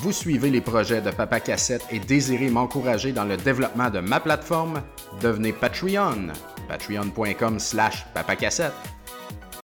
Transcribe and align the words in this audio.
Vous 0.00 0.12
suivez 0.12 0.50
les 0.50 0.60
projets 0.60 1.00
de 1.00 1.10
Papa 1.10 1.40
Cassette 1.40 1.84
et 1.90 1.98
désirez 1.98 2.50
m'encourager 2.50 3.10
dans 3.10 3.24
le 3.24 3.36
développement 3.36 3.90
de 3.90 3.98
ma 3.98 4.20
plateforme? 4.20 4.80
Devenez 5.20 5.52
Patreon. 5.52 6.28
Patreon.com 6.68 7.58
slash 7.58 8.06
papacassette. 8.14 8.74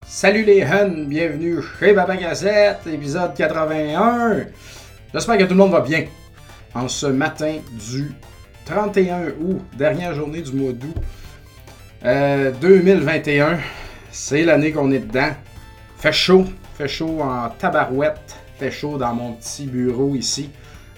Salut 0.03 0.43
les 0.43 0.63
huns, 0.63 1.05
bienvenue 1.05 1.57
chez 1.79 1.93
Papa 1.93 2.17
Cassette, 2.17 2.87
épisode 2.91 3.35
81. 3.35 4.47
J'espère 5.13 5.37
que 5.37 5.43
tout 5.43 5.51
le 5.51 5.57
monde 5.57 5.73
va 5.73 5.81
bien. 5.81 6.05
En 6.73 6.87
ce 6.87 7.05
matin 7.05 7.57
du 7.91 8.11
31 8.65 9.27
août, 9.39 9.61
dernière 9.77 10.15
journée 10.15 10.41
du 10.41 10.53
mois 10.53 10.73
d'août 10.73 10.95
2021, 12.03 13.59
c'est 14.09 14.43
l'année 14.43 14.71
qu'on 14.71 14.91
est 14.91 14.99
dedans. 14.99 15.35
Fait 15.97 16.11
chaud, 16.11 16.45
fait 16.75 16.87
chaud 16.87 17.19
en 17.21 17.49
tabarouette, 17.49 18.37
fait 18.57 18.71
chaud 18.71 18.97
dans 18.97 19.13
mon 19.13 19.33
petit 19.33 19.65
bureau 19.65 20.15
ici. 20.15 20.49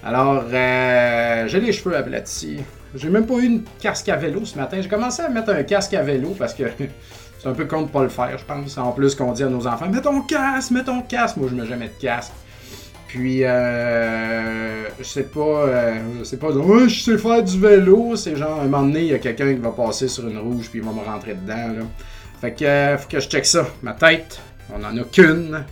Alors, 0.03 0.43
euh, 0.51 1.47
j'ai 1.47 1.59
les 1.59 1.71
cheveux 1.71 1.95
aplatis. 1.95 2.59
J'ai 2.95 3.09
même 3.09 3.25
pas 3.25 3.35
eu 3.35 3.45
une 3.45 3.63
casque 3.79 4.09
à 4.09 4.15
vélo 4.15 4.45
ce 4.45 4.57
matin. 4.57 4.77
J'ai 4.79 4.89
commencé 4.89 5.21
à 5.21 5.29
mettre 5.29 5.49
un 5.49 5.63
casque 5.63 5.93
à 5.93 6.03
vélo 6.03 6.35
parce 6.37 6.53
que 6.53 6.63
c'est 7.39 7.47
un 7.47 7.53
peu 7.53 7.65
con 7.65 7.83
de 7.83 7.89
pas 7.89 8.03
le 8.03 8.09
faire, 8.09 8.37
je 8.37 8.45
pense. 8.45 8.77
En 8.77 8.91
plus 8.91 9.15
qu'on 9.15 9.31
dit 9.33 9.43
à 9.43 9.49
nos 9.49 9.67
enfants, 9.67 9.89
mets 9.89 10.01
ton 10.01 10.21
casque, 10.21 10.71
mets 10.71 10.83
ton 10.83 11.01
casque. 11.01 11.37
Moi, 11.37 11.49
je 11.49 11.55
mets 11.55 11.65
jamais 11.65 11.87
de 11.87 12.01
casque. 12.01 12.31
Puis, 13.07 13.43
euh, 13.43 14.83
je 14.99 15.03
sais 15.03 15.23
pas, 15.23 15.39
euh, 15.39 15.95
je 16.19 16.23
sais 16.25 16.37
pas, 16.37 16.49
oh, 16.49 16.87
je 16.87 16.99
sais 17.01 17.17
faire 17.17 17.41
du 17.43 17.59
vélo. 17.59 18.15
C'est 18.15 18.35
genre, 18.35 18.59
un 18.59 18.65
moment 18.65 18.83
donné, 18.83 18.99
il 19.01 19.07
y 19.07 19.13
a 19.13 19.19
quelqu'un 19.19 19.53
qui 19.53 19.59
va 19.59 19.71
passer 19.71 20.07
sur 20.07 20.27
une 20.27 20.37
rouge 20.37 20.69
puis 20.69 20.79
il 20.79 20.85
va 20.85 20.91
me 20.91 21.05
rentrer 21.05 21.33
dedans. 21.33 21.85
Fait 22.39 22.53
que, 22.53 22.97
faut 23.01 23.07
que 23.09 23.19
je 23.19 23.27
check 23.27 23.45
ça. 23.45 23.65
Ma 23.81 23.93
tête, 23.93 24.39
on 24.73 24.83
en 24.83 24.95
a 24.97 25.03
qu'une. 25.03 25.65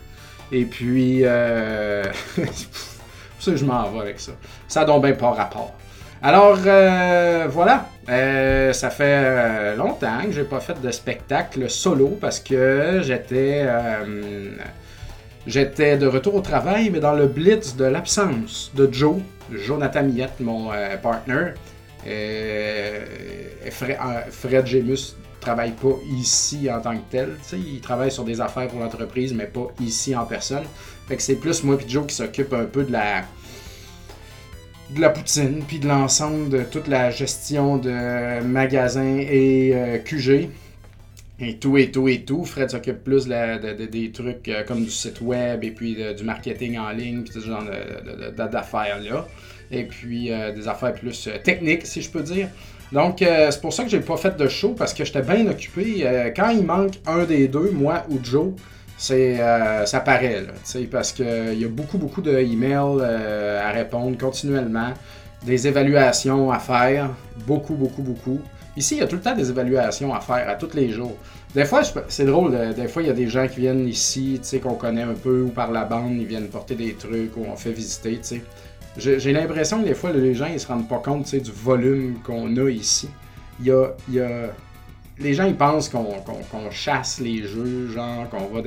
Et 0.52 0.66
puis, 0.66 1.22
euh, 1.23 2.04
je 3.40 3.65
m'en 3.65 3.90
vais 3.90 3.99
avec 3.99 4.20
ça. 4.20 4.34
Ça 4.68 4.82
a 4.82 4.85
donc 4.85 5.04
bien 5.04 5.13
pas 5.13 5.32
rapport. 5.32 5.74
Alors, 6.21 6.60
euh, 6.65 7.48
voilà. 7.49 7.90
Euh, 8.10 8.71
ça 8.73 8.90
fait 8.90 9.76
longtemps 9.76 10.21
que 10.26 10.32
j'ai 10.32 10.43
pas 10.43 10.60
fait 10.60 10.79
de 10.79 10.91
spectacle 10.91 11.70
solo 11.70 12.18
parce 12.20 12.40
que 12.40 13.01
j'étais. 13.04 13.66
J'étais 15.48 15.96
de 15.98 16.07
retour 16.07 16.34
au 16.34 16.41
travail, 16.41 16.90
mais 16.90 16.99
dans 16.99 17.13
le 17.13 17.27
blitz 17.27 17.76
de 17.76 17.85
l'absence 17.85 18.71
de 18.73 18.90
Joe, 18.91 19.18
Jonathan 19.51 20.01
Millette, 20.01 20.40
mon 20.40 20.71
partner. 21.04 21.51
Euh, 22.07 22.99
Fred, 23.71 23.98
Fred 24.29 24.68
travaille 25.46 25.71
pas 25.71 25.96
ici 26.10 26.70
en 26.70 26.82
tant 26.82 26.96
que 26.96 27.04
tel. 27.12 27.38
il 27.54 27.79
travaille 27.79 28.12
sur 28.12 28.24
des 28.26 28.41
affaires 28.41 28.68
pour 28.68 28.79
l'entreprise, 28.79 29.34
mais 29.34 29.46
pas 29.46 29.68
ici 29.79 30.15
en 30.15 30.26
personne. 30.26 30.63
Fait 31.07 31.15
que 31.15 31.21
c'est 31.21 31.35
plus 31.35 31.63
moi 31.63 31.77
et 31.79 31.90
Joe 31.90 32.05
qui 32.07 32.15
s'occupe 32.15 32.51
un 32.54 32.65
peu 32.65 32.84
de 32.84 32.91
la 32.91 33.24
de 34.91 35.01
la 35.01 35.10
poutine, 35.10 35.63
puis 35.68 35.79
de 35.79 35.88
l'ensemble 35.88 36.49
de 36.49 36.62
toute 36.63 36.88
la 36.88 37.10
gestion 37.10 37.77
de 37.77 38.41
magasins 38.43 39.18
et 39.20 39.71
euh, 39.73 39.98
QG. 39.99 40.49
Et 41.38 41.57
tout, 41.57 41.77
et 41.77 41.91
tout, 41.91 42.07
et 42.07 42.21
tout. 42.21 42.46
Fred 42.46 42.70
s'occupe 42.70 43.04
plus 43.04 43.26
de 43.27 43.85
des 43.88 44.12
trucs 44.12 44.48
euh, 44.48 44.63
comme 44.63 44.84
du 44.84 44.90
site 44.91 45.20
web 45.21 45.63
et 45.66 45.71
puis 45.71 45.96
de- 45.96 46.13
du 46.13 46.23
marketing 46.23 46.77
en 46.77 46.91
ligne, 46.91 47.23
puis 47.23 47.34
ce 47.34 47.40
genre 47.46 47.63
d'affaires-là. 48.38 49.27
Et 49.71 49.84
puis 49.84 50.32
euh, 50.32 50.51
des 50.54 50.68
affaires 50.68 50.93
plus 50.93 51.27
euh, 51.27 51.38
techniques, 51.43 51.85
si 51.85 52.01
je 52.01 52.10
peux 52.10 52.21
dire. 52.21 52.48
Donc, 52.96 53.21
euh, 53.21 53.51
c'est 53.51 53.60
pour 53.60 53.74
ça 53.74 53.84
que 53.84 53.90
j'ai 53.90 53.99
pas 53.99 54.15
fait 54.15 54.38
de 54.38 54.48
show, 54.48 54.70
parce 54.70 54.93
que 54.93 55.04
j'étais 55.04 55.21
bien 55.21 55.46
occupé. 55.48 56.04
Euh, 56.05 56.32
quand 56.34 56.49
il 56.51 56.63
manque 56.63 56.93
un 57.05 57.26
des 57.26 57.49
deux, 57.49 57.71
moi 57.71 58.05
ou 58.10 58.20
Joe, 58.24 58.54
c'est 58.98 59.41
euh, 59.41 59.85
ça 59.85 59.99
paraît, 59.99 60.46
parce 60.90 61.12
qu'il 61.12 61.60
y 61.60 61.66
a 61.66 61.68
beaucoup, 61.68 61.98
beaucoup 61.98 62.21
d'emails 62.21 63.01
euh, 63.01 63.62
à 63.62 63.71
répondre 63.73 64.18
continuellement, 64.18 64.94
des 65.44 65.68
évaluations 65.68 66.53
à 66.53 66.59
faire, 66.59 67.09
beaucoup, 67.45 67.73
beaucoup, 67.73 68.01
beaucoup. 68.01 68.39
Ici, 68.78 68.95
il 68.95 69.00
y 69.00 69.03
a 69.03 69.07
tout 69.07 69.17
le 69.17 69.22
temps 69.22 69.35
des 69.35 69.50
évaluations 69.50 70.13
à 70.13 70.22
faire, 70.22 70.47
à 70.47 70.56
tous 70.56 70.73
les 70.73 70.89
jours. 70.89 71.17
Des 71.53 71.66
fois, 71.66 71.81
c'est 72.07 72.25
drôle, 72.25 72.56
des 72.75 72.88
fois, 72.88 73.01
il 73.01 73.09
y 73.09 73.12
a 73.12 73.13
des 73.13 73.27
gens 73.27 73.45
qui 73.50 73.59
viennent 73.59 73.89
ici, 73.89 74.39
qu'on 74.63 74.75
connaît 74.75 75.03
un 75.03 75.16
peu, 75.16 75.41
ou 75.41 75.50
par 75.50 75.69
la 75.69 75.83
bande, 75.83 76.13
ils 76.13 76.25
viennent 76.25 76.47
porter 76.47 76.75
des 76.75 76.94
trucs, 76.94 77.35
ou 77.35 77.45
on 77.51 77.57
fait 77.57 77.72
visiter, 77.72 78.12
tu 78.17 78.23
sais. 78.23 78.41
J'ai 78.97 79.33
l'impression 79.33 79.81
que 79.81 79.88
des 79.88 79.94
fois, 79.94 80.11
les 80.13 80.33
gens, 80.35 80.47
ils 80.51 80.59
se 80.59 80.67
rendent 80.67 80.88
pas 80.88 81.00
compte, 81.00 81.28
du 81.41 81.51
volume 81.51 82.19
qu'on 82.23 82.56
a 82.57 82.69
ici. 82.69 83.09
Il 83.59 83.67
y 83.67 83.72
a... 83.72 83.88
y 84.09 84.19
a- 84.19 84.53
Les 85.19 85.33
gens, 85.33 85.45
ils 85.45 85.56
pensent 85.56 85.89
qu'on 85.89 86.72
chasse 86.72 87.19
les 87.19 87.44
jeux, 87.44 87.89
genre, 87.94 88.29
qu'on 88.29 88.47
va 88.47 88.61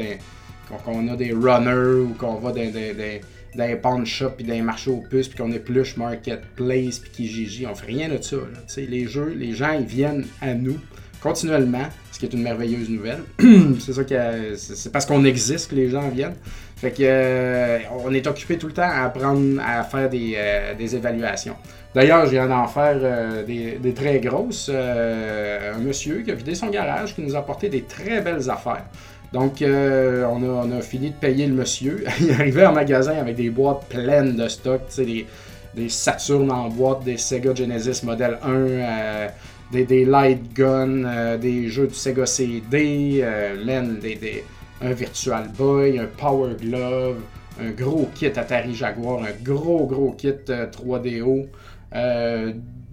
qu'on 0.84 1.08
a 1.08 1.16
des 1.16 1.32
runners, 1.32 2.02
ou 2.02 2.14
qu'on 2.18 2.34
va 2.34 2.52
dans, 2.52 2.70
dans, 2.72 3.20
dans 3.56 3.66
les 3.66 3.76
pawn 3.76 4.04
shops, 4.04 4.34
puis 4.36 4.46
dans 4.46 4.54
les 4.54 4.62
marchés 4.62 4.90
aux 4.90 5.00
puces, 5.10 5.28
puis 5.28 5.38
qu'on 5.38 5.50
épluche 5.52 5.96
Marketplace, 5.96 6.98
puis 6.98 7.10
Kijiji. 7.10 7.66
On 7.66 7.74
fait 7.74 7.86
rien 7.86 8.08
de 8.08 8.20
ça, 8.20 8.36
les 8.76 9.06
jeux, 9.06 9.34
les 9.36 9.52
gens, 9.52 9.72
ils 9.72 9.86
viennent 9.86 10.26
à 10.42 10.52
nous 10.54 10.78
continuellement, 11.20 11.86
ce 12.12 12.18
qui 12.18 12.26
est 12.26 12.32
une 12.32 12.42
merveilleuse 12.42 12.88
nouvelle. 12.90 13.22
c'est 13.80 13.92
ça 13.92 14.04
que 14.04 14.54
c'est 14.56 14.92
parce 14.92 15.04
qu'on 15.06 15.24
existe 15.24 15.70
que 15.70 15.74
les 15.74 15.90
gens 15.90 16.08
viennent. 16.10 16.36
Fait 16.80 16.92
que 16.92 17.02
euh, 17.02 17.78
on 18.04 18.14
est 18.14 18.24
occupé 18.28 18.56
tout 18.56 18.68
le 18.68 18.72
temps 18.72 18.82
à 18.82 19.06
apprendre 19.06 19.60
à 19.60 19.82
faire 19.82 20.08
des, 20.08 20.34
euh, 20.36 20.74
évaluations. 20.78 21.56
D'ailleurs, 21.92 22.26
je 22.26 22.30
viens 22.30 22.46
d'en 22.46 22.68
faire 22.68 22.98
euh, 23.02 23.44
des, 23.44 23.92
très 23.94 24.20
grosses. 24.20 24.70
Un 24.70 25.78
monsieur 25.78 26.22
qui 26.22 26.30
a 26.30 26.34
vidé 26.34 26.54
son 26.54 26.68
garage, 26.68 27.16
qui 27.16 27.22
nous 27.22 27.34
a 27.34 27.40
apporté 27.40 27.68
des 27.68 27.82
très 27.82 28.20
belles 28.20 28.48
affaires. 28.48 28.84
Donc, 29.32 29.60
on, 29.60 30.72
a, 30.72 30.80
fini 30.80 31.10
de 31.10 31.16
payer 31.16 31.48
le 31.48 31.54
monsieur. 31.54 32.04
Il 32.20 32.30
arrivait 32.30 32.66
en 32.66 32.72
magasin 32.72 33.18
avec 33.18 33.34
des 33.34 33.50
boîtes 33.50 33.86
pleines 33.88 34.36
de 34.36 34.46
stock, 34.46 34.82
tu 34.86 34.94
sais, 34.94 35.04
des, 35.04 35.26
des 35.74 35.88
Saturn 35.88 36.50
en 36.50 36.68
boîte, 36.68 37.02
des 37.04 37.16
Sega 37.16 37.54
Genesis 37.54 38.04
Model 38.04 38.38
1, 38.42 38.50
euh, 38.50 39.28
des, 39.72 40.04
Light 40.04 40.52
Gun, 40.54 41.04
euh, 41.04 41.36
des 41.36 41.68
jeux 41.68 41.88
du 41.88 41.94
Sega 41.94 42.24
CD, 42.24 43.24
man, 43.64 43.98
des- 43.98 44.44
un 44.82 44.92
Virtual 44.92 45.48
Boy, 45.56 45.98
un 45.98 46.06
Power 46.06 46.54
Glove, 46.60 47.18
un 47.60 47.70
gros 47.70 48.08
kit 48.14 48.32
Atari 48.36 48.74
Jaguar, 48.74 49.22
un 49.22 49.42
gros 49.42 49.86
gros 49.86 50.12
kit 50.12 50.34
euh, 50.50 50.66
3DO, 50.66 51.46
euh, 51.94 52.52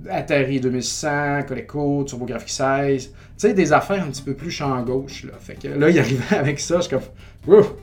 Atari 0.09 0.59
2100, 0.59 1.43
Coleco, 1.47 2.03
TurboGrafx 2.03 2.51
16, 2.51 3.07
tu 3.07 3.13
sais, 3.37 3.53
des 3.53 3.73
affaires 3.73 4.03
un 4.03 4.09
petit 4.09 4.21
peu 4.21 4.33
plus 4.33 4.51
champ 4.51 4.81
gauche, 4.83 5.23
là. 5.25 5.33
Fait 5.39 5.55
que 5.55 5.67
là, 5.67 5.89
il 5.89 5.99
arrivait 5.99 6.23
avec 6.35 6.59
ça, 6.59 6.77
je 6.77 6.81
suis 6.81 6.89
comme, 6.91 7.55
Ouf! 7.55 7.73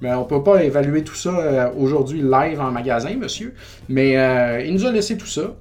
Mais 0.00 0.12
on 0.14 0.24
peut 0.24 0.42
pas 0.42 0.62
évaluer 0.62 1.02
tout 1.02 1.14
ça 1.14 1.36
euh, 1.36 1.70
aujourd'hui 1.76 2.22
live 2.22 2.60
en 2.60 2.70
magasin, 2.70 3.14
monsieur. 3.16 3.54
Mais 3.88 4.16
euh, 4.16 4.62
il 4.64 4.74
nous 4.74 4.86
a 4.86 4.92
laissé 4.92 5.16
tout 5.16 5.26
ça. 5.26 5.54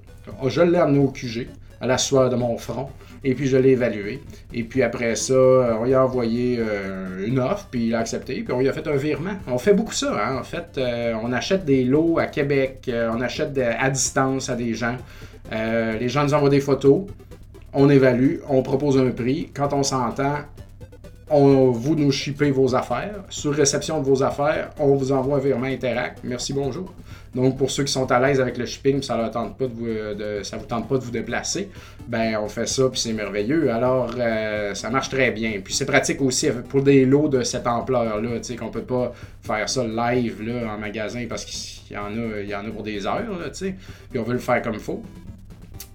Je 0.46 0.62
l'ai 0.62 0.78
amené 0.78 1.00
au 1.00 1.08
QG, 1.08 1.48
à 1.82 1.88
la 1.88 1.98
sueur 1.98 2.30
de 2.30 2.36
mon 2.36 2.58
front. 2.58 2.90
Et 3.24 3.34
puis 3.34 3.48
je 3.48 3.58
l'ai 3.58 3.72
évalué. 3.72 4.22
Et 4.54 4.64
puis 4.64 4.84
après 4.84 5.16
ça, 5.16 5.34
on 5.80 5.86
lui 5.86 5.94
a 5.94 6.04
envoyé 6.04 6.58
euh, 6.60 7.26
une 7.26 7.40
offre, 7.40 7.68
puis 7.70 7.88
il 7.88 7.96
a 7.96 8.00
accepté, 8.00 8.42
puis 8.42 8.54
on 8.54 8.60
lui 8.60 8.70
a 8.70 8.74
fait 8.74 8.88
un 8.88 8.96
virement. 8.96 9.34
On 9.48 9.58
fait 9.58 9.74
beaucoup 9.74 9.94
ça, 9.94 10.16
hein. 10.16 10.38
En 10.38 10.44
fait, 10.44 10.78
euh, 10.78 11.14
on 11.22 11.32
achète 11.32 11.66
des 11.66 11.84
lots 11.84 12.20
à 12.20 12.28
Québec, 12.28 12.86
euh, 12.90 13.10
on 13.14 13.22
achète 13.22 13.58
à 13.58 13.90
distance 13.90 14.50
à 14.50 14.56
des 14.56 14.74
gens. 14.74 14.98
Les 15.52 16.10
gens 16.10 16.24
nous 16.24 16.34
envoient 16.34 16.50
des 16.50 16.60
photos, 16.60 17.04
on 17.74 17.90
évalue, 17.90 18.38
on 18.50 18.62
propose 18.62 18.98
un 18.98 19.12
prix. 19.12 19.50
Quand 19.54 19.72
on 19.72 19.84
s'entend, 19.84 20.40
on, 21.30 21.72
vous 21.72 21.96
nous 21.96 22.12
shippez 22.12 22.52
vos 22.52 22.76
affaires. 22.76 23.24
Sur 23.30 23.54
réception 23.54 24.00
de 24.02 24.06
vos 24.06 24.24
affaires, 24.24 24.72
on 24.80 24.96
vous 24.96 25.12
envoie 25.12 25.38
un 25.38 25.40
virement 25.40 25.68
Interact. 25.68 26.20
Merci, 26.24 26.54
bonjour. 26.54 26.94
Donc, 27.36 27.58
pour 27.58 27.70
ceux 27.70 27.84
qui 27.84 27.92
sont 27.92 28.12
à 28.12 28.20
l'aise 28.20 28.40
avec 28.40 28.58
le 28.58 28.66
shipping, 28.66 29.02
ça 29.02 29.16
ne 29.18 29.66
vous, 29.68 29.86
de- 29.86 30.42
ça 30.44 30.58
vous 30.58 30.66
tente 30.66 30.88
pas 30.88 30.96
de 30.98 31.04
vous 31.04 31.12
déplacer, 31.12 31.70
ben 32.08 32.38
on 32.42 32.48
fait 32.48 32.68
ça, 32.68 32.90
puis 32.90 33.00
c'est 33.00 33.14
merveilleux. 33.14 33.72
Alors, 33.72 34.12
euh, 34.18 34.74
ça 34.74 34.90
marche 34.90 35.10
très 35.10 35.32
bien. 35.32 35.60
Puis 35.64 35.74
c'est 35.74 35.86
pratique 35.86 36.22
aussi 36.22 36.48
pour 36.70 36.82
des 36.82 37.06
lots 37.06 37.28
de 37.28 37.44
cette 37.44 37.68
ampleur-là, 37.68 38.38
tu 38.38 38.44
sais, 38.44 38.56
qu'on 38.56 38.70
peut 38.70 38.82
pas 38.82 39.14
faire 39.42 39.68
ça 39.70 39.84
live 39.86 40.42
là, 40.42 40.74
en 40.74 40.78
magasin 40.78 41.26
parce 41.30 41.46
qu'il 41.46 41.96
y 41.96 42.00
en 42.00 42.06
a, 42.08 42.42
il 42.42 42.50
y 42.50 42.56
en 42.56 42.66
a 42.66 42.70
pour 42.70 42.84
des 42.84 43.06
heures, 43.06 43.24
tu 43.48 43.54
sais. 43.54 43.76
Puis 44.10 44.20
on 44.20 44.24
veut 44.24 44.34
le 44.34 44.40
faire 44.40 44.62
comme 44.62 44.74
il 44.76 44.80
faut. 44.80 45.02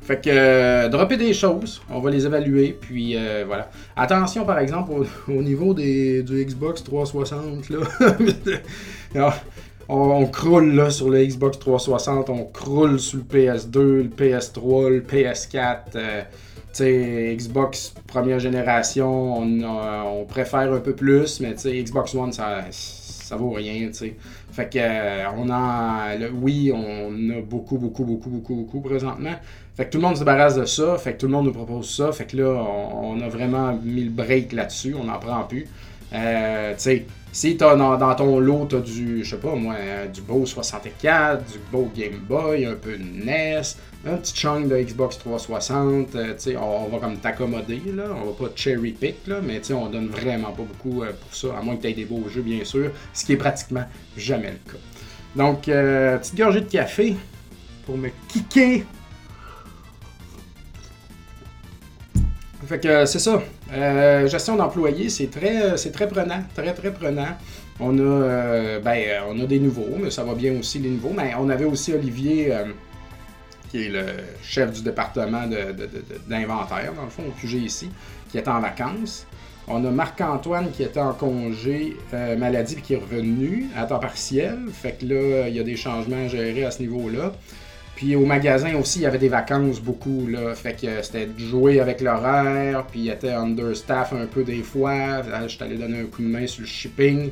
Fait 0.04 0.20
que 0.20 0.30
euh, 0.32 0.88
dropper 0.88 1.16
des 1.16 1.32
choses, 1.32 1.80
on 1.88 2.00
va 2.00 2.10
les 2.10 2.26
évaluer, 2.26 2.76
puis 2.80 3.16
euh, 3.16 3.44
voilà. 3.46 3.70
Attention 3.94 4.44
par 4.44 4.58
exemple 4.58 4.90
au, 4.92 5.06
au 5.32 5.42
niveau 5.42 5.74
des, 5.74 6.24
du 6.24 6.44
Xbox 6.44 6.82
360 6.82 7.70
là. 7.70 7.78
Alors, 9.14 9.34
on, 9.92 10.26
croule 10.26 10.74
là 10.74 10.90
sur 10.90 11.10
le 11.10 11.24
Xbox 11.24 11.58
360, 11.58 12.30
on 12.30 12.44
croule 12.44 12.98
sur 12.98 13.18
le 13.18 13.24
PS2, 13.24 13.78
le 13.80 14.08
PS3, 14.08 14.88
le 14.90 15.00
PS4. 15.00 15.76
euh, 15.96 16.22
tu 16.72 16.78
sais, 16.78 17.36
Xbox 17.36 17.92
première 18.06 18.38
génération, 18.38 19.38
on, 19.38 19.60
a- 19.62 20.04
on 20.04 20.24
préfère 20.24 20.72
un 20.72 20.80
peu 20.80 20.94
plus, 20.94 21.40
mais 21.40 21.52
tu 21.54 21.60
sais, 21.60 21.82
Xbox 21.82 22.14
One, 22.14 22.32
ça, 22.32 22.62
ça 22.70 23.36
vaut 23.36 23.50
rien, 23.50 23.88
tu 23.88 23.94
sais. 23.94 24.16
Fait 24.52 24.68
que, 24.70 24.78
euh, 24.80 25.24
on 25.36 25.50
a, 25.50 26.16
oui, 26.40 26.72
on 26.74 27.10
a 27.30 27.40
beaucoup, 27.42 27.76
beaucoup, 27.78 28.04
beaucoup, 28.04 28.30
beaucoup, 28.30 28.54
beaucoup 28.54 28.80
présentement. 28.80 29.34
Fait 29.76 29.86
que 29.86 29.90
tout 29.90 29.98
le 29.98 30.02
monde 30.02 30.14
se 30.14 30.20
débarrasse 30.20 30.54
de 30.56 30.64
ça, 30.66 30.98
fait 30.98 31.14
que 31.14 31.18
tout 31.20 31.26
le 31.26 31.32
monde 31.32 31.46
nous 31.46 31.52
propose 31.52 31.94
ça, 31.94 32.12
fait 32.12 32.26
que 32.26 32.36
là, 32.36 32.48
on, 32.50 33.20
a 33.20 33.28
vraiment 33.28 33.72
mis 33.82 34.04
le 34.04 34.10
break 34.10 34.52
là-dessus, 34.52 34.94
on 34.98 35.04
n'en 35.04 35.18
prend 35.18 35.44
plus. 35.44 35.66
Euh, 36.14 36.74
Si 37.34 37.56
t'as 37.56 37.76
dans, 37.76 38.14
ton 38.14 38.38
lot, 38.38 38.66
t'as 38.68 38.80
du, 38.80 39.24
je 39.24 39.30
sais 39.30 39.40
pas 39.40 39.54
moi, 39.54 39.74
du 40.12 40.20
beau 40.20 40.44
64, 40.44 41.50
du 41.50 41.58
beau 41.72 41.90
Game 41.96 42.18
Boy, 42.28 42.66
un 42.66 42.74
peu 42.74 42.92
de 42.92 43.02
NES, 43.02 43.62
un 44.06 44.16
petit 44.16 44.34
chunk 44.34 44.68
de 44.68 44.76
Xbox 44.76 45.16
360, 45.18 46.14
euh, 46.14 46.34
tu 46.34 46.38
sais, 46.38 46.56
on, 46.56 46.88
va 46.88 46.98
comme 46.98 47.16
t'accommoder, 47.16 47.80
là. 47.94 48.04
On 48.20 48.30
va 48.30 48.32
pas 48.32 48.52
cherry 48.54 48.92
pick, 48.92 49.26
là, 49.26 49.40
mais 49.42 49.60
tu 49.60 49.68
sais, 49.68 49.72
on 49.74 49.88
donne 49.88 50.08
vraiment 50.08 50.50
pas 50.50 50.62
beaucoup 50.62 51.02
euh, 51.02 51.12
pour 51.12 51.34
ça, 51.34 51.56
à 51.58 51.62
moins 51.62 51.76
que 51.76 51.82
t'aies 51.82 51.94
des 51.94 52.04
beaux 52.04 52.28
jeux, 52.28 52.42
bien 52.42 52.64
sûr, 52.64 52.90
ce 53.14 53.24
qui 53.24 53.32
est 53.32 53.36
pratiquement 53.36 53.84
jamais 54.16 54.50
le 54.50 54.72
cas. 54.72 54.78
Donc, 55.36 55.68
euh, 55.68 56.18
petite 56.18 56.36
gorgée 56.36 56.60
de 56.60 56.68
café 56.68 57.16
pour 57.86 57.96
me 57.96 58.10
kicker. 58.28 58.84
Fait 62.66 62.78
que 62.78 63.06
c'est 63.06 63.18
ça. 63.18 63.42
Euh, 63.72 64.26
gestion 64.26 64.56
d'employés, 64.56 65.08
c'est 65.08 65.28
très, 65.28 65.76
c'est 65.76 65.92
très 65.92 66.06
prenant, 66.08 66.42
très 66.54 66.74
très 66.74 66.92
prenant. 66.92 67.28
On 67.80 67.98
a, 67.98 68.02
euh, 68.02 68.80
ben, 68.80 69.22
on 69.28 69.40
a 69.40 69.46
des 69.46 69.58
nouveaux, 69.58 69.96
mais 69.98 70.10
ça 70.10 70.24
va 70.24 70.34
bien 70.34 70.58
aussi 70.58 70.78
les 70.78 70.90
nouveaux. 70.90 71.14
Mais 71.16 71.32
on 71.38 71.48
avait 71.48 71.64
aussi 71.64 71.92
Olivier, 71.92 72.52
euh, 72.52 72.64
qui 73.70 73.86
est 73.86 73.88
le 73.88 74.04
chef 74.42 74.72
du 74.72 74.82
département 74.82 75.44
d'inventaire, 76.28 76.92
dans 76.94 77.04
le 77.04 77.10
fond, 77.10 77.22
au 77.26 77.40
QG 77.40 77.54
ici, 77.54 77.90
qui 78.30 78.38
est 78.38 78.48
en 78.48 78.60
vacances. 78.60 79.26
On 79.68 79.82
a 79.84 79.90
Marc-Antoine 79.90 80.70
qui 80.72 80.82
était 80.82 81.00
en 81.00 81.14
congé 81.14 81.96
maladie 82.36 82.74
et 82.78 82.80
qui 82.80 82.94
est 82.94 82.98
revenu 82.98 83.68
à 83.76 83.84
temps 83.84 84.00
partiel. 84.00 84.58
Fait 84.72 84.98
que 84.98 85.06
là, 85.06 85.48
il 85.48 85.54
y 85.54 85.60
a 85.60 85.62
des 85.62 85.76
changements 85.76 86.24
à 86.24 86.28
gérer 86.28 86.64
à 86.64 86.72
ce 86.72 86.82
niveau-là. 86.82 87.32
Puis 87.96 88.16
au 88.16 88.24
magasin 88.24 88.74
aussi, 88.76 89.00
il 89.00 89.02
y 89.02 89.06
avait 89.06 89.18
des 89.18 89.28
vacances 89.28 89.80
beaucoup. 89.80 90.26
Là. 90.26 90.54
Fait 90.54 90.74
que 90.74 91.02
c'était 91.02 91.26
de 91.26 91.38
jouer 91.38 91.80
avec 91.80 92.00
l'horaire. 92.00 92.86
Puis 92.86 93.00
il 93.00 93.10
était 93.10 93.32
understaff 93.32 94.12
un 94.12 94.26
peu 94.26 94.44
des 94.44 94.62
fois. 94.62 95.22
Je 95.42 95.48
suis 95.48 95.62
allé 95.62 95.76
donner 95.76 96.00
un 96.00 96.06
coup 96.06 96.22
de 96.22 96.28
main 96.28 96.46
sur 96.46 96.62
le 96.62 96.66
shipping 96.66 97.30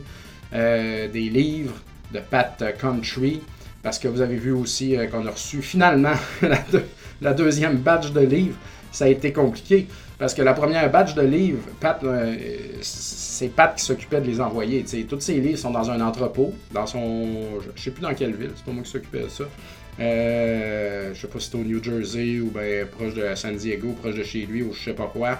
euh, 0.52 1.08
des 1.08 1.28
livres 1.28 1.76
de 2.12 2.20
Pat 2.20 2.62
Country. 2.78 3.40
Parce 3.82 3.98
que 3.98 4.08
vous 4.08 4.20
avez 4.20 4.36
vu 4.36 4.52
aussi 4.52 4.96
euh, 4.96 5.06
qu'on 5.06 5.26
a 5.26 5.30
reçu 5.30 5.62
finalement 5.62 6.12
la, 7.20 7.32
deuxième 7.32 7.76
batch 7.76 8.12
de 8.12 8.20
livres. 8.20 8.58
Ça 8.92 9.06
a 9.06 9.08
été 9.08 9.32
compliqué. 9.32 9.86
Parce 10.18 10.34
que 10.34 10.42
la 10.42 10.52
première 10.52 10.90
batch 10.90 11.14
de 11.14 11.22
livres, 11.22 11.62
Pat, 11.80 11.98
euh, 12.04 12.36
c'est 12.82 13.48
Pat 13.48 13.74
qui 13.74 13.82
s'occupait 13.82 14.20
de 14.20 14.26
les 14.26 14.38
envoyer. 14.38 14.84
Tous 15.08 15.20
ces 15.20 15.40
livres 15.40 15.58
sont 15.58 15.70
dans 15.70 15.90
un 15.90 16.00
entrepôt, 16.02 16.52
dans 16.72 16.86
son. 16.86 17.60
Je 17.74 17.82
sais 17.82 17.90
plus 17.90 18.02
dans 18.02 18.12
quelle 18.12 18.34
ville, 18.34 18.50
c'est 18.54 18.64
pas 18.66 18.72
moi 18.72 18.82
qui 18.82 18.90
s'occupait 18.90 19.22
de 19.22 19.28
ça. 19.28 19.44
Euh, 19.98 21.12
je 21.12 21.20
sais 21.20 21.26
pas 21.26 21.40
si 21.40 21.50
c'est 21.50 21.56
au 21.56 21.64
New 21.64 21.82
Jersey 21.82 22.40
ou 22.40 22.50
ben, 22.50 22.86
proche 22.86 23.14
de 23.14 23.34
San 23.34 23.56
Diego, 23.56 23.92
proche 24.00 24.14
de 24.14 24.22
chez 24.22 24.46
lui 24.46 24.62
ou 24.62 24.72
je 24.72 24.84
sais 24.84 24.94
pas 24.94 25.10
quoi. 25.12 25.38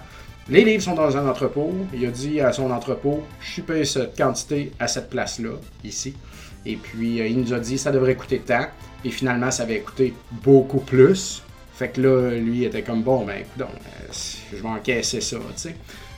Les 0.49 0.65
livres 0.65 0.83
sont 0.83 0.95
dans 0.95 1.17
un 1.17 1.29
entrepôt. 1.29 1.73
Il 1.95 2.05
a 2.07 2.11
dit 2.11 2.41
à 2.41 2.53
son 2.53 2.71
entrepôt, 2.71 3.23
je 3.41 3.61
paye 3.61 3.87
cette 3.87 4.17
quantité 4.17 4.73
à 4.79 4.89
cette 4.89 5.09
place-là, 5.09 5.53
ici. 5.85 6.15
Et 6.67 6.77
puis, 6.77 7.21
euh, 7.21 7.27
il 7.27 7.41
nous 7.41 7.55
a 7.55 7.61
dit, 7.61 7.79
ça 7.79 7.93
devrait 7.93 8.17
coûter 8.17 8.41
tant. 8.41 8.67
Et 9.05 9.11
finalement, 9.11 9.51
ça 9.51 9.63
avait 9.63 9.81
coûté 9.81 10.13
beaucoup 10.31 10.81
plus. 10.81 11.43
Fait 11.75 11.89
que 11.89 12.01
là, 12.03 12.33
lui, 12.33 12.65
était 12.65 12.83
comme, 12.83 13.03
bon, 13.03 13.25
ben, 13.25 13.39
écoute, 13.39 13.63
euh, 13.63 14.13
je 14.53 14.57
vais 14.57 14.69
encaisser 14.69 15.21
ça. 15.21 15.39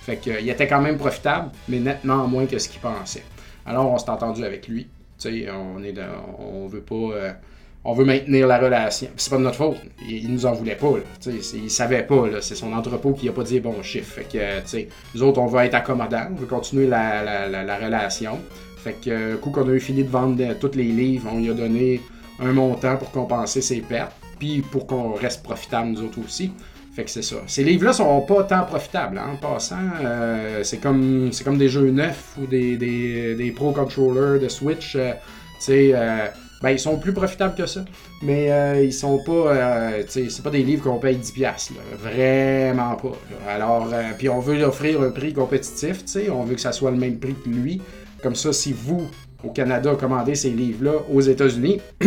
Fait 0.02 0.16
qu'il 0.16 0.36
il 0.40 0.50
était 0.50 0.66
quand 0.66 0.80
même 0.80 0.96
profitable, 0.96 1.50
mais 1.68 1.78
nettement 1.78 2.26
moins 2.26 2.46
que 2.46 2.58
ce 2.58 2.68
qu'il 2.68 2.80
pensait. 2.80 3.22
Alors, 3.66 3.88
on 3.92 3.98
s'est 3.98 4.10
entendu 4.10 4.44
avec 4.44 4.66
lui. 4.66 4.88
On 5.24 5.84
est 5.84 5.94
on 6.40 6.66
veut 6.66 6.80
pas 6.80 7.36
on 7.84 7.94
veut 7.94 8.04
maintenir 8.04 8.46
la 8.46 8.58
relation. 8.58 9.08
c'est 9.16 9.30
pas 9.30 9.38
de 9.38 9.42
notre 9.42 9.56
faute. 9.56 9.76
Il, 10.08 10.32
nous 10.32 10.46
en 10.46 10.52
voulait 10.52 10.76
pas. 10.76 10.98
Là. 10.98 11.32
Il 11.54 11.70
savait 11.70 12.04
pas. 12.04 12.40
C'est 12.40 12.54
son 12.54 12.72
entrepôt 12.72 13.12
qui 13.12 13.28
a 13.28 13.32
pas 13.32 13.42
dit 13.42 13.58
bon 13.58 13.82
chiffre. 13.82 14.14
Fait 14.14 14.24
que, 14.24 14.86
nous 15.14 15.22
autres, 15.22 15.40
on 15.40 15.46
veut 15.46 15.62
être 15.62 15.74
accommodants. 15.74 16.28
On 16.30 16.34
veut 16.36 16.46
continuer 16.46 16.86
la, 16.86 17.78
relation. 17.82 18.38
Fait 18.76 18.94
que, 19.04 19.36
coup 19.36 19.50
qu'on 19.50 19.68
a 19.68 19.72
eu 19.72 19.80
fini 19.80 20.04
de 20.04 20.08
vendre 20.08 20.54
tous 20.60 20.76
les 20.76 20.84
livres, 20.84 21.28
on 21.32 21.38
lui 21.38 21.50
a 21.50 21.54
donné 21.54 22.00
un 22.40 22.52
montant 22.52 22.96
pour 22.96 23.10
compenser 23.10 23.60
ses 23.60 23.80
pertes. 23.80 24.12
Puis 24.38 24.62
pour 24.62 24.86
qu'on 24.86 25.14
reste 25.14 25.42
profitable, 25.42 25.88
nous 25.88 26.02
autres 26.02 26.18
aussi. 26.24 26.52
Fait 26.94 27.04
que 27.04 27.10
c'est 27.10 27.22
ça. 27.22 27.36
Ces 27.46 27.64
livres-là 27.64 27.94
sont 27.94 28.20
pas 28.20 28.44
tant 28.44 28.64
profitables, 28.64 29.16
hein, 29.16 29.30
en 29.32 29.36
passant. 29.36 29.76
Euh, 30.04 30.62
c'est 30.62 30.76
comme 30.76 31.30
comme 31.42 31.56
des 31.56 31.68
jeux 31.68 31.90
neufs 31.90 32.36
ou 32.40 32.46
des, 32.46 32.76
des, 32.76 33.52
Pro 33.56 33.72
Controllers 33.72 34.38
de 34.38 34.48
Switch. 34.48 34.94
Euh, 34.96 35.12
tu 35.12 35.66
sais, 35.66 35.90
euh, 35.94 36.26
ben, 36.62 36.70
ils 36.70 36.78
sont 36.78 36.96
plus 36.96 37.12
profitables 37.12 37.56
que 37.56 37.66
ça. 37.66 37.84
Mais 38.22 38.52
euh, 38.52 38.84
ils 38.84 38.92
sont 38.92 39.18
pas. 39.24 39.32
Euh, 39.32 40.02
c'est 40.08 40.42
pas 40.42 40.50
des 40.50 40.62
livres 40.62 40.84
qu'on 40.84 40.98
paye 40.98 41.16
10$. 41.16 41.72
Vraiment 42.00 42.94
pas. 42.94 43.18
Alors, 43.48 43.90
euh, 43.92 44.02
puis 44.16 44.28
on 44.28 44.38
veut 44.38 44.54
lui 44.54 44.62
offrir 44.62 45.02
un 45.02 45.10
prix 45.10 45.32
compétitif. 45.32 46.04
On 46.30 46.44
veut 46.44 46.54
que 46.54 46.60
ça 46.60 46.72
soit 46.72 46.92
le 46.92 46.98
même 46.98 47.18
prix 47.18 47.34
que 47.34 47.48
lui. 47.48 47.82
Comme 48.22 48.36
ça, 48.36 48.52
si 48.52 48.72
vous, 48.72 49.08
au 49.42 49.50
Canada, 49.50 49.96
commandez 49.98 50.36
ces 50.36 50.50
livres-là 50.50 50.92
aux 51.12 51.20
États-Unis, 51.20 51.80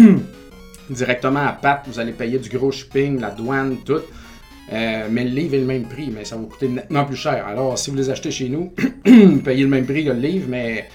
directement 0.90 1.46
à 1.46 1.52
Pat, 1.52 1.84
vous 1.88 2.00
allez 2.00 2.14
payer 2.14 2.40
du 2.40 2.48
gros 2.48 2.72
shipping, 2.72 3.20
la 3.20 3.32
douane, 3.32 3.80
tout. 3.84 4.00
mais 4.72 5.26
le 5.26 5.32
livre 5.32 5.56
est 5.56 5.60
le 5.60 5.66
même 5.66 5.84
prix, 5.84 6.10
mais 6.16 6.24
ça 6.24 6.36
va 6.36 6.44
vous 6.44 6.48
coûter 6.48 6.70
nettement 6.70 7.04
plus 7.04 7.18
cher. 7.18 7.46
Alors, 7.46 7.78
si 7.78 7.90
vous 7.90 7.98
les 7.98 8.10
achetez 8.10 8.32
chez 8.32 8.48
nous, 8.48 8.72
payez 9.44 9.64
le 9.64 9.68
même 9.68 9.86
prix 9.86 10.06
que 10.06 10.12
le 10.12 10.20
livre, 10.20 10.46
mais 10.48 10.88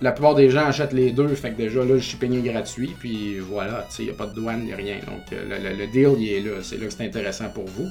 la 0.00 0.12
plupart 0.12 0.34
des 0.34 0.50
gens 0.50 0.66
achètent 0.66 0.92
les 0.92 1.10
deux, 1.10 1.28
fait 1.28 1.50
que 1.50 1.56
déjà 1.56 1.80
là, 1.80 1.94
le 1.94 2.00
shipping 2.00 2.38
est 2.38 2.52
gratuit, 2.52 2.94
puis 2.98 3.38
voilà, 3.38 3.86
il 3.98 4.06
n'y 4.06 4.10
a 4.10 4.14
pas 4.14 4.26
de 4.26 4.34
douane 4.34 4.64
ni 4.64 4.74
rien. 4.74 4.96
Donc 5.06 5.32
euh, 5.32 5.76
le, 5.78 5.86
deal, 5.86 6.14
il 6.18 6.32
est 6.32 6.40
là. 6.40 6.58
C'est 6.62 6.78
là 6.78 6.86
que 6.86 6.92
c'est 6.92 7.04
intéressant 7.04 7.48
pour 7.50 7.66
vous. 7.66 7.88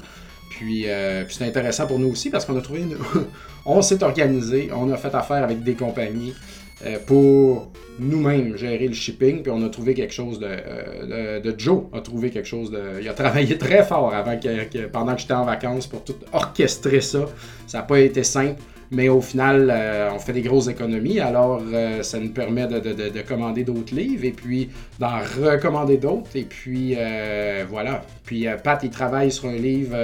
Puis, 0.50 0.90
euh, 0.90 1.28
c'est 1.30 1.46
intéressant 1.46 1.88
pour 1.88 2.00
nous 2.00 2.10
aussi 2.10 2.30
parce 2.30 2.46
qu'on 2.46 2.58
a 2.58 2.62
trouvé. 2.62 2.84
on 3.66 3.82
s'est 3.82 4.04
organisé, 4.04 4.70
on 4.76 4.92
a 4.92 4.98
fait 4.98 5.14
affaire 5.14 5.44
avec 5.44 5.64
des 5.64 5.76
compagnies 5.76 6.34
euh, 6.86 6.98
pour 7.06 7.72
nous-mêmes 8.00 8.58
gérer 8.58 8.88
le 8.88 8.94
shipping, 8.94 9.42
puis 9.42 9.52
on 9.52 9.64
a 9.64 9.70
trouvé 9.70 9.94
quelque 9.94 10.14
chose 10.14 10.40
de, 10.40 11.40
de, 11.40 11.56
Joe 11.58 11.84
a 11.94 12.00
trouvé 12.00 12.30
quelque 12.30 12.48
chose 12.48 12.72
de. 12.72 13.02
Il 13.02 13.10
a 13.10 13.14
travaillé 13.14 13.58
très 13.58 13.84
fort 13.84 14.14
avant 14.14 14.38
que 14.40 14.88
pendant 14.88 15.14
que 15.16 15.22
j'étais 15.22 15.34
en 15.34 15.46
vacances 15.46 15.86
pour 15.88 16.04
tout 16.04 16.16
orchestrer 16.32 17.02
ça. 17.02 17.26
Ça 17.68 17.80
n'a 17.80 17.84
pas 17.84 18.00
été 18.00 18.24
simple 18.24 18.62
mais 18.92 19.08
au 19.08 19.22
final, 19.22 19.70
euh, 19.72 20.10
on 20.14 20.20
fait 20.20 20.34
des 20.34 20.42
grosses 20.42 20.68
économies, 20.68 21.20
alors 21.20 21.62
euh, 21.72 22.02
ça 22.02 22.20
nous 22.20 22.30
permet 22.30 22.66
de, 22.66 23.22
commander 23.22 23.64
d'autres 23.64 23.94
livres 23.94 24.26
et 24.26 24.32
puis 24.32 24.70
d'en 24.98 25.20
recommander 25.20 25.98
d'autres. 25.98 26.36
Et 26.36 26.44
puis 26.44 26.96
euh, 26.98 27.66
voilà. 27.70 28.02
Puis 28.24 28.48
Pat, 28.64 28.80
il 28.84 28.90
travaille 28.90 29.32
sur 29.32 29.50
un 29.50 29.56
livre 29.56 29.96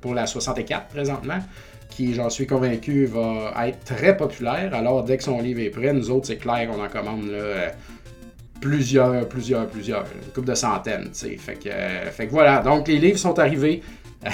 pour 0.00 0.14
la 0.14 0.26
64 0.26 0.86
présentement, 0.86 1.38
qui, 1.90 2.14
j'en 2.14 2.30
suis 2.30 2.46
convaincu, 2.46 3.06
va 3.06 3.52
être 3.66 3.84
très 3.84 4.16
populaire. 4.16 4.72
Alors 4.72 5.02
dès 5.02 5.16
que 5.16 5.24
son 5.24 5.40
livre 5.40 5.60
est 5.60 5.70
prêt, 5.70 5.92
nous 5.92 6.10
autres, 6.10 6.28
c'est 6.28 6.36
clair 6.36 6.68
qu'on 6.70 6.82
en 6.82 6.88
commande 6.88 7.32
plusieurs, 8.60 9.28
plusieurs, 9.28 9.66
plusieurs, 9.66 10.04
une 10.24 10.32
couple 10.32 10.48
de 10.48 10.54
centaines. 10.54 11.10
Fait 11.12 11.36
fait 11.36 12.26
que 12.26 12.30
voilà. 12.30 12.60
Donc 12.60 12.86
les 12.86 12.98
livres 12.98 13.18
sont 13.18 13.38
arrivés. 13.38 13.82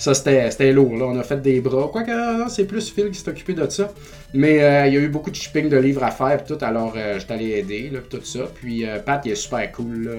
ça, 0.00 0.14
c'était 0.14 0.72
lourd. 0.72 0.96
Là. 0.96 1.04
On 1.04 1.18
a 1.18 1.22
fait 1.22 1.42
des 1.42 1.60
bras. 1.60 1.90
Quoique, 1.92 2.10
c'est 2.48 2.64
plus 2.64 2.90
Phil 2.90 3.10
qui 3.10 3.20
s'est 3.20 3.28
occupé 3.28 3.52
de 3.52 3.68
ça. 3.68 3.92
Mais 4.32 4.62
euh, 4.62 4.86
il 4.86 4.94
y 4.94 4.96
a 4.96 5.00
eu 5.00 5.08
beaucoup 5.08 5.30
de 5.30 5.36
shipping 5.36 5.68
de 5.68 5.76
livres 5.76 6.02
à 6.02 6.10
faire. 6.10 6.42
Tout, 6.42 6.56
alors, 6.62 6.94
euh, 6.96 7.18
j'étais 7.18 7.34
allé 7.34 7.50
aider. 7.50 7.90
Là, 7.92 7.98
tout 8.08 8.24
ça. 8.24 8.48
Puis, 8.54 8.86
euh, 8.86 8.98
Pat, 9.00 9.20
il 9.26 9.32
est 9.32 9.34
super 9.34 9.70
cool. 9.72 10.10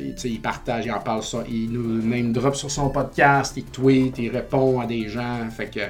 Il, 0.00 0.16
il, 0.28 0.40
partage, 0.40 0.86
il 0.86 0.90
en 0.90 0.98
parle. 0.98 1.22
Ça, 1.22 1.44
il 1.48 1.70
nous 1.70 2.02
name 2.02 2.32
drop 2.32 2.56
sur 2.56 2.68
son 2.68 2.90
podcast. 2.90 3.54
Il 3.56 3.66
tweet, 3.66 4.18
il 4.18 4.30
répond 4.30 4.80
à 4.80 4.86
des 4.86 5.08
gens. 5.08 5.48
Fait 5.56 5.66
que, 5.66 5.80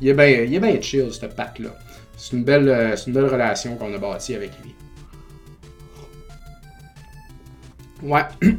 il 0.00 0.08
est 0.08 0.14
bien 0.14 0.60
ben 0.60 0.80
chill, 0.80 1.08
ce 1.10 1.26
Pat-là. 1.26 1.70
C'est 2.16 2.36
une, 2.36 2.44
belle, 2.44 2.94
une 3.04 3.12
belle 3.12 3.24
relation 3.24 3.74
qu'on 3.74 3.92
a 3.92 3.98
bâtie 3.98 4.36
avec 4.36 4.50
lui. 4.62 4.76
Ouais. 8.02 8.22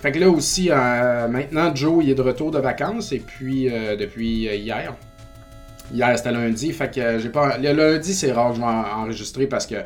fait 0.00 0.12
que 0.12 0.18
là 0.18 0.28
aussi, 0.28 0.68
euh, 0.70 1.28
maintenant, 1.28 1.74
Joe, 1.74 2.04
il 2.04 2.10
est 2.10 2.14
de 2.14 2.22
retour 2.22 2.50
de 2.50 2.58
vacances 2.58 3.12
et 3.12 3.20
puis 3.20 3.68
euh, 3.68 3.96
depuis 3.96 4.48
euh, 4.48 4.54
hier. 4.54 4.94
Hier, 5.92 6.16
c'était 6.16 6.32
lundi. 6.32 6.72
Fait 6.72 6.92
que 6.92 7.18
j'ai 7.18 7.28
pas. 7.28 7.58
Le 7.58 7.72
lundi, 7.72 8.14
c'est 8.14 8.32
rare 8.32 8.54
je 8.54 8.60
vais 8.60 8.66
enregistrer 8.66 9.46
parce 9.46 9.66
que 9.66 9.76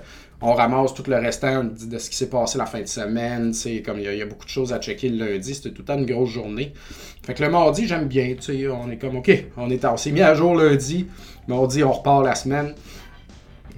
on 0.42 0.52
ramasse 0.52 0.92
tout 0.92 1.04
le 1.08 1.16
restant 1.16 1.64
de 1.64 1.98
ce 1.98 2.10
qui 2.10 2.16
s'est 2.16 2.28
passé 2.28 2.58
la 2.58 2.66
fin 2.66 2.80
de 2.80 2.86
semaine. 2.86 3.54
C'est 3.54 3.80
comme 3.80 3.98
il 3.98 4.14
y, 4.14 4.22
a 4.22 4.26
beaucoup 4.26 4.44
de 4.44 4.50
choses 4.50 4.74
à 4.74 4.78
checker 4.78 5.08
le 5.08 5.26
lundi. 5.26 5.54
C'était 5.54 5.70
tout 5.70 5.80
le 5.80 5.86
temps 5.86 5.96
une 5.96 6.04
grosse 6.04 6.30
journée. 6.30 6.74
Fait 7.22 7.32
que 7.32 7.42
le 7.42 7.48
mardi, 7.48 7.86
j'aime 7.86 8.06
bien. 8.06 8.34
Tu 8.34 8.42
sais, 8.42 8.68
on 8.68 8.90
est 8.90 8.98
comme 8.98 9.16
OK, 9.16 9.30
on 9.56 9.70
est 9.70 9.84
on 9.86 9.96
s'est 9.96 10.10
mis 10.10 10.20
à 10.20 10.34
jour 10.34 10.54
lundi. 10.54 11.06
Mardi, 11.48 11.82
on 11.82 11.92
repart 11.92 12.22
la 12.22 12.34
semaine. 12.34 12.74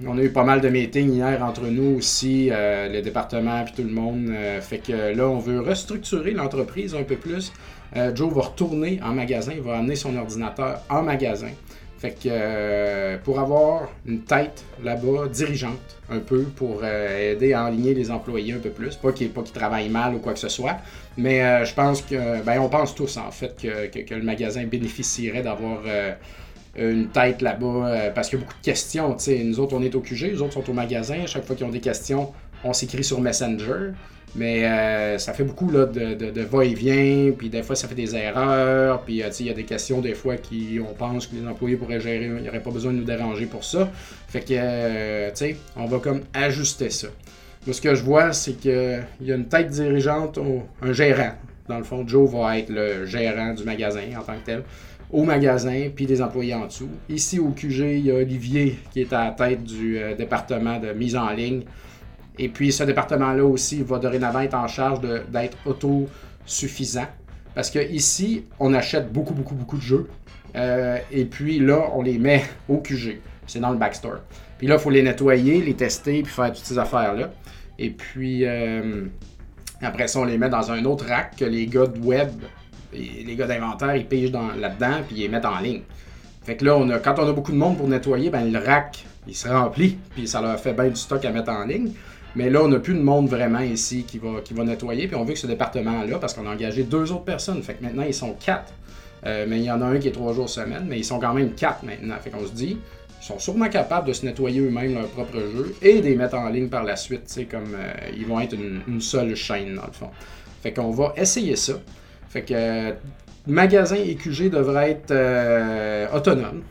On 0.05 0.15
a 0.15 0.21
eu 0.21 0.29
pas 0.29 0.43
mal 0.43 0.61
de 0.61 0.69
meetings 0.69 1.11
hier 1.11 1.43
entre 1.43 1.65
nous 1.65 1.97
aussi, 1.97 2.49
euh, 2.51 2.87
le 2.87 3.01
département 3.01 3.63
puis 3.63 3.73
tout 3.77 3.81
le 3.83 3.93
monde. 3.93 4.27
Euh, 4.29 4.61
fait 4.61 4.77
que 4.77 5.15
là, 5.15 5.27
on 5.27 5.39
veut 5.39 5.59
restructurer 5.59 6.31
l'entreprise 6.31 6.93
un 6.93 7.01
peu 7.01 7.15
plus. 7.15 7.51
Euh, 7.95 8.15
Joe 8.15 8.31
va 8.31 8.41
retourner 8.41 8.99
en 9.03 9.13
magasin, 9.13 9.53
il 9.55 9.61
va 9.61 9.77
amener 9.77 9.95
son 9.95 10.15
ordinateur 10.15 10.81
en 10.89 11.01
magasin. 11.01 11.49
Fait 11.97 12.11
que 12.11 13.17
pour 13.23 13.39
avoir 13.39 13.89
une 14.05 14.21
tête 14.21 14.63
là-bas 14.83 15.29
dirigeante 15.33 15.97
un 16.11 16.19
peu 16.19 16.43
pour 16.43 16.85
aider 16.85 17.53
à 17.53 17.63
aligner 17.63 17.95
les 17.95 18.11
employés 18.11 18.53
un 18.53 18.59
peu 18.59 18.69
plus, 18.69 18.95
pas 18.95 19.11
qu'ils 19.11 19.31
qu 19.31 19.51
travaillent 19.51 19.89
mal 19.89 20.13
ou 20.13 20.19
quoi 20.19 20.33
que 20.33 20.39
ce 20.39 20.47
soit, 20.47 20.77
mais 21.17 21.65
je 21.65 21.73
pense 21.73 22.03
que 22.03 22.43
ben 22.43 22.59
on 22.59 22.69
pense 22.69 22.93
tous 22.93 23.17
en 23.17 23.31
fait 23.31 23.59
que, 23.59 23.87
que 23.87 24.13
le 24.13 24.21
magasin 24.21 24.63
bénéficierait 24.65 25.41
d'avoir 25.41 25.79
une 26.77 27.07
tête 27.09 27.41
là-bas 27.41 28.11
parce 28.13 28.29
qu'il 28.29 28.39
y 28.39 28.41
a 28.41 28.45
beaucoup 28.45 28.57
de 28.59 28.65
questions. 28.65 29.17
sais 29.17 29.43
Nous 29.43 29.59
autres, 29.59 29.75
on 29.75 29.81
est 29.81 29.95
au 29.95 30.01
QG, 30.01 30.31
les 30.31 30.41
autres 30.41 30.53
sont 30.53 30.69
au 30.69 30.73
magasin. 30.73 31.21
À 31.23 31.27
chaque 31.27 31.45
fois 31.45 31.55
qu'ils 31.55 31.65
ont 31.65 31.71
des 31.71 31.79
questions, 31.79 32.31
on 32.63 32.73
s'écrit 32.73 33.03
sur 33.03 33.21
Messenger. 33.21 33.91
Mais 34.35 34.65
euh, 34.65 35.17
ça 35.17 35.33
fait 35.33 35.43
beaucoup 35.43 35.71
là, 35.71 35.85
de, 35.85 36.13
de, 36.13 36.41
va-et-vient, 36.41 37.31
puis 37.35 37.49
des 37.49 37.63
fois 37.63 37.75
ça 37.75 37.87
fait 37.87 37.95
des 37.95 38.15
erreurs, 38.15 39.01
puis 39.01 39.23
euh, 39.23 39.29
il 39.39 39.45
y 39.47 39.49
a 39.49 39.53
des 39.53 39.63
questions 39.63 40.01
des 40.01 40.13
fois 40.13 40.35
qui 40.35 40.79
on 40.79 40.93
pense 40.93 41.27
que 41.27 41.35
les 41.35 41.47
employés 41.47 41.77
pourraient 41.77 42.01
gérer, 42.01 42.25
il 42.25 42.43
n'y 42.43 42.49
aurait 42.49 42.61
pas 42.61 42.69
besoin 42.69 42.91
de 42.91 42.97
nous 42.97 43.03
déranger 43.03 43.45
pour 43.45 43.63
ça. 43.63 43.89
Fait 44.27 44.41
que, 44.41 44.47
euh, 44.51 45.29
tu 45.29 45.37
sais, 45.37 45.57
on 45.75 45.85
va 45.85 45.99
comme 45.99 46.21
ajuster 46.33 46.89
ça. 46.89 47.07
Moi, 47.65 47.73
ce 47.73 47.81
que 47.81 47.95
je 47.95 48.03
vois, 48.03 48.33
c'est 48.33 48.53
qu'il 48.53 49.03
y 49.21 49.31
a 49.31 49.35
une 49.35 49.47
tête 49.47 49.69
dirigeante, 49.69 50.39
un 50.81 50.93
gérant. 50.93 51.31
Dans 51.67 51.77
le 51.77 51.83
fond, 51.83 52.07
Joe 52.07 52.29
va 52.29 52.59
être 52.59 52.69
le 52.69 53.05
gérant 53.05 53.53
du 53.53 53.63
magasin 53.63 54.03
en 54.17 54.21
tant 54.21 54.35
que 54.35 54.45
tel, 54.45 54.63
au 55.11 55.23
magasin, 55.23 55.89
puis 55.95 56.05
des 56.05 56.21
employés 56.21 56.53
en 56.53 56.65
dessous. 56.65 56.89
Ici, 57.09 57.39
au 57.39 57.49
QG, 57.49 57.79
il 57.79 58.05
y 58.05 58.11
a 58.11 58.15
Olivier 58.15 58.77
qui 58.91 59.01
est 59.01 59.13
à 59.13 59.25
la 59.25 59.31
tête 59.31 59.63
du 59.63 59.99
département 60.17 60.79
de 60.79 60.91
mise 60.91 61.15
en 61.15 61.29
ligne. 61.29 61.63
Et 62.39 62.49
puis 62.49 62.71
ce 62.71 62.83
département-là 62.83 63.43
aussi 63.43 63.81
va 63.81 63.99
dorénavant 63.99 64.41
être 64.41 64.53
en 64.53 64.67
charge 64.67 64.99
d'être 65.29 65.57
autosuffisant. 65.65 67.07
Parce 67.55 67.71
que 67.71 67.79
ici, 67.91 68.43
on 68.59 68.73
achète 68.73 69.11
beaucoup, 69.11 69.33
beaucoup, 69.33 69.55
beaucoup 69.55 69.77
de 69.77 69.81
jeux. 69.81 70.07
Euh, 70.55 70.97
et 71.11 71.25
puis 71.25 71.59
là, 71.59 71.89
on 71.93 72.01
les 72.01 72.17
met 72.17 72.43
au 72.69 72.77
QG. 72.77 73.19
C'est 73.47 73.59
dans 73.59 73.71
le 73.71 73.77
backstore. 73.77 74.19
Puis 74.57 74.67
là, 74.67 74.75
il 74.75 74.79
faut 74.79 74.89
les 74.89 75.03
nettoyer, 75.03 75.61
les 75.61 75.73
tester, 75.73 76.21
puis 76.21 76.31
faire 76.31 76.51
toutes 76.51 76.65
ces 76.65 76.77
affaires-là. 76.77 77.31
Et 77.79 77.91
puis 77.91 78.45
euh, 78.45 79.05
après 79.81 80.07
ça, 80.07 80.19
on 80.19 80.25
les 80.25 80.37
met 80.37 80.49
dans 80.49 80.71
un 80.71 80.83
autre 80.85 81.05
rack 81.05 81.35
que 81.37 81.45
les 81.45 81.67
gars 81.67 81.85
de 81.85 81.99
web, 81.99 82.29
les 82.93 83.35
gars 83.35 83.47
d'inventaire, 83.47 83.95
ils 83.95 84.05
pigent 84.05 84.31
là-dedans, 84.31 85.01
puis 85.07 85.17
ils 85.17 85.21
les 85.21 85.29
mettent 85.29 85.45
en 85.45 85.59
ligne. 85.59 85.81
Fait 86.43 86.55
que 86.55 86.65
là, 86.65 86.79
quand 87.03 87.15
on 87.19 87.27
a 87.27 87.33
beaucoup 87.33 87.51
de 87.51 87.57
monde 87.57 87.77
pour 87.77 87.87
nettoyer, 87.87 88.29
ben, 88.29 88.51
le 88.51 88.59
rack, 88.59 89.05
il 89.27 89.35
se 89.35 89.49
remplit, 89.49 89.97
puis 90.15 90.27
ça 90.27 90.41
leur 90.41 90.57
fait 90.59 90.73
bien 90.73 90.87
du 90.87 90.95
stock 90.95 91.23
à 91.25 91.31
mettre 91.31 91.51
en 91.51 91.65
ligne. 91.65 91.91
Mais 92.35 92.49
là, 92.49 92.63
on 92.63 92.67
n'a 92.67 92.79
plus 92.79 92.93
de 92.93 93.01
monde 93.01 93.27
vraiment 93.27 93.59
ici 93.59 94.03
qui 94.07 94.19
va, 94.19 94.41
qui 94.43 94.53
va 94.53 94.63
nettoyer. 94.63 95.07
Puis 95.07 95.15
on 95.15 95.25
veut 95.25 95.33
que 95.33 95.39
ce 95.39 95.47
département-là, 95.47 96.19
parce 96.19 96.33
qu'on 96.33 96.45
a 96.45 96.51
engagé 96.51 96.83
deux 96.83 97.11
autres 97.11 97.23
personnes, 97.23 97.61
fait 97.63 97.73
que 97.73 97.83
maintenant 97.83 98.03
ils 98.03 98.13
sont 98.13 98.33
quatre. 98.33 98.71
Euh, 99.25 99.45
mais 99.47 99.57
il 99.57 99.63
y 99.63 99.71
en 99.71 99.81
a 99.81 99.85
un 99.85 99.97
qui 99.97 100.07
est 100.07 100.11
trois 100.11 100.33
jours 100.33 100.49
semaine, 100.49 100.85
mais 100.87 100.99
ils 100.99 101.03
sont 101.03 101.19
quand 101.19 101.33
même 101.33 101.53
quatre 101.53 101.83
maintenant. 101.83 102.15
Fait 102.21 102.29
qu'on 102.29 102.45
se 102.45 102.51
dit, 102.51 102.77
ils 103.19 103.25
sont 103.25 103.39
sûrement 103.39 103.69
capables 103.69 104.07
de 104.07 104.13
se 104.13 104.25
nettoyer 104.25 104.61
eux-mêmes 104.61 104.93
leur 104.93 105.07
propre 105.07 105.39
jeu 105.39 105.75
et 105.81 105.99
de 105.99 106.05
les 106.05 106.15
mettre 106.15 106.35
en 106.35 106.49
ligne 106.49 106.69
par 106.69 106.83
la 106.83 106.95
suite, 106.95 107.25
tu 107.25 107.33
sais, 107.33 107.45
comme 107.45 107.73
euh, 107.75 107.91
ils 108.15 108.25
vont 108.25 108.39
être 108.39 108.53
une, 108.53 109.01
seule 109.01 109.35
chaîne 109.35 109.75
dans 109.75 109.87
le 109.87 109.93
fond. 109.93 110.09
Fait 110.61 110.71
qu'on 110.71 110.91
va 110.91 111.13
essayer 111.17 111.55
ça. 111.55 111.73
Fait 112.37 112.43
que 112.43 112.53
euh, 112.53 112.91
magasin 113.47 113.95
et 113.95 114.13
QG 114.13 114.51
être 114.53 116.15
autonomes. 116.15 116.61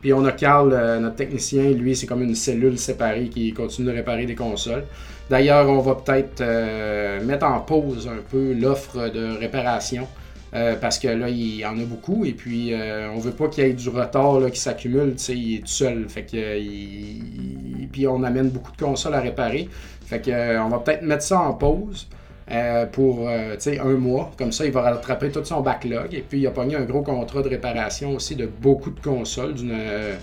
Puis 0.00 0.12
on 0.12 0.24
a 0.24 0.32
Carl, 0.32 0.72
euh, 0.72 0.98
notre 0.98 1.14
technicien, 1.14 1.70
lui, 1.70 1.94
c'est 1.94 2.08
comme 2.08 2.22
une 2.24 2.34
cellule 2.34 2.76
séparée 2.76 3.28
qui 3.28 3.52
continue 3.52 3.86
de 3.86 3.92
réparer 3.92 4.26
des 4.26 4.34
consoles. 4.34 4.82
D'ailleurs, 5.30 5.68
on 5.68 5.78
va 5.78 5.94
peut-être 5.94 6.40
euh, 6.40 7.24
mettre 7.24 7.46
en 7.46 7.60
pause 7.60 8.08
un 8.08 8.20
peu 8.28 8.52
l'offre 8.52 9.08
de 9.08 9.38
réparation. 9.38 10.08
Euh, 10.54 10.74
parce 10.74 10.98
que 10.98 11.06
là, 11.06 11.28
il 11.28 11.56
y 11.56 11.66
en 11.66 11.78
a 11.78 11.84
beaucoup 11.84 12.24
et 12.24 12.32
puis 12.32 12.72
on 13.14 13.18
veut 13.18 13.30
pas 13.30 13.46
qu'il 13.46 13.64
y 13.64 13.68
ait 13.68 13.72
du 13.72 13.88
retard 13.88 14.40
qui 14.52 14.58
s'accumule. 14.58 15.14
Il 15.28 15.54
est 15.54 15.60
tout 15.60 15.66
seul. 15.66 16.08
Fait 16.08 16.24
que, 16.24 17.86
Puis 17.92 18.08
on 18.08 18.24
amène 18.24 18.48
beaucoup 18.50 18.72
de 18.72 18.76
consoles 18.76 19.14
à 19.14 19.20
réparer. 19.20 19.68
Fait 20.06 20.20
que, 20.20 20.58
on 20.58 20.68
va 20.68 20.78
peut-être 20.80 21.02
mettre 21.02 21.22
ça 21.22 21.38
en 21.40 21.52
pause. 21.54 22.08
Euh, 22.48 22.86
pour 22.86 23.28
euh, 23.28 23.56
un 23.66 23.94
mois. 23.96 24.30
Comme 24.38 24.52
ça, 24.52 24.64
il 24.66 24.70
va 24.70 24.82
rattraper 24.82 25.30
tout 25.30 25.44
son 25.44 25.62
backlog. 25.62 26.14
Et 26.14 26.22
puis, 26.22 26.40
il 26.40 26.46
a 26.46 26.52
pogné 26.52 26.76
un 26.76 26.84
gros 26.84 27.02
contrat 27.02 27.42
de 27.42 27.48
réparation 27.48 28.14
aussi 28.14 28.36
de 28.36 28.46
beaucoup 28.46 28.90
de 28.90 29.00
consoles 29.00 29.54
d'une 29.54 29.72
euh, 29.72 30.16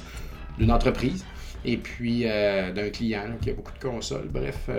entreprise. 0.69 1.25
Et 1.65 1.77
puis, 1.77 2.23
d'un 2.23 2.89
client 2.89 3.37
qui 3.41 3.49
a 3.49 3.53
beaucoup 3.53 3.73
de 3.73 3.79
consoles. 3.79 4.27
Bref, 4.29 4.69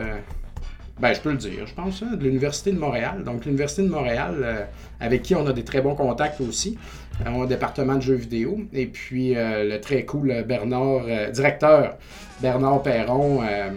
ben, 1.00 1.12
je 1.12 1.20
peux 1.20 1.32
le 1.32 1.36
dire, 1.36 1.66
je 1.66 1.74
pense, 1.74 2.02
hein, 2.02 2.16
de 2.16 2.22
l'Université 2.22 2.70
de 2.72 2.78
Montréal. 2.78 3.24
Donc, 3.24 3.44
l'Université 3.44 3.82
de 3.82 3.88
Montréal, 3.88 4.68
avec 5.00 5.22
qui 5.22 5.34
on 5.34 5.46
a 5.46 5.52
des 5.52 5.64
très 5.64 5.80
bons 5.80 5.96
contacts 5.96 6.40
aussi, 6.40 6.78
un 7.26 7.44
département 7.46 7.96
de 7.96 8.02
jeux 8.02 8.14
vidéo. 8.14 8.60
Et 8.72 8.86
puis, 8.86 9.34
le 9.34 9.78
très 9.78 10.04
cool 10.04 10.44
Bernard, 10.46 11.02
directeur 11.32 11.96
Bernard 12.40 12.82
Perron, 12.82 13.42
euh, 13.42 13.70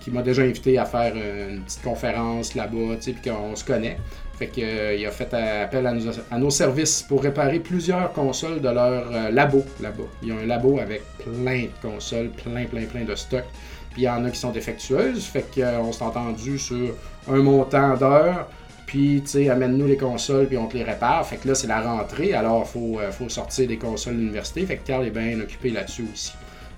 qui, 0.00 0.10
m'a 0.10 0.22
déjà 0.22 0.42
invité 0.42 0.78
à 0.78 0.84
faire 0.84 1.14
une 1.14 1.62
petite 1.62 1.82
conférence 1.82 2.54
là-bas, 2.54 2.96
puis 3.00 3.16
qu'on 3.24 3.56
se 3.56 3.64
connaît. 3.64 3.96
Fait 4.38 4.48
qu'il 4.48 4.64
euh, 4.64 5.08
a 5.08 5.10
fait 5.10 5.32
appel 5.34 5.86
à 5.86 6.38
nos, 6.38 6.50
services 6.50 7.02
pour 7.02 7.22
réparer 7.22 7.60
plusieurs 7.60 8.12
consoles 8.12 8.60
de 8.60 8.68
leur 8.68 9.10
euh, 9.12 9.30
labo 9.30 9.64
là-bas. 9.80 10.04
Ils 10.22 10.32
ont 10.32 10.38
un 10.38 10.46
labo 10.46 10.78
avec 10.78 11.02
plein 11.18 11.62
de 11.62 11.88
consoles, 11.88 12.28
plein, 12.28 12.64
plein, 12.66 12.84
plein 12.84 13.04
de 13.04 13.14
stocks. 13.14 13.44
Puis 13.92 14.02
il 14.02 14.04
y 14.04 14.08
en 14.08 14.24
a 14.24 14.30
qui 14.30 14.38
sont 14.38 14.50
défectueuses. 14.50 15.24
Fait 15.24 15.44
qu'on 15.54 15.92
s'est 15.92 16.04
entendu 16.04 16.58
sur 16.58 16.94
un 17.30 17.42
montant 17.42 17.96
d'heures. 17.96 18.48
Puis, 18.86 19.22
tu 19.24 19.30
sais, 19.30 19.48
amène-nous 19.48 19.86
les 19.86 19.96
consoles, 19.96 20.46
puis 20.48 20.58
on 20.58 20.66
te 20.66 20.76
les 20.76 20.82
répare. 20.82 21.26
Fait 21.26 21.36
que 21.36 21.48
là, 21.48 21.54
c'est 21.54 21.66
la 21.66 21.80
rentrée. 21.80 22.34
Alors, 22.34 22.68
faut, 22.68 22.98
faut 23.10 23.30
sortir 23.30 23.66
des 23.66 23.78
consoles 23.78 24.16
de 24.16 24.20
l'université. 24.20 24.66
Fait 24.66 24.76
que 24.76 24.86
Carl 24.86 25.06
est 25.06 25.10
bien 25.10 25.40
occupé 25.40 25.70
là-dessus 25.70 26.04
aussi. 26.12 26.32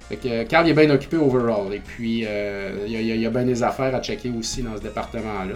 Fait 0.08 0.16
que 0.16 0.28
euh, 0.28 0.44
Carl 0.44 0.68
est 0.68 0.74
bien 0.74 0.90
occupé 0.90 1.16
overall. 1.16 1.72
Et 1.72 1.80
puis, 1.80 2.24
euh, 2.26 2.84
il 2.86 3.00
y, 3.00 3.26
a 3.26 3.30
bien 3.30 3.44
des 3.44 3.62
affaires 3.62 3.94
à 3.94 4.02
checker 4.02 4.30
aussi 4.38 4.62
dans 4.62 4.76
ce 4.76 4.82
département-là. 4.82 5.54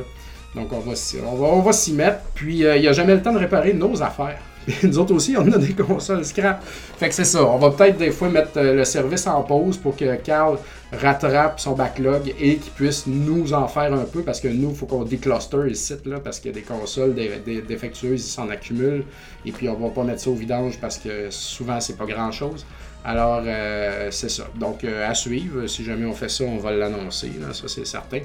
Donc, 0.54 0.72
on 0.72 0.78
va, 0.78 0.94
on 1.22 1.60
va, 1.60 1.72
s'y 1.72 1.92
mettre. 1.92 2.20
Puis, 2.34 2.64
euh, 2.64 2.76
il 2.76 2.82
n'y 2.82 2.88
a 2.88 2.92
jamais 2.92 3.14
le 3.14 3.22
temps 3.22 3.32
de 3.32 3.38
réparer 3.38 3.74
nos 3.74 4.02
affaires. 4.02 4.38
Nous 4.82 4.98
autres 4.98 5.14
aussi, 5.14 5.36
on 5.36 5.50
a 5.52 5.58
des 5.58 5.74
consoles 5.74 6.24
scrap. 6.24 6.62
Fait 6.64 7.08
que 7.08 7.14
c'est 7.14 7.24
ça. 7.24 7.44
On 7.44 7.58
va 7.58 7.70
peut-être 7.70 7.98
des 7.98 8.10
fois 8.10 8.28
mettre 8.28 8.60
le 8.60 8.84
service 8.84 9.26
en 9.26 9.42
pause 9.42 9.76
pour 9.76 9.96
que 9.96 10.16
Carl 10.16 10.58
rattrape 10.92 11.60
son 11.60 11.72
backlog 11.72 12.34
et 12.40 12.56
qu'il 12.56 12.72
puisse 12.72 13.06
nous 13.06 13.52
en 13.52 13.68
faire 13.68 13.92
un 13.92 14.04
peu 14.04 14.22
parce 14.22 14.40
que 14.40 14.48
nous, 14.48 14.70
il 14.70 14.76
faut 14.76 14.86
qu'on 14.86 15.04
décluster 15.04 15.74
site 15.74 16.06
là 16.06 16.18
parce 16.20 16.40
a 16.46 16.52
des 16.52 16.62
consoles 16.62 17.14
défectueuses, 17.14 18.26
ils 18.26 18.30
s'en 18.30 18.48
accumulent. 18.48 19.04
Et 19.44 19.52
puis, 19.52 19.68
on 19.68 19.74
va 19.74 19.88
pas 19.90 20.04
mettre 20.04 20.20
ça 20.20 20.30
au 20.30 20.34
vidange 20.34 20.78
parce 20.80 20.98
que 20.98 21.30
souvent, 21.30 21.80
c'est 21.80 21.96
pas 21.96 22.06
grand-chose. 22.06 22.64
Alors, 23.04 23.42
euh, 23.46 24.10
c'est 24.10 24.30
ça. 24.30 24.44
Donc, 24.56 24.84
euh, 24.84 25.08
à 25.08 25.14
suivre. 25.14 25.66
Si 25.66 25.84
jamais 25.84 26.06
on 26.06 26.12
fait 26.12 26.28
ça, 26.28 26.44
on 26.44 26.58
va 26.58 26.72
l'annoncer. 26.72 27.30
Ça, 27.52 27.68
c'est 27.68 27.86
certain. 27.86 28.20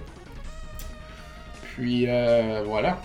Puis, 1.75 2.05
euh, 2.07 2.63
voilà. 2.65 2.99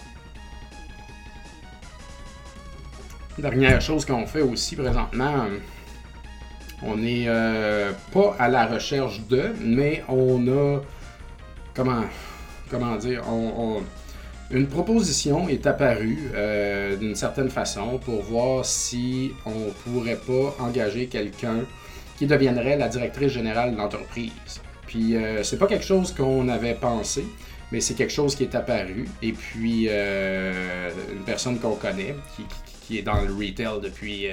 Dernière 3.38 3.80
chose 3.80 4.04
qu'on 4.04 4.26
fait 4.26 4.40
aussi 4.40 4.74
présentement, 4.76 5.46
on 6.82 6.96
n'est 6.96 7.28
pas 8.12 8.36
à 8.38 8.48
la 8.48 8.66
recherche 8.66 9.20
de, 9.28 9.52
mais 9.60 10.02
on 10.08 10.46
a. 10.48 10.80
Comment, 11.74 12.04
comment 12.68 12.96
dire 12.96 13.22
une 14.50 14.66
proposition 14.66 15.48
est 15.48 15.66
apparue 15.66 16.30
euh, 16.34 16.96
d'une 16.96 17.14
certaine 17.14 17.50
façon 17.50 17.98
pour 17.98 18.22
voir 18.22 18.64
si 18.64 19.32
on 19.44 19.70
pourrait 19.84 20.16
pas 20.26 20.56
engager 20.58 21.06
quelqu'un 21.06 21.60
qui 22.16 22.26
deviendrait 22.26 22.78
la 22.78 22.88
directrice 22.88 23.32
générale 23.32 23.72
de 23.72 23.76
l'entreprise. 23.76 24.32
Puis 24.86 25.16
euh, 25.16 25.42
c'est 25.42 25.58
pas 25.58 25.66
quelque 25.66 25.84
chose 25.84 26.14
qu'on 26.14 26.48
avait 26.48 26.74
pensé, 26.74 27.26
mais 27.70 27.80
c'est 27.80 27.92
quelque 27.92 28.12
chose 28.12 28.34
qui 28.34 28.44
est 28.44 28.54
apparu. 28.54 29.06
Et 29.22 29.32
puis 29.32 29.86
euh, 29.90 30.90
une 31.12 31.24
personne 31.24 31.58
qu'on 31.58 31.74
connaît, 31.76 32.14
qui, 32.34 32.44
est 32.96 33.02
dans 33.02 33.20
le 33.20 33.34
retail 33.34 33.82
depuis 33.82 34.28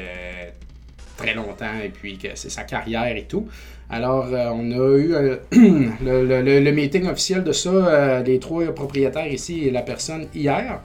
très 1.18 1.34
longtemps 1.34 1.80
et 1.84 1.90
puis 1.90 2.18
que 2.18 2.30
c'est 2.36 2.50
sa 2.50 2.64
carrière 2.64 3.16
et 3.18 3.24
tout. 3.24 3.48
Alors, 3.90 4.28
euh, 4.32 4.50
on 4.52 4.72
a 4.72 4.98
eu 4.98 5.14
euh, 5.14 5.38
le, 5.52 6.72
meeting 6.72 7.08
officiel 7.08 7.44
de 7.44 7.52
ça, 7.52 7.70
euh, 7.70 8.24
les 8.24 8.40
trois 8.40 8.66
propriétaires 8.74 9.32
ici 9.32 9.66
et 9.66 9.72
la 9.72 9.84
personne 9.84 10.28
hier. 10.34 10.82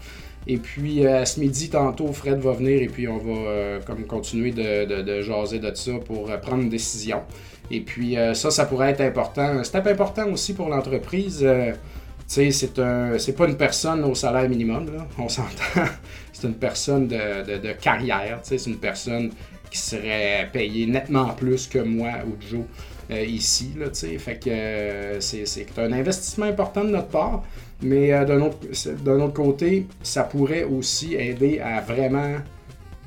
Et 0.46 0.56
puis, 0.56 1.06
à 1.06 1.24
ce 1.24 1.40
midi, 1.40 1.70
tantôt, 1.70 2.12
Fred 2.12 2.38
va 2.38 2.52
venir 2.52 2.82
et 2.82 2.86
puis 2.86 3.06
on 3.08 3.18
va 3.18 3.78
comme 3.86 4.04
continuer 4.06 4.50
de, 4.50 5.02
de, 5.02 5.20
jaser 5.20 5.58
de 5.58 5.72
ça 5.74 5.92
pour 6.04 6.26
prendre 6.40 6.62
une 6.62 6.70
décision. 6.70 7.20
Et 7.70 7.80
puis, 7.80 8.16
ça, 8.32 8.50
ça 8.50 8.64
pourrait 8.64 8.90
être 8.90 9.02
important. 9.02 9.62
C'est 9.62 9.76
important 9.76 10.32
aussi 10.32 10.54
pour 10.54 10.70
l'entreprise. 10.70 11.46
Tu 12.32 12.52
sais, 12.52 12.68
c'est 13.18 13.32
pas 13.32 13.48
une 13.48 13.56
personne 13.56 14.04
au 14.04 14.14
salaire 14.14 14.48
minimum, 14.48 14.86
on 15.18 15.28
s'entend. 15.28 15.64
c'est 16.32 16.46
une 16.46 16.54
personne 16.54 17.08
de, 17.08 17.72
carrière, 17.72 18.40
tu 18.42 18.50
sais, 18.50 18.58
c'est 18.58 18.70
une 18.70 18.78
personne 18.78 19.30
qui 19.68 19.78
serait 19.78 20.48
payé 20.52 20.86
nettement 20.86 21.28
plus 21.30 21.66
que 21.66 21.80
moi 21.80 22.10
ou 22.26 22.34
Joe 22.40 22.62
euh, 23.10 23.24
ici. 23.24 23.72
Là, 23.76 23.86
fait 23.92 24.38
que 24.38 24.48
euh, 24.50 25.20
c'est, 25.20 25.66
un 25.78 25.92
investissement 25.92 26.46
important 26.46 26.84
de 26.84 26.90
notre 26.90 27.08
part. 27.08 27.42
Mais 27.82 28.12
euh, 28.12 28.24
d'un, 28.24 28.40
autre, 28.42 29.34
côté, 29.34 29.88
ça 30.02 30.22
pourrait 30.22 30.64
aussi 30.64 31.16
aider 31.16 31.58
à 31.58 31.80
vraiment 31.80 32.36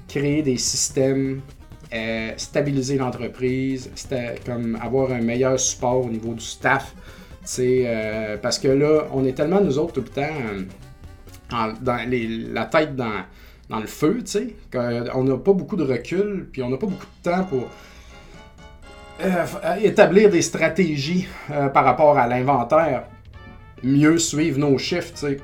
créer 0.10 0.42
des 0.42 0.58
systèmes, 0.58 1.42
stabiliser 2.36 2.98
l'entreprise, 2.98 3.90
avoir 4.82 5.12
un 5.12 5.22
meilleur 5.22 5.58
support 5.58 6.06
au 6.06 6.10
niveau 6.10 6.34
du 6.34 6.44
staff. 6.44 6.94
Parce 8.42 8.60
que 8.60 8.68
là, 8.68 9.08
on 9.12 9.26
est 9.26 9.34
tellement 9.34 9.62
nous 9.62 9.78
autres 9.78 9.94
tout 9.94 10.02
le 10.02 10.08
temps 10.08 10.34
dans 11.82 12.10
la 12.10 12.66
tête 12.66 12.96
dans, 12.96 13.80
le 13.80 13.88
feu, 13.88 14.20
tu 14.20 14.32
sais, 14.32 14.56
qu'on 14.72 15.24
n'a 15.24 15.38
pas 15.38 15.54
beaucoup 15.54 15.76
de 15.76 15.84
recul, 15.84 16.48
puis 16.52 16.62
on 16.64 16.70
n'a 16.70 16.78
pas 16.78 16.88
beaucoup 16.88 17.06
de 17.06 17.30
temps 17.30 17.44
pour 17.44 17.68
établir 19.82 20.30
des 20.30 20.42
stratégies 20.42 21.28
par 21.74 21.84
rapport 21.84 22.18
à 22.18 22.28
l'inventaire, 22.28 23.04
mieux 23.84 24.18
suivre 24.18 24.60
nos 24.60 24.78
chiffres, 24.78 25.14
tu 25.14 25.20
sais. 25.20 25.38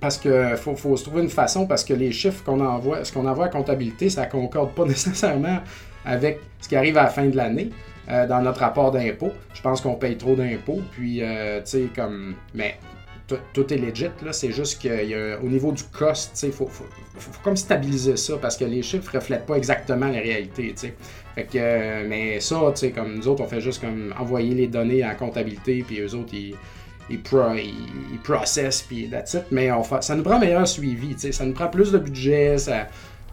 Parce 0.00 0.18
que 0.18 0.56
faut, 0.56 0.96
se 0.96 1.04
trouver 1.04 1.22
une 1.22 1.30
façon, 1.30 1.66
parce 1.66 1.82
que 1.82 1.94
les 1.94 2.12
chiffres 2.12 2.44
qu'on 2.44 2.60
envoie, 2.60 3.04
ce 3.04 3.12
qu'on 3.12 3.26
envoie 3.26 3.46
à 3.46 3.48
comptabilité, 3.48 4.10
ça 4.10 4.26
concorde 4.26 4.72
pas 4.72 4.84
nécessairement 4.86 5.60
avec 6.04 6.40
ce 6.60 6.68
qui 6.68 6.76
arrive 6.76 6.98
à 6.98 7.04
la 7.04 7.08
fin 7.08 7.26
de 7.26 7.36
l'année. 7.36 7.70
Euh, 8.08 8.24
dans 8.26 8.40
notre 8.40 8.60
rapport 8.60 8.92
d'impôt. 8.92 9.32
Je 9.52 9.60
pense 9.60 9.80
qu'on 9.80 9.94
paye 9.94 10.16
trop 10.16 10.36
d'impôts. 10.36 10.80
Puis, 10.92 11.22
euh, 11.22 11.60
tu 11.60 11.70
sais, 11.70 11.88
comme. 11.94 12.34
Mais 12.54 12.78
tout 13.52 13.72
est 13.72 13.78
legit, 13.78 14.10
là. 14.24 14.32
C'est 14.32 14.52
juste 14.52 14.80
qu'au 14.80 15.48
niveau 15.48 15.72
du 15.72 15.82
cost, 15.82 16.30
tu 16.32 16.38
sais, 16.38 16.46
il 16.46 16.52
faut, 16.52 16.70
comme 17.42 17.56
stabiliser 17.56 18.16
ça 18.16 18.34
parce 18.40 18.56
que 18.56 18.64
les 18.64 18.82
chiffres 18.82 19.12
reflètent 19.12 19.46
pas 19.46 19.56
exactement 19.56 20.06
la 20.06 20.20
réalité, 20.20 20.72
tu 20.74 20.86
sais. 20.86 20.94
Fait 21.34 21.42
que, 21.42 21.58
euh, 21.58 22.06
mais 22.08 22.38
ça, 22.38 22.60
tu 22.68 22.76
sais, 22.76 22.90
comme 22.92 23.16
nous 23.16 23.26
autres, 23.26 23.42
on 23.42 23.48
fait 23.48 23.60
juste 23.60 23.80
comme 23.80 24.14
envoyer 24.16 24.54
les 24.54 24.68
données 24.68 25.00
la 25.00 25.16
comptabilité, 25.16 25.84
puis 25.84 26.00
eux 26.00 26.14
autres, 26.14 26.32
ils 26.34 26.54
ils, 27.10 27.20
pro, 27.20 27.40
processent, 28.22 28.82
puis 28.82 29.08
that's. 29.08 29.36
Mais 29.50 29.72
on 29.72 29.82
ça 30.00 30.14
nous 30.14 30.22
prend 30.22 30.38
meilleur 30.38 30.66
suivi. 30.66 31.16
Ça 31.32 31.44
nous 31.44 31.54
prend 31.54 31.68
plus 31.68 31.90
de 31.90 31.98
budget, 31.98 32.58
ça 32.58 32.86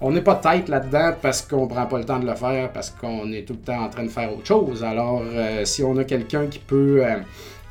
on 0.04 0.12
n'est 0.12 0.22
pas 0.22 0.36
tête 0.36 0.68
là-dedans 0.68 1.14
parce 1.22 1.42
qu'on 1.42 1.66
prend 1.66 1.86
pas 1.86 1.98
le 1.98 2.04
temps 2.04 2.20
de 2.20 2.28
le 2.28 2.36
faire, 2.36 2.72
parce 2.74 2.90
qu'on 2.90 3.32
est 3.32 3.48
tout 3.48 3.54
le 3.54 3.60
temps 3.60 3.86
en 3.86 3.90
train 3.90 4.04
de 4.04 4.10
faire 4.10 4.34
autre 4.34 4.46
chose. 4.46 4.84
Alors, 4.84 5.24
euh, 5.24 5.64
si 5.64 5.82
on 5.82 5.96
a 5.96 6.04
quelqu'un 6.04 6.48
qui 6.48 6.60
peut 6.60 7.06
euh, 7.06 7.20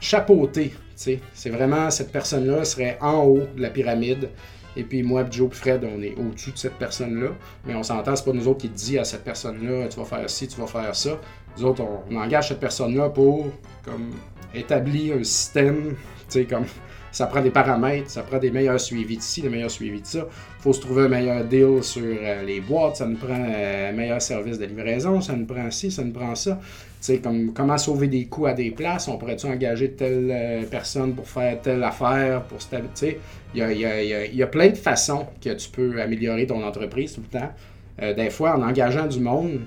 chapeauter, 0.01 0.73
c'est 0.97 1.51
vraiment 1.51 1.91
cette 1.91 2.11
personne-là 2.11 2.65
serait 2.65 2.97
en 3.03 3.25
haut 3.25 3.43
de 3.55 3.61
la 3.61 3.69
pyramide. 3.69 4.31
Et 4.77 4.85
puis 4.85 5.03
moi, 5.03 5.25
Joe 5.31 5.51
et 5.53 5.55
Fred, 5.55 5.85
on 5.85 6.01
est 6.01 6.15
au-dessus 6.15 6.53
de 6.53 6.57
cette 6.57 6.79
personne-là. 6.79 7.33
Mais 7.67 7.75
on 7.75 7.83
s'entend, 7.83 8.17
c'est 8.17 8.25
pas 8.25 8.33
nous 8.33 8.49
autres 8.49 8.63
qui 8.63 8.71
dit 8.71 8.99
à 8.99 9.05
cette 9.05 9.25
personne-là, 9.25 9.89
tu 9.89 9.99
vas 9.99 10.07
faire 10.07 10.31
ci, 10.31 10.49
tu 10.49 10.59
vas 10.59 10.67
faire 10.67 10.97
ça. 10.97 11.19
Nous 11.59 11.65
autres, 11.67 11.85
on, 12.11 12.17
engage 12.17 12.49
cette 12.49 12.61
personne-là 12.61 13.11
pour 13.11 13.49
comme 13.85 14.13
établir 14.55 15.17
un 15.17 15.25
système, 15.25 15.97
tu 16.31 16.41
sais, 16.41 16.45
comme 16.47 16.65
ça 17.13 17.27
prend 17.27 17.43
des 17.43 17.51
paramètres, 17.51 18.11
ça 18.11 18.23
prend 18.23 18.39
des 18.39 18.51
meilleurs 18.51 18.81
suivis 18.81 19.19
d'ici, 19.19 19.43
des 19.43 19.51
meilleurs 19.51 19.71
suivis 19.71 20.01
de 20.01 20.07
ça. 20.07 20.21
Il 20.21 20.63
faut 20.63 20.73
se 20.73 20.81
trouver 20.81 21.05
un 21.05 21.09
meilleur 21.09 21.45
deal 21.45 21.83
sur 21.83 22.03
euh, 22.03 22.43
les 22.43 22.61
boîtes, 22.61 22.97
ça 22.97 23.07
nous 23.07 23.17
prend 23.17 23.39
euh, 23.39 23.91
un 23.91 23.93
meilleur 23.93 24.21
service 24.21 24.59
de 24.59 24.65
livraison, 24.65 25.21
ça 25.21 25.35
nous 25.35 25.45
prend 25.45 25.71
ci, 25.71 25.91
ça 25.91 26.03
nous 26.03 26.13
prend 26.13 26.35
ça. 26.35 26.59
Sais, 27.01 27.19
comme 27.19 27.53
comment 27.53 27.77
sauver 27.77 28.09
des 28.09 28.27
coûts 28.27 28.47
à 28.47 28.55
des 28.55 28.71
places, 28.71 29.09
on 29.09 29.19
pourrait-tu 29.19 29.47
engager 29.47 29.93
telle 29.93 30.31
euh, 30.31 30.63
personne 30.71 31.15
pour 31.15 31.29
faire 31.29 31.61
telle 31.61 31.83
affaire, 31.85 32.45
pour 32.45 32.63
stabiliser. 32.63 33.21
Il 33.55 33.61
y 33.61 33.63
a, 33.63 34.03
il, 34.03 34.35
y 34.35 34.43
a, 34.43 34.47
plein 34.47 34.69
de 34.69 34.77
façons 34.77 35.27
que 35.41 35.51
tu 35.51 35.69
peux 35.69 36.01
améliorer 36.01 36.47
ton 36.47 36.65
entreprise 36.65 37.15
tout 37.15 37.23
le 37.31 37.39
temps. 37.39 38.15
des 38.15 38.31
fois, 38.31 38.57
en 38.57 38.63
engageant 38.63 39.07
du 39.07 39.21
monde, 39.21 39.61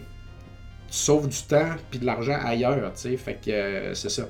tu 0.87 0.97
sauves 0.97 1.27
du 1.27 1.37
temps 1.43 1.75
puis 1.91 1.99
de 1.99 2.05
l'argent 2.07 2.37
ailleurs, 2.43 2.91
sais? 2.95 3.15
Fait 3.15 3.37
que 3.45 3.93
c'est 3.93 4.09
ça. 4.09 4.23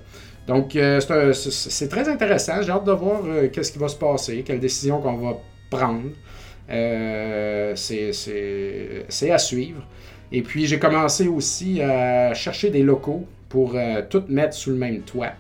Donc, 0.48 0.76
euh, 0.76 1.02
c'est 1.34 1.90
très 1.90 2.08
intéressant. 2.08 2.62
J'ai 2.62 2.72
hâte 2.72 2.86
de 2.86 2.92
voir 2.92 3.22
euh, 3.26 3.48
qu'est-ce 3.52 3.72
qui 3.72 3.80
va 3.80 3.88
se 3.88 3.96
passer, 3.96 4.44
quelles 4.46 4.60
décisions 4.60 5.02
qu'on 5.02 5.16
va 5.16 5.38
prendre. 5.70 6.10
Euh, 6.70 7.74
c'est 7.76 9.32
à 9.32 9.38
suivre. 9.38 9.82
Et 10.32 10.42
puis, 10.42 10.68
j'ai 10.68 10.78
commencé 10.78 11.28
aussi 11.28 11.82
à 11.82 12.34
chercher 12.34 12.70
des 12.70 12.84
locaux 12.84 13.26
pour 13.50 13.76
tout 14.10 14.24
mettre 14.28 14.54
sous 14.54 14.72
le 14.72 14.76
même 14.76 15.02
toit. 15.02 15.32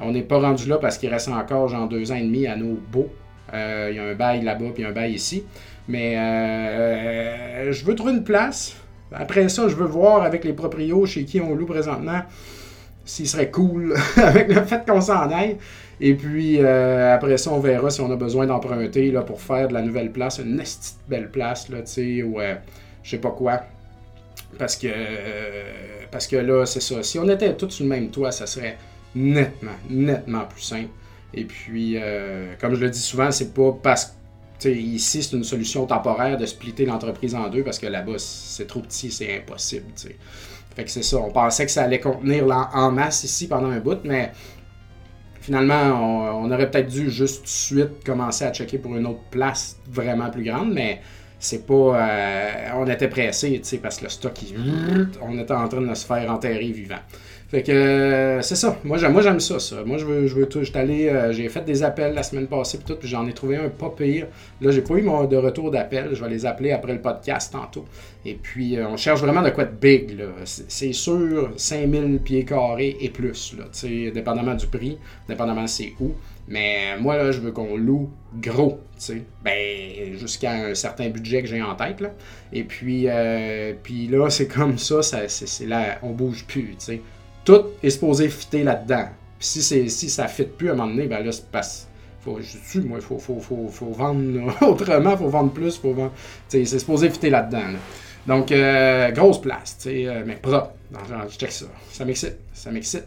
On 0.00 0.12
n'est 0.12 0.22
pas 0.22 0.38
rendu 0.38 0.68
là 0.68 0.78
parce 0.78 0.98
qu'il 0.98 1.08
reste 1.08 1.28
encore 1.28 1.68
genre 1.68 1.88
deux 1.88 2.12
ans 2.12 2.16
et 2.16 2.22
demi 2.22 2.46
à 2.46 2.54
nos 2.54 2.78
beaux. 2.92 3.08
Il 3.52 3.94
y 3.94 3.98
a 3.98 4.04
un 4.04 4.14
bail 4.14 4.42
là-bas 4.42 4.66
puis 4.74 4.84
un 4.84 4.92
bail 4.92 5.14
ici. 5.14 5.44
Mais 5.88 6.14
je 7.70 7.84
veux 7.84 7.94
trouver 7.94 8.12
une 8.12 8.22
place. 8.22 8.76
Après 9.12 9.48
ça, 9.48 9.66
je 9.66 9.74
veux 9.74 9.86
voir 9.86 10.22
avec 10.22 10.44
les 10.44 10.52
proprios 10.52 11.06
chez 11.06 11.24
qui 11.24 11.40
on 11.40 11.54
loue 11.54 11.66
présentement 11.66 12.20
s'il 13.04 13.28
serait 13.28 13.50
cool 13.50 13.94
avec 14.16 14.48
le 14.48 14.62
fait 14.64 14.84
qu'on 14.86 15.00
s'en 15.00 15.30
aille. 15.30 15.56
Et 16.00 16.14
puis 16.14 16.58
euh, 16.58 17.14
après 17.14 17.36
ça, 17.38 17.52
on 17.52 17.60
verra 17.60 17.90
si 17.90 18.00
on 18.00 18.10
a 18.10 18.16
besoin 18.16 18.46
d'emprunter 18.46 19.10
là, 19.10 19.22
pour 19.22 19.40
faire 19.40 19.68
de 19.68 19.74
la 19.74 19.82
nouvelle 19.82 20.10
place, 20.10 20.38
une 20.38 20.62
belle 21.08 21.30
place, 21.30 21.66
tu 21.66 21.74
sais, 21.84 22.22
ou 22.22 22.40
euh, 22.40 22.54
je 23.02 23.10
sais 23.10 23.18
pas 23.18 23.30
quoi. 23.30 23.62
Parce 24.58 24.76
que, 24.76 24.88
euh, 24.88 26.04
parce 26.10 26.26
que 26.26 26.36
là, 26.36 26.64
c'est 26.66 26.80
ça. 26.80 27.02
Si 27.02 27.18
on 27.18 27.28
était 27.28 27.54
tous 27.54 27.70
sur 27.70 27.84
le 27.84 27.90
même 27.90 28.10
toit, 28.10 28.32
ça 28.32 28.46
serait 28.46 28.76
nettement, 29.14 29.72
nettement 29.88 30.44
plus 30.44 30.62
simple. 30.62 30.90
Et 31.32 31.44
puis, 31.44 31.96
comme 32.60 32.76
je 32.76 32.80
le 32.80 32.90
dis 32.90 33.00
souvent, 33.00 33.32
c'est 33.32 33.52
pas 33.52 33.76
parce 33.82 34.14
que 34.60 34.68
ici, 34.68 35.22
c'est 35.22 35.36
une 35.36 35.42
solution 35.42 35.84
temporaire 35.86 36.36
de 36.36 36.46
splitter 36.46 36.86
l'entreprise 36.86 37.34
en 37.34 37.48
deux 37.48 37.64
parce 37.64 37.80
que 37.80 37.86
là-bas, 37.86 38.18
c'est 38.18 38.68
trop 38.68 38.80
petit, 38.80 39.10
c'est 39.10 39.38
impossible. 39.38 39.86
Fait 40.74 40.84
que 40.84 40.90
c'est 40.90 41.02
ça. 41.02 41.18
On 41.18 41.30
pensait 41.30 41.66
que 41.66 41.72
ça 41.72 41.84
allait 41.84 42.00
contenir 42.00 42.44
en 42.72 42.90
masse 42.90 43.24
ici 43.24 43.46
pendant 43.46 43.68
un 43.70 43.78
bout, 43.78 44.00
mais 44.04 44.32
finalement, 45.40 46.42
on, 46.42 46.50
aurait 46.50 46.70
peut-être 46.70 46.88
dû 46.88 47.10
juste 47.10 47.38
tout 47.38 47.44
de 47.44 47.48
suite 47.48 48.04
commencer 48.04 48.44
à 48.44 48.52
checker 48.52 48.78
pour 48.78 48.96
une 48.96 49.06
autre 49.06 49.22
place 49.30 49.76
vraiment 49.88 50.30
plus 50.30 50.42
grande, 50.42 50.72
mais 50.72 51.00
c'est 51.38 51.66
pas. 51.66 51.74
Euh, 51.74 52.68
on 52.76 52.86
était 52.88 53.08
pressé, 53.08 53.52
tu 53.58 53.64
sais, 53.64 53.78
parce 53.78 53.98
que 53.98 54.04
le 54.04 54.10
stock, 54.10 54.32
on 55.22 55.38
était 55.38 55.52
en 55.52 55.68
train 55.68 55.82
de 55.82 55.94
se 55.94 56.06
faire 56.06 56.30
enterrer 56.30 56.72
vivant. 56.72 57.00
Fait 57.48 57.62
que 57.62 57.72
euh, 57.72 58.42
c'est 58.42 58.56
ça. 58.56 58.78
Moi 58.84 58.98
j'aime, 58.98 59.40
ça, 59.40 59.58
ça. 59.58 59.84
Moi 59.84 59.98
je 59.98 60.04
veux, 60.04 60.26
je 60.26 60.34
veux 60.34 60.46
tout. 60.46 60.62
allé, 60.74 61.08
euh, 61.08 61.32
j'ai 61.32 61.48
fait 61.48 61.64
des 61.64 61.82
appels 61.82 62.14
la 62.14 62.22
semaine 62.22 62.46
passée 62.46 62.78
puis 62.78 62.86
tout, 62.86 62.98
puis 62.98 63.08
j'en 63.08 63.26
ai 63.26 63.32
trouvé 63.32 63.56
un 63.56 63.68
pas 63.68 63.90
pire. 63.90 64.26
Là, 64.60 64.70
j'ai 64.70 64.80
pas 64.80 64.94
eu 64.94 65.02
mon 65.02 65.24
de 65.24 65.36
retour 65.36 65.70
d'appel. 65.70 66.10
Je 66.12 66.22
vais 66.22 66.30
les 66.30 66.46
appeler 66.46 66.72
après 66.72 66.94
le 66.94 67.00
podcast 67.00 67.52
tantôt. 67.52 67.84
Et 68.24 68.34
puis 68.34 68.76
euh, 68.76 68.88
on 68.88 68.96
cherche 68.96 69.20
vraiment 69.20 69.42
de 69.42 69.50
quoi 69.50 69.64
être 69.64 69.78
big. 69.78 70.18
C'est, 70.44 70.92
sûr 70.92 71.52
5000 71.56 72.20
pieds 72.20 72.44
carrés 72.44 72.96
et 73.00 73.10
plus. 73.10 73.54
Là, 73.58 73.64
dépendamment 74.10 74.54
du 74.54 74.66
prix, 74.66 74.98
dépendamment 75.28 75.66
c'est 75.66 75.92
où. 76.00 76.12
Mais 76.48 76.98
moi 76.98 77.16
là, 77.16 77.30
je 77.30 77.40
veux 77.40 77.52
qu'on 77.52 77.76
loue 77.76 78.10
gros, 78.40 78.80
tu 78.98 79.22
Ben, 79.42 80.18
jusqu'à 80.18 80.52
un 80.52 80.74
certain 80.74 81.08
budget 81.08 81.42
que 81.42 81.48
j'ai 81.48 81.62
en 81.62 81.74
tête. 81.74 82.00
Là. 82.00 82.10
Et 82.52 82.64
puis, 82.64 83.06
puis 83.82 84.08
là, 84.08 84.28
c'est 84.28 84.48
comme 84.48 84.76
ça, 84.76 85.02
ça 85.02 85.28
c'est, 85.28 85.66
là, 85.66 85.98
on 86.02 86.10
bouge 86.10 86.44
plus, 86.46 86.74
tu 86.78 86.84
sais 86.84 87.00
tout 87.44 87.64
est 87.82 87.90
supposé 87.90 88.28
fitter 88.28 88.62
là-dedans. 88.62 89.08
Puis 89.38 89.48
si, 89.48 89.62
c'est, 89.62 89.88
si 89.88 90.08
ça 90.08 90.24
ne 90.24 90.28
fit 90.28 90.44
plus 90.44 90.70
à 90.70 90.72
un 90.72 90.76
moment 90.76 90.90
donné, 90.90 91.06
ben 91.06 91.24
là, 91.24 91.32
c'est 91.32 91.46
passe. 91.50 91.88
Faut, 92.22 92.38
je 92.40 92.80
moi, 92.80 92.98
il 92.98 93.04
faut, 93.04 93.18
faut, 93.18 93.38
faut, 93.38 93.68
faut, 93.70 93.90
vendre 93.90 94.54
autrement, 94.62 95.16
faut 95.16 95.28
vendre 95.28 95.52
plus, 95.52 95.76
faut 95.76 95.92
vendre. 95.92 96.12
C'est 96.48 96.64
supposé 96.64 97.10
fitter 97.10 97.30
là-dedans. 97.30 97.78
Donc, 98.26 98.50
euh, 98.50 99.10
grosse 99.10 99.40
place, 99.40 99.76
sais, 99.78 100.06
euh, 100.06 100.22
mais 100.24 100.36
propre. 100.36 100.70
Je 101.28 101.36
check 101.36 101.52
ça. 101.52 101.66
Ça 101.92 102.04
m'excite. 102.06 102.36
Ça 102.54 102.70
m'excite. 102.70 103.04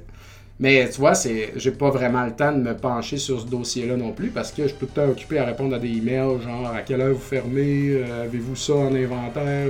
Mais 0.60 0.90
tu 0.90 1.00
vois, 1.00 1.14
c'est, 1.14 1.54
j'ai 1.56 1.72
pas 1.72 1.90
vraiment 1.90 2.26
le 2.26 2.32
temps 2.32 2.52
de 2.52 2.58
me 2.58 2.76
pencher 2.76 3.18
sur 3.18 3.40
ce 3.40 3.46
dossier-là 3.46 3.96
non 3.96 4.12
plus 4.12 4.30
parce 4.30 4.52
que 4.52 4.68
je 4.68 4.74
peux 4.74 4.88
tout 4.88 5.02
occupé 5.02 5.38
à 5.38 5.46
répondre 5.46 5.76
à 5.76 5.80
des 5.80 5.90
emails 5.90 6.42
genre 6.42 6.68
à 6.68 6.82
quelle 6.82 7.02
heure 7.02 7.14
vous 7.14 7.20
fermez, 7.20 7.92
euh, 7.92 8.24
avez-vous 8.24 8.56
ça 8.56 8.74
en 8.74 8.96
inventaire, 8.96 9.68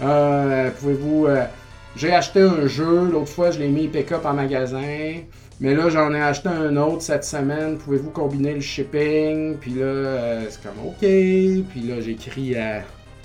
euh, 0.00 0.70
pouvez-vous 0.78 1.26
j'ai 1.96 2.12
acheté 2.12 2.40
un 2.42 2.66
jeu, 2.66 3.08
l'autre 3.10 3.30
fois 3.30 3.50
je 3.50 3.58
l'ai 3.58 3.68
mis 3.68 3.88
pick-up 3.88 4.24
en 4.24 4.34
magasin. 4.34 5.22
Mais 5.60 5.74
là, 5.74 5.88
j'en 5.88 6.14
ai 6.14 6.20
acheté 6.20 6.48
un 6.48 6.76
autre 6.76 7.02
cette 7.02 7.24
semaine. 7.24 7.78
Pouvez-vous 7.78 8.10
combiner 8.10 8.54
le 8.54 8.60
shipping? 8.60 9.56
Puis 9.56 9.72
là, 9.72 9.84
euh, 9.84 10.46
c'est 10.48 10.62
comme 10.62 10.86
OK. 10.86 11.00
Puis 11.00 11.80
là, 11.84 12.00
j'écris 12.00 12.54
euh, 12.54 12.78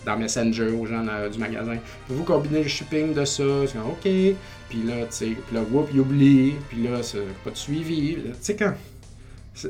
dans 0.04 0.18
Messenger 0.18 0.70
aux 0.70 0.88
gens 0.88 1.06
du 1.32 1.38
magasin. 1.38 1.78
Pouvez-vous 2.08 2.24
combiner 2.24 2.64
le 2.64 2.70
shipping 2.70 3.14
de 3.14 3.24
ça? 3.24 3.44
C'est 3.68 3.74
comme 3.74 3.92
OK. 3.92 4.02
Puis 4.70 4.84
là, 4.84 5.06
tu 5.06 5.12
sais, 5.12 5.26
puis 5.26 5.56
là, 5.56 5.62
whoop, 5.72 5.90
il 5.94 6.00
oublie. 6.00 6.54
Puis 6.70 6.84
là, 6.84 7.04
c'est 7.04 7.20
pas 7.44 7.52
de 7.52 7.58
suivi. 7.58 8.16
Tu 8.16 8.32
sais, 8.42 8.56
quand. 8.56 8.74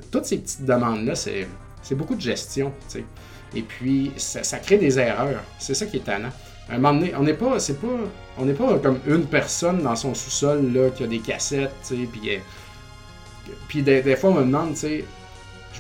Toutes 0.10 0.26
ces 0.26 0.38
petites 0.38 0.64
demandes-là, 0.64 1.16
c'est 1.16 1.96
beaucoup 1.96 2.16
de 2.16 2.22
gestion, 2.22 2.72
tu 2.88 3.00
sais. 3.00 3.04
Et 3.54 3.62
puis, 3.62 4.14
ça, 4.16 4.42
ça 4.44 4.60
crée 4.60 4.78
des 4.78 4.98
erreurs. 4.98 5.44
C'est 5.60 5.74
ça 5.74 5.86
qui 5.86 5.98
est 5.98 6.06
tannant 6.06 6.32
on 6.72 7.24
n'est 7.24 7.34
pas, 7.34 7.60
c'est 7.60 7.80
pas, 7.80 7.88
on 8.38 8.46
n'est 8.46 8.54
pas 8.54 8.80
comme 8.80 9.00
une 9.08 9.26
personne 9.26 9.84
dans 9.84 9.96
son 9.96 10.14
sous-sol 10.14 10.72
là 10.74 10.90
qui 10.90 11.04
a 11.04 11.08
des 11.08 11.20
cassettes, 11.20 11.74
tu 11.88 11.96
puis, 12.08 12.36
euh, 12.36 12.40
puis 13.68 13.82
des, 13.82 14.16
fois 14.16 14.32
on 14.32 14.36
me 14.36 14.42
demande, 14.42 14.74
tu 14.74 14.80
sais, 14.80 15.06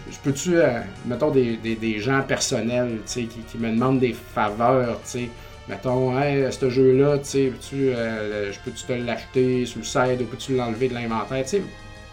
je 0.09 0.17
peux-tu, 0.23 0.57
euh, 0.57 0.79
mettons 1.05 1.31
des, 1.31 1.57
des, 1.57 1.99
gens 1.99 2.21
personnels, 2.21 2.99
tu 3.05 3.11
sais, 3.11 3.27
qui, 3.47 3.57
me 3.57 3.69
demandent 3.71 3.99
des 3.99 4.13
faveurs, 4.13 4.99
tu 5.03 5.09
sais, 5.09 5.29
mettons, 5.69 6.19
hey, 6.19 6.51
ce 6.51 6.69
jeu-là, 6.69 7.19
tu 7.19 7.25
sais, 7.25 7.45
peux-tu, 7.47 7.89
euh, 7.89 8.51
je 8.51 8.59
peux-tu 8.59 8.83
te 8.83 8.93
l'acheter 8.93 9.65
sur 9.65 9.79
le 9.79 9.85
site 9.85 10.21
ou 10.21 10.25
peux-tu 10.25 10.55
l'enlever 10.55 10.89
de 10.89 10.95
l'inventaire, 10.95 11.43
tu 11.45 11.61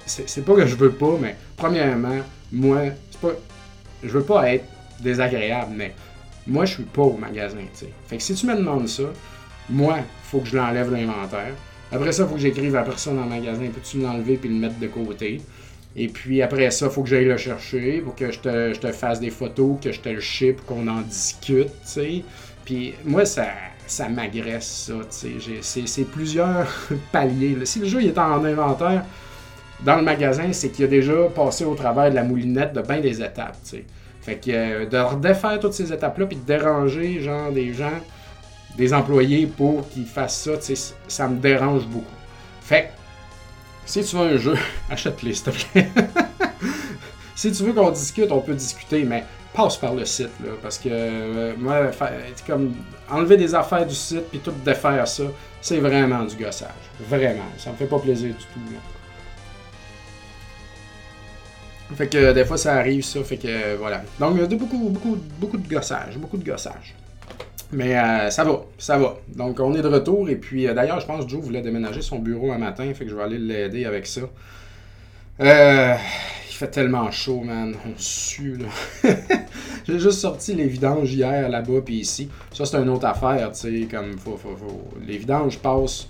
sais, 0.07 0.25
c'est 0.27 0.45
pas 0.45 0.55
que 0.55 0.67
je 0.67 0.75
veux 0.77 0.93
pas, 0.93 1.17
mais 1.21 1.37
premièrement, 1.57 2.19
moi, 2.53 2.79
c'est 3.11 3.21
pas, 3.21 3.35
je 4.03 4.09
veux 4.09 4.25
pas 4.25 4.53
être 4.53 4.65
désagréable, 5.01 5.73
mais 5.75 5.95
moi, 6.47 6.65
je 6.65 6.75
suis 6.75 6.83
pas 6.85 7.03
au 7.03 7.17
magasin, 7.17 7.59
tu 7.59 7.87
sais. 7.87 7.93
Fait 8.07 8.17
que 8.17 8.23
si 8.23 8.35
tu 8.35 8.47
me 8.47 8.57
demandes 8.57 8.89
ça, 8.89 9.05
moi, 9.69 9.99
faut 10.25 10.41
que 10.41 10.49
je 10.49 10.57
l'enlève 10.57 10.93
l'inventaire. 10.93 11.55
Après 11.93 12.13
ça, 12.13 12.23
il 12.25 12.29
faut 12.29 12.35
que 12.35 12.41
j'écrive 12.41 12.75
à 12.77 12.81
la 12.81 12.85
personne 12.85 13.17
dans 13.17 13.25
le 13.25 13.29
magasin, 13.29 13.67
peux-tu 13.73 13.99
l'enlever 13.99 14.37
puis 14.37 14.49
le 14.49 14.55
mettre 14.55 14.79
de 14.79 14.87
côté? 14.87 15.41
Et 15.97 16.09
puis 16.09 16.41
après 16.41 16.71
ça, 16.71 16.87
il 16.87 16.93
faut 16.93 17.03
que 17.03 17.09
j'aille 17.09 17.25
le 17.25 17.37
chercher 17.37 18.01
pour 18.01 18.15
que 18.15 18.31
je 18.31 18.39
te, 18.39 18.93
fasse 18.93 19.19
des 19.21 19.31
photos, 19.31 19.77
que 19.83 19.91
je 19.91 20.01
te 20.01 20.09
le 20.09 20.21
ship, 20.21 20.65
qu'on 20.67 20.87
en 20.87 21.01
discute, 21.01 21.67
tu 21.67 21.73
sais. 21.85 22.25
Puis 22.65 22.95
moi, 23.05 23.25
ça, 23.25 23.49
ça 23.87 24.09
m'agresse, 24.09 24.89
ça. 24.89 24.95
C'est 25.11 26.05
plusieurs 26.05 26.69
paliers. 27.13 27.57
Si 27.65 27.81
le 27.81 27.87
jeu 27.87 28.05
est 28.05 28.19
en 28.19 28.45
inventaire 28.45 29.05
dans 29.85 29.97
le 29.97 30.03
magasin, 30.03 30.53
c'est 30.53 30.69
qu'il 30.69 30.85
a 30.85 30.89
déjà 30.89 31.25
passé 31.35 31.65
au 31.65 31.75
travers 31.75 32.11
de 32.11 32.15
la 32.15 32.23
moulinette 32.23 32.73
de 32.73 32.83
bien 32.83 33.01
des 33.01 33.21
étapes. 33.21 33.57
Fait 34.23 34.37
que 34.37 34.51
euh, 34.51 34.87
de 34.87 34.99
redéfaire 34.99 35.59
toutes 35.61 35.73
ces 35.73 35.93
étapes-là, 35.93 36.27
puis 36.27 36.37
de 36.37 36.45
déranger 36.45 37.21
genre 37.21 37.53
des 37.53 37.73
gens, 37.73 37.99
des 38.77 38.93
employés 38.93 39.47
pour 39.47 39.89
qu'ils 39.89 40.07
fassent 40.07 40.43
ça, 40.43 40.53
ça 41.09 41.29
me 41.29 41.39
dérange 41.39 41.87
beaucoup. 41.87 42.07
Fait 42.63 42.83
que, 42.83 42.89
si 43.87 44.05
tu 44.05 44.17
veux 44.17 44.35
un 44.35 44.37
jeu, 44.37 44.57
achète-les, 44.91 45.35
s'il 45.35 45.45
te 45.45 45.51
plaît. 45.51 45.89
si 47.35 47.51
tu 47.53 47.63
veux 47.63 47.73
qu'on 47.73 47.91
discute, 47.91 48.31
on 48.31 48.41
peut 48.41 48.55
discuter, 48.55 49.05
mais 49.05 49.25
passe 49.55 49.77
par 49.77 49.95
le 49.95 50.05
site, 50.05 50.31
là, 50.45 50.51
parce 50.63 50.79
que 50.79 50.89
euh, 50.91 51.55
moi, 51.59 51.91
comme 52.47 52.75
enlever 53.11 53.37
des 53.37 53.55
affaires 53.55 53.87
du 53.87 53.95
site 53.95 54.29
puis 54.31 54.39
tout 54.39 54.53
défaire 54.65 55.07
ça, 55.09 55.25
c'est 55.61 55.79
vraiment 55.79 56.25
du 56.25 56.37
gossage. 56.37 56.69
Vraiment. 57.09 57.49
Ça 57.59 57.71
me 57.71 57.77
fait 57.77 57.87
pas 57.87 57.99
plaisir 57.99 58.29
du 58.29 58.45
tout. 58.45 58.61
Fait 61.97 62.09
que 62.09 62.33
des 62.33 62.45
fois 62.45 62.57
ça 62.57 62.75
arrive 62.75 63.05
ça, 63.05 63.23
fait 63.23 63.37
que 63.37 63.77
voilà. 63.77 64.03
Donc 64.19 64.33
il 64.37 64.41
y 64.41 64.45
a 64.45 64.47
beaucoup, 64.47 64.89
beaucoup, 64.89 65.19
beaucoup 65.39 65.59
de 65.59 65.69
gossage, 65.69 66.17
beaucoup 66.19 66.37
de 66.37 66.45
gossage. 66.45 66.95
Mais 67.73 67.99
euh, 67.99 68.31
ça 68.31 68.45
va, 68.45 68.63
ça 68.79 68.99
va. 68.99 69.17
Donc 69.29 69.61
on 69.61 69.75
est 69.75 69.83
de 69.83 69.89
retour 69.89 70.29
et 70.29 70.37
puis 70.37 70.67
euh, 70.67 70.75
d'ailleurs 70.75 71.01
je 71.01 71.07
pense 71.07 71.25
que 71.25 71.31
Joe 71.31 71.41
voulait 71.41 71.63
déménager 71.63 72.03
son 72.03 72.19
bureau 72.19 72.53
un 72.53 72.59
matin, 72.59 72.93
fait 72.95 73.05
que 73.05 73.11
je 73.11 73.17
vais 73.17 73.23
aller 73.23 73.39
l'aider 73.39 73.85
avec 73.85 74.07
ça. 74.07 74.23
Euh, 75.41 75.95
fait 76.61 76.69
tellement 76.69 77.11
chaud, 77.11 77.41
man. 77.41 77.75
On 77.87 77.95
sue, 77.97 78.59
là. 78.59 78.69
J'ai 79.87 79.99
juste 79.99 80.21
sorti 80.21 80.55
les 80.55 80.67
vidanges 80.67 81.13
hier 81.13 81.49
là-bas, 81.49 81.81
puis 81.85 82.01
ici. 82.01 82.29
Ça, 82.53 82.67
c'est 82.67 82.77
une 82.77 82.91
autre 82.91 83.07
affaire, 83.07 83.51
tu 83.53 83.61
sais. 83.61 83.89
Comme, 83.91 84.19
faut, 84.19 84.37
faut, 84.37 84.55
faut... 84.57 84.91
Les 85.07 85.17
vidanges 85.17 85.59
passent. 85.59 86.09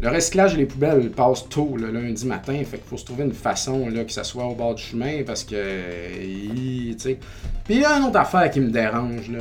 Le 0.00 0.10
recyclage 0.10 0.54
et 0.54 0.58
les 0.58 0.66
poubelles 0.66 1.10
passent 1.10 1.48
tôt, 1.48 1.76
le 1.76 1.90
lundi 1.90 2.24
matin. 2.24 2.54
Fait 2.64 2.78
qu'il 2.78 2.86
faut 2.86 2.96
se 2.96 3.04
trouver 3.04 3.24
une 3.24 3.32
façon, 3.32 3.88
là, 3.88 4.04
que 4.04 4.12
ça 4.12 4.22
soit 4.22 4.44
au 4.44 4.54
bord 4.54 4.74
du 4.76 4.82
chemin, 4.82 5.22
parce 5.26 5.42
que. 5.42 6.94
Tu. 6.94 7.16
Puis 7.64 7.74
il 7.74 7.80
y 7.80 7.84
a 7.84 7.98
une 7.98 8.04
autre 8.04 8.18
affaire 8.18 8.48
qui 8.50 8.60
me 8.60 8.70
dérange, 8.70 9.28
là. 9.30 9.40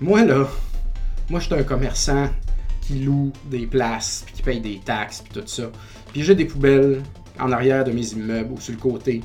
Moi, 0.00 0.24
là. 0.24 0.46
Moi, 1.30 1.40
je 1.40 1.46
suis 1.46 1.54
un 1.54 1.62
commerçant 1.62 2.28
qui 2.80 3.00
loue 3.00 3.32
des 3.46 3.66
places, 3.66 4.24
puis 4.26 4.34
qui 4.34 4.42
paye 4.42 4.60
des 4.60 4.80
taxes, 4.84 5.22
puis 5.22 5.40
tout 5.40 5.46
ça. 5.46 5.70
Puis 6.12 6.22
j'ai 6.22 6.34
des 6.34 6.44
poubelles 6.44 7.02
en 7.38 7.52
arrière 7.52 7.84
de 7.84 7.92
mes 7.92 8.12
immeubles 8.12 8.52
ou 8.52 8.60
sur 8.60 8.74
le 8.74 8.80
côté. 8.80 9.20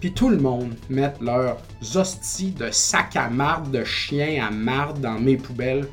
Puis 0.00 0.12
tout 0.12 0.30
le 0.30 0.38
monde 0.38 0.74
met 0.88 1.12
leurs 1.20 1.58
hosties 1.94 2.52
de 2.52 2.70
sac 2.70 3.14
à 3.16 3.28
marde, 3.28 3.70
de 3.70 3.84
chien 3.84 4.44
à 4.46 4.50
marde 4.50 5.00
dans 5.00 5.20
mes 5.20 5.36
poubelles. 5.36 5.86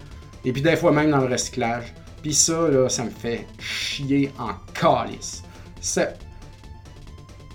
Et 0.46 0.54
puis 0.54 0.62
des 0.62 0.78
fois 0.78 0.92
même 0.92 1.12
dans 1.12 1.20
le 1.20 1.28
recyclage. 1.28 1.94
Puis 2.28 2.36
ça, 2.36 2.68
là, 2.68 2.90
ça 2.90 3.06
me 3.06 3.10
fait 3.10 3.48
chier 3.58 4.34
en 4.38 4.50
calice. 4.74 5.44
C'est... 5.80 6.18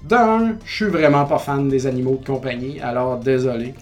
D'un, 0.02 0.56
je 0.64 0.74
suis 0.74 0.86
vraiment 0.86 1.26
pas 1.26 1.38
fan 1.38 1.68
des 1.68 1.86
animaux 1.86 2.16
de 2.16 2.24
compagnie, 2.26 2.80
alors 2.80 3.18
désolé. 3.18 3.74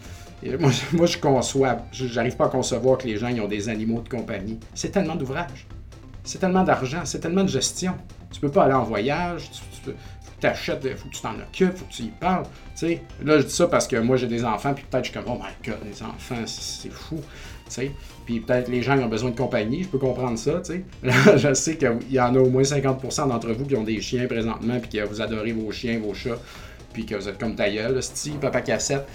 moi, 0.59 1.07
je 1.07 1.17
conçois, 1.19 1.77
j'arrive 1.93 2.35
pas 2.35 2.47
à 2.47 2.49
concevoir 2.49 2.99
que 2.99 3.07
les 3.07 3.19
gens 3.19 3.29
ils 3.29 3.41
ont 3.41 3.47
des 3.47 3.69
animaux 3.69 4.01
de 4.01 4.09
compagnie. 4.09 4.59
C'est 4.75 4.91
tellement 4.91 5.15
d'ouvrage. 5.15 5.69
C'est 6.25 6.39
tellement 6.39 6.65
d'argent, 6.65 7.03
c'est 7.05 7.21
tellement 7.21 7.45
de 7.45 7.49
gestion. 7.49 7.95
Tu 8.33 8.41
peux 8.41 8.51
pas 8.51 8.65
aller 8.65 8.75
en 8.75 8.83
voyage, 8.83 9.49
tu, 9.85 9.93
t'achètes, 10.41 10.81
il 10.83 10.97
faut 10.97 11.09
que 11.09 11.15
tu 11.15 11.23
t'en 11.23 11.39
occupes, 11.39 11.77
faut 11.77 11.85
que 11.85 11.93
tu 11.93 12.03
y 12.03 12.09
parles. 12.09 12.47
Là, 13.23 13.39
je 13.39 13.45
dis 13.45 13.55
ça 13.55 13.69
parce 13.69 13.87
que 13.87 13.95
moi, 13.95 14.17
j'ai 14.17 14.27
des 14.27 14.45
enfants, 14.45 14.75
puis 14.75 14.85
peut-être 14.91 15.05
je 15.05 15.13
suis 15.13 15.21
comme, 15.21 15.33
oh 15.33 15.39
my 15.41 15.71
god, 15.71 15.79
les 15.85 16.03
enfants, 16.03 16.45
c'est 16.47 16.91
fou. 16.91 17.21
Puis 18.27 18.41
peut-être 18.41 18.69
les 18.69 18.83
gens 18.83 18.97
ils 18.97 19.05
ont 19.05 19.09
besoin 19.09 19.31
de 19.31 19.37
compagnie, 19.37 19.83
je 19.83 19.89
peux 19.89 19.99
comprendre 19.99 20.39
ça. 20.39 20.63
je 21.37 21.55
sais 21.55 21.77
qu'il 21.77 21.99
y 22.11 22.21
en 22.21 22.35
a 22.35 22.39
au 22.39 22.49
moins 22.49 22.63
50% 22.63 23.29
d'entre 23.29 23.53
vous 23.53 23.65
qui 23.65 23.77
ont 23.77 23.85
des 23.85 24.01
chiens 24.01 24.27
présentement, 24.27 24.79
puis 24.81 24.99
que 24.99 25.05
vous 25.05 25.21
adorez 25.21 25.53
vos 25.53 25.71
chiens, 25.71 26.01
vos 26.03 26.15
chats, 26.15 26.39
puis 26.93 27.07
que 27.07 27.15
vous 27.15 27.29
êtes 27.29 27.39
comme 27.39 27.55
ta 27.55 27.71
gueule, 27.71 28.03
style, 28.03 28.35
papa 28.35 28.61
cassette. 28.61 29.07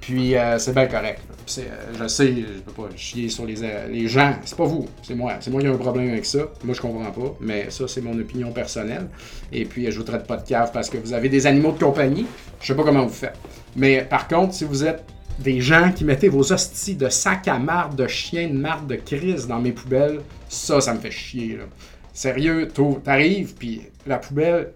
Puis 0.00 0.36
euh, 0.36 0.58
c'est 0.58 0.74
bien 0.74 0.86
correct. 0.86 1.22
Euh, 1.58 1.62
je 1.98 2.06
sais, 2.08 2.26
je 2.26 2.60
peux 2.60 2.82
pas 2.82 2.88
chier 2.94 3.30
sur 3.30 3.46
les, 3.46 3.62
euh, 3.62 3.88
les 3.88 4.06
gens. 4.06 4.34
C'est 4.44 4.56
pas 4.56 4.66
vous, 4.66 4.86
c'est 5.02 5.14
moi. 5.14 5.34
C'est 5.40 5.50
moi 5.50 5.62
qui 5.62 5.66
ai 5.66 5.70
un 5.70 5.78
problème 5.78 6.10
avec 6.10 6.26
ça. 6.26 6.40
Moi, 6.62 6.74
je 6.74 6.80
comprends 6.80 7.10
pas. 7.10 7.34
Mais 7.40 7.70
ça, 7.70 7.88
c'est 7.88 8.02
mon 8.02 8.18
opinion 8.18 8.52
personnelle. 8.52 9.08
Et 9.50 9.64
puis, 9.64 9.90
je 9.90 9.96
vous 9.96 10.04
traite 10.04 10.26
pas 10.26 10.36
de 10.36 10.46
cave 10.46 10.72
parce 10.72 10.90
que 10.90 10.98
vous 10.98 11.14
avez 11.14 11.30
des 11.30 11.46
animaux 11.46 11.72
de 11.72 11.82
compagnie. 11.82 12.26
Je 12.60 12.66
sais 12.66 12.74
pas 12.74 12.82
comment 12.82 13.06
vous 13.06 13.14
faites. 13.14 13.38
Mais 13.76 14.02
par 14.02 14.28
contre, 14.28 14.52
si 14.52 14.64
vous 14.64 14.84
êtes 14.84 15.04
des 15.38 15.60
gens 15.60 15.90
qui 15.92 16.04
mettaient 16.04 16.28
vos 16.28 16.52
hosties 16.52 16.94
de 16.94 17.08
sac 17.08 17.48
à 17.48 17.58
marde, 17.58 17.96
de 17.96 18.06
chien 18.06 18.48
de 18.48 18.54
marde, 18.54 18.86
de 18.86 18.96
crise 18.96 19.46
dans 19.46 19.60
mes 19.60 19.72
poubelles, 19.72 20.20
ça, 20.48 20.80
ça 20.80 20.94
me 20.94 21.00
fait 21.00 21.10
chier. 21.10 21.56
Là. 21.56 21.64
Sérieux, 22.12 22.68
t'arrives, 23.02 23.54
puis 23.54 23.82
la 24.06 24.18
poubelle, 24.18 24.72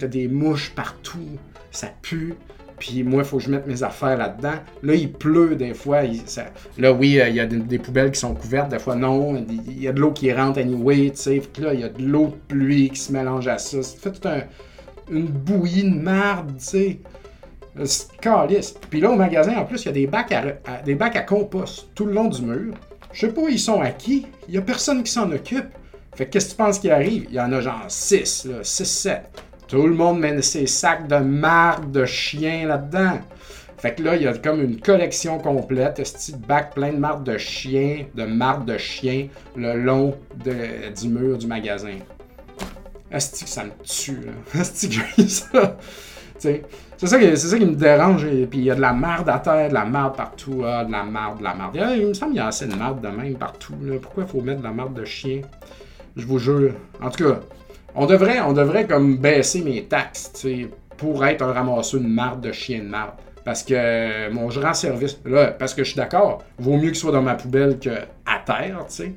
t'as 0.00 0.08
des 0.08 0.26
mouches 0.26 0.72
partout, 0.74 1.38
ça 1.70 1.88
pue. 2.02 2.34
Puis 2.82 3.04
moi, 3.04 3.22
il 3.22 3.24
faut 3.24 3.36
que 3.36 3.44
je 3.44 3.50
mette 3.50 3.68
mes 3.68 3.84
affaires 3.84 4.18
là-dedans. 4.18 4.54
Là, 4.82 4.94
il 4.94 5.12
pleut 5.12 5.54
des 5.54 5.72
fois. 5.72 6.02
là, 6.78 6.92
oui, 6.92 7.20
euh, 7.20 7.28
il 7.28 7.36
y 7.36 7.40
a 7.40 7.46
des, 7.46 7.78
poubelles 7.78 8.10
qui 8.10 8.18
sont 8.18 8.34
couvertes. 8.34 8.70
Des 8.70 8.80
fois, 8.80 8.96
non. 8.96 9.36
Il 9.48 9.80
y 9.80 9.86
a 9.86 9.92
de 9.92 10.00
l'eau 10.00 10.10
qui 10.10 10.32
rentre 10.32 10.58
anyway, 10.58 11.10
tu 11.10 11.22
sais. 11.22 11.42
là, 11.60 11.74
il 11.74 11.80
y 11.80 11.84
a 11.84 11.88
de 11.88 12.02
l'eau 12.02 12.26
de 12.26 12.34
pluie 12.48 12.90
qui 12.90 12.98
se 12.98 13.12
mélange 13.12 13.46
à 13.46 13.58
ça. 13.58 13.84
Ça 13.84 13.96
fait 13.96 14.10
toute 14.10 14.26
une 15.12 15.28
bouillie 15.28 15.84
de 15.84 15.96
merde, 15.96 16.54
tu 16.58 16.64
sais. 16.64 16.98
Calice. 18.20 18.74
Puis 18.90 19.00
là, 19.00 19.10
au 19.10 19.16
magasin, 19.16 19.56
en 19.56 19.64
plus, 19.64 19.82
il 19.82 19.86
y 19.86 19.88
a 19.88 19.92
des 19.92 20.06
bacs 20.06 20.32
à, 20.32 20.82
des 20.84 20.94
bacs 20.94 21.16
à 21.16 21.22
compost 21.22 21.88
tout 21.94 22.06
le 22.06 22.12
long 22.12 22.28
du 22.28 22.42
mur. 22.42 22.74
Je 23.12 23.26
sais 23.26 23.32
pas 23.32 23.42
ils 23.48 23.58
sont 23.58 23.80
acquis. 23.80 24.26
Il 24.48 24.54
y 24.54 24.58
a 24.58 24.62
personne 24.62 25.02
qui 25.02 25.12
s'en 25.12 25.30
occupe. 25.30 25.66
Fait 26.14 26.26
que 26.26 26.32
qu'est-ce 26.32 26.46
que 26.46 26.50
tu 26.50 26.56
penses 26.56 26.78
qui 26.78 26.90
arrive? 26.90 27.26
Il 27.28 27.34
y 27.34 27.40
en 27.40 27.52
a 27.52 27.60
genre 27.60 27.84
6, 27.88 28.48
6, 28.62 28.84
7. 28.84 29.22
Tout 29.68 29.86
le 29.86 29.94
monde 29.94 30.20
met 30.20 30.40
ses 30.42 30.66
sacs 30.66 31.08
de 31.08 31.16
marde 31.16 31.90
de 31.90 32.04
chien 32.04 32.66
là-dedans. 32.66 33.20
Fait 33.78 33.94
que 33.94 34.02
là, 34.02 34.16
il 34.16 34.22
y 34.22 34.26
a 34.28 34.34
comme 34.34 34.62
une 34.62 34.80
collection 34.80 35.38
complète, 35.38 35.98
un 35.98 36.02
petit 36.02 36.34
bac 36.36 36.74
plein 36.74 36.92
de 36.92 36.98
marde 36.98 37.24
de 37.24 37.36
chien, 37.36 38.04
de 38.14 38.24
marde 38.24 38.64
de 38.66 38.78
chien, 38.78 39.28
le 39.56 39.74
long 39.74 40.14
du 40.44 41.08
mur 41.08 41.38
du 41.38 41.46
magasin. 41.46 41.96
Asti 43.10 43.44
que 43.44 43.50
ça 43.50 43.64
me 43.64 43.72
tue, 43.82 44.20
là. 44.24 44.32
Asti 44.60 44.88
que 44.88 45.22
ça. 45.26 45.76
C'est 46.42 47.06
ça, 47.06 47.18
qui, 47.18 47.66
me 47.66 47.74
dérange. 47.74 48.24
Et 48.24 48.46
puis 48.46 48.60
il 48.60 48.64
y 48.64 48.70
a 48.70 48.74
de 48.74 48.80
la 48.80 48.92
marde 48.92 49.28
à 49.28 49.38
terre, 49.38 49.68
de 49.68 49.74
la 49.74 49.84
marde 49.84 50.16
partout. 50.16 50.62
Ah, 50.64 50.84
de 50.84 50.92
la 50.92 51.02
marde, 51.04 51.38
de 51.38 51.44
la 51.44 51.54
marde. 51.54 51.78
Il, 51.96 52.08
me 52.08 52.14
semble 52.14 52.32
qu'il 52.32 52.40
y 52.40 52.44
a 52.44 52.48
assez 52.48 52.66
de 52.66 52.74
marde 52.74 53.00
de 53.00 53.08
même 53.08 53.34
partout. 53.34 53.74
Pourquoi 54.00 54.24
il 54.24 54.28
faut 54.28 54.40
mettre 54.40 54.58
de 54.58 54.64
la 54.64 54.72
marde 54.72 54.94
de 54.94 55.04
chien? 55.04 55.42
Je 56.16 56.26
vous 56.26 56.38
jure. 56.38 56.72
En 57.00 57.10
tout 57.10 57.24
cas, 57.24 57.40
on 57.94 58.06
devrait, 58.06 58.40
on 58.40 58.52
devrait 58.52 58.86
comme 58.86 59.16
baisser 59.18 59.62
mes 59.62 59.84
taxes, 59.84 60.46
pour 60.96 61.24
être 61.24 61.42
un 61.42 61.52
ramasseur 61.52 62.00
de 62.00 62.06
marde 62.06 62.40
de 62.40 62.52
chien 62.52 62.80
de 62.80 62.88
marde. 62.88 63.12
Parce 63.44 63.62
que 63.64 64.30
mon 64.30 64.50
je 64.50 64.60
rends 64.60 64.74
service. 64.74 65.18
Là, 65.24 65.48
parce 65.48 65.74
que 65.74 65.82
je 65.82 65.90
suis 65.90 65.96
d'accord, 65.96 66.42
vaut 66.58 66.76
mieux 66.76 66.88
qu'il 66.88 66.96
soit 66.96 67.12
dans 67.12 67.22
ma 67.22 67.34
poubelle 67.34 67.78
qu'à 67.78 68.06
terre, 68.46 68.84
tu 68.88 68.94
sais. 68.94 69.12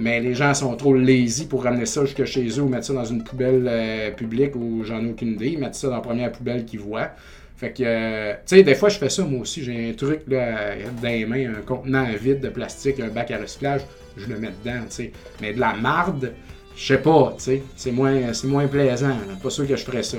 Mais 0.00 0.20
les 0.20 0.34
gens 0.34 0.54
sont 0.54 0.74
trop 0.76 0.94
lazy 0.94 1.46
pour 1.46 1.64
ramener 1.64 1.86
ça 1.86 2.04
jusque 2.04 2.24
chez 2.24 2.48
eux 2.48 2.62
ou 2.62 2.68
mettre 2.68 2.86
ça 2.86 2.94
dans 2.94 3.04
une 3.04 3.22
poubelle 3.22 3.66
euh, 3.68 4.10
publique 4.12 4.56
où 4.56 4.82
j'en 4.82 5.04
ai 5.04 5.10
aucune 5.10 5.34
idée. 5.34 5.48
Ils 5.48 5.58
mettent 5.58 5.74
ça 5.74 5.88
dans 5.88 5.96
la 5.96 6.00
première 6.00 6.32
poubelle 6.32 6.64
qu'ils 6.64 6.80
voient. 6.80 7.10
Fait 7.56 7.72
que, 7.72 7.82
euh, 7.84 8.32
tu 8.46 8.56
sais, 8.56 8.62
des 8.62 8.74
fois, 8.74 8.88
je 8.88 8.96
fais 8.96 9.10
ça 9.10 9.22
moi 9.22 9.40
aussi. 9.40 9.62
J'ai 9.62 9.90
un 9.90 9.92
truc 9.92 10.22
là, 10.28 10.76
dans 11.02 11.08
les 11.08 11.26
mains, 11.26 11.52
un 11.58 11.60
contenant 11.60 12.06
vide 12.18 12.40
de 12.40 12.48
plastique, 12.48 12.98
un 13.00 13.08
bac 13.08 13.30
à 13.30 13.36
recyclage, 13.36 13.82
je 14.16 14.26
le 14.26 14.38
mets 14.38 14.52
dedans, 14.64 14.80
tu 14.88 14.94
sais. 14.94 15.12
Mais 15.42 15.52
de 15.52 15.60
la 15.60 15.74
marde, 15.74 16.32
je 16.74 16.86
sais 16.86 17.02
pas, 17.02 17.34
tu 17.36 17.44
sais, 17.44 17.62
c'est 17.76 17.92
moins, 17.92 18.18
moins 18.44 18.66
plaisant. 18.66 19.14
Pas 19.42 19.50
sûr 19.50 19.68
que 19.68 19.76
je 19.76 19.84
ferais 19.84 20.02
ça. 20.02 20.18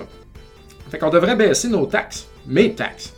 Fait 0.91 1.00
qu'on 1.00 1.10
devrait 1.10 1.36
baisser 1.36 1.70
nos 1.70 1.88
taxes, 1.88 2.28
mes 2.46 2.74
taxes, 2.76 3.13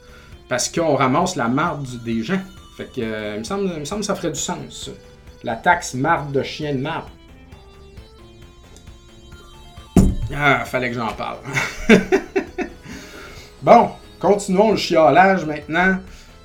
parce 0.47 0.69
qu'on 0.69 0.95
ramasse 0.95 1.35
la 1.35 1.49
marde 1.49 1.85
des 2.05 2.23
gens. 2.23 2.39
Fait 2.77 2.85
que, 2.85 3.01
euh, 3.01 3.33
il, 3.35 3.39
me 3.39 3.43
semble, 3.43 3.69
il 3.73 3.79
me 3.81 3.85
semble 3.85 4.01
que 4.01 4.07
ça 4.07 4.15
ferait 4.15 4.31
du 4.31 4.39
sens, 4.39 4.89
La 5.43 5.55
taxe 5.55 5.93
marde 5.93 6.31
de 6.31 6.43
chien 6.43 6.73
de 6.73 6.79
marde. 6.79 7.09
Ah, 10.35 10.63
fallait 10.65 10.89
que 10.89 10.95
j'en 10.95 11.13
parle. 11.13 11.37
bon, 13.61 13.89
continuons 14.19 14.71
le 14.71 14.77
chiolage 14.77 15.45
maintenant 15.45 15.97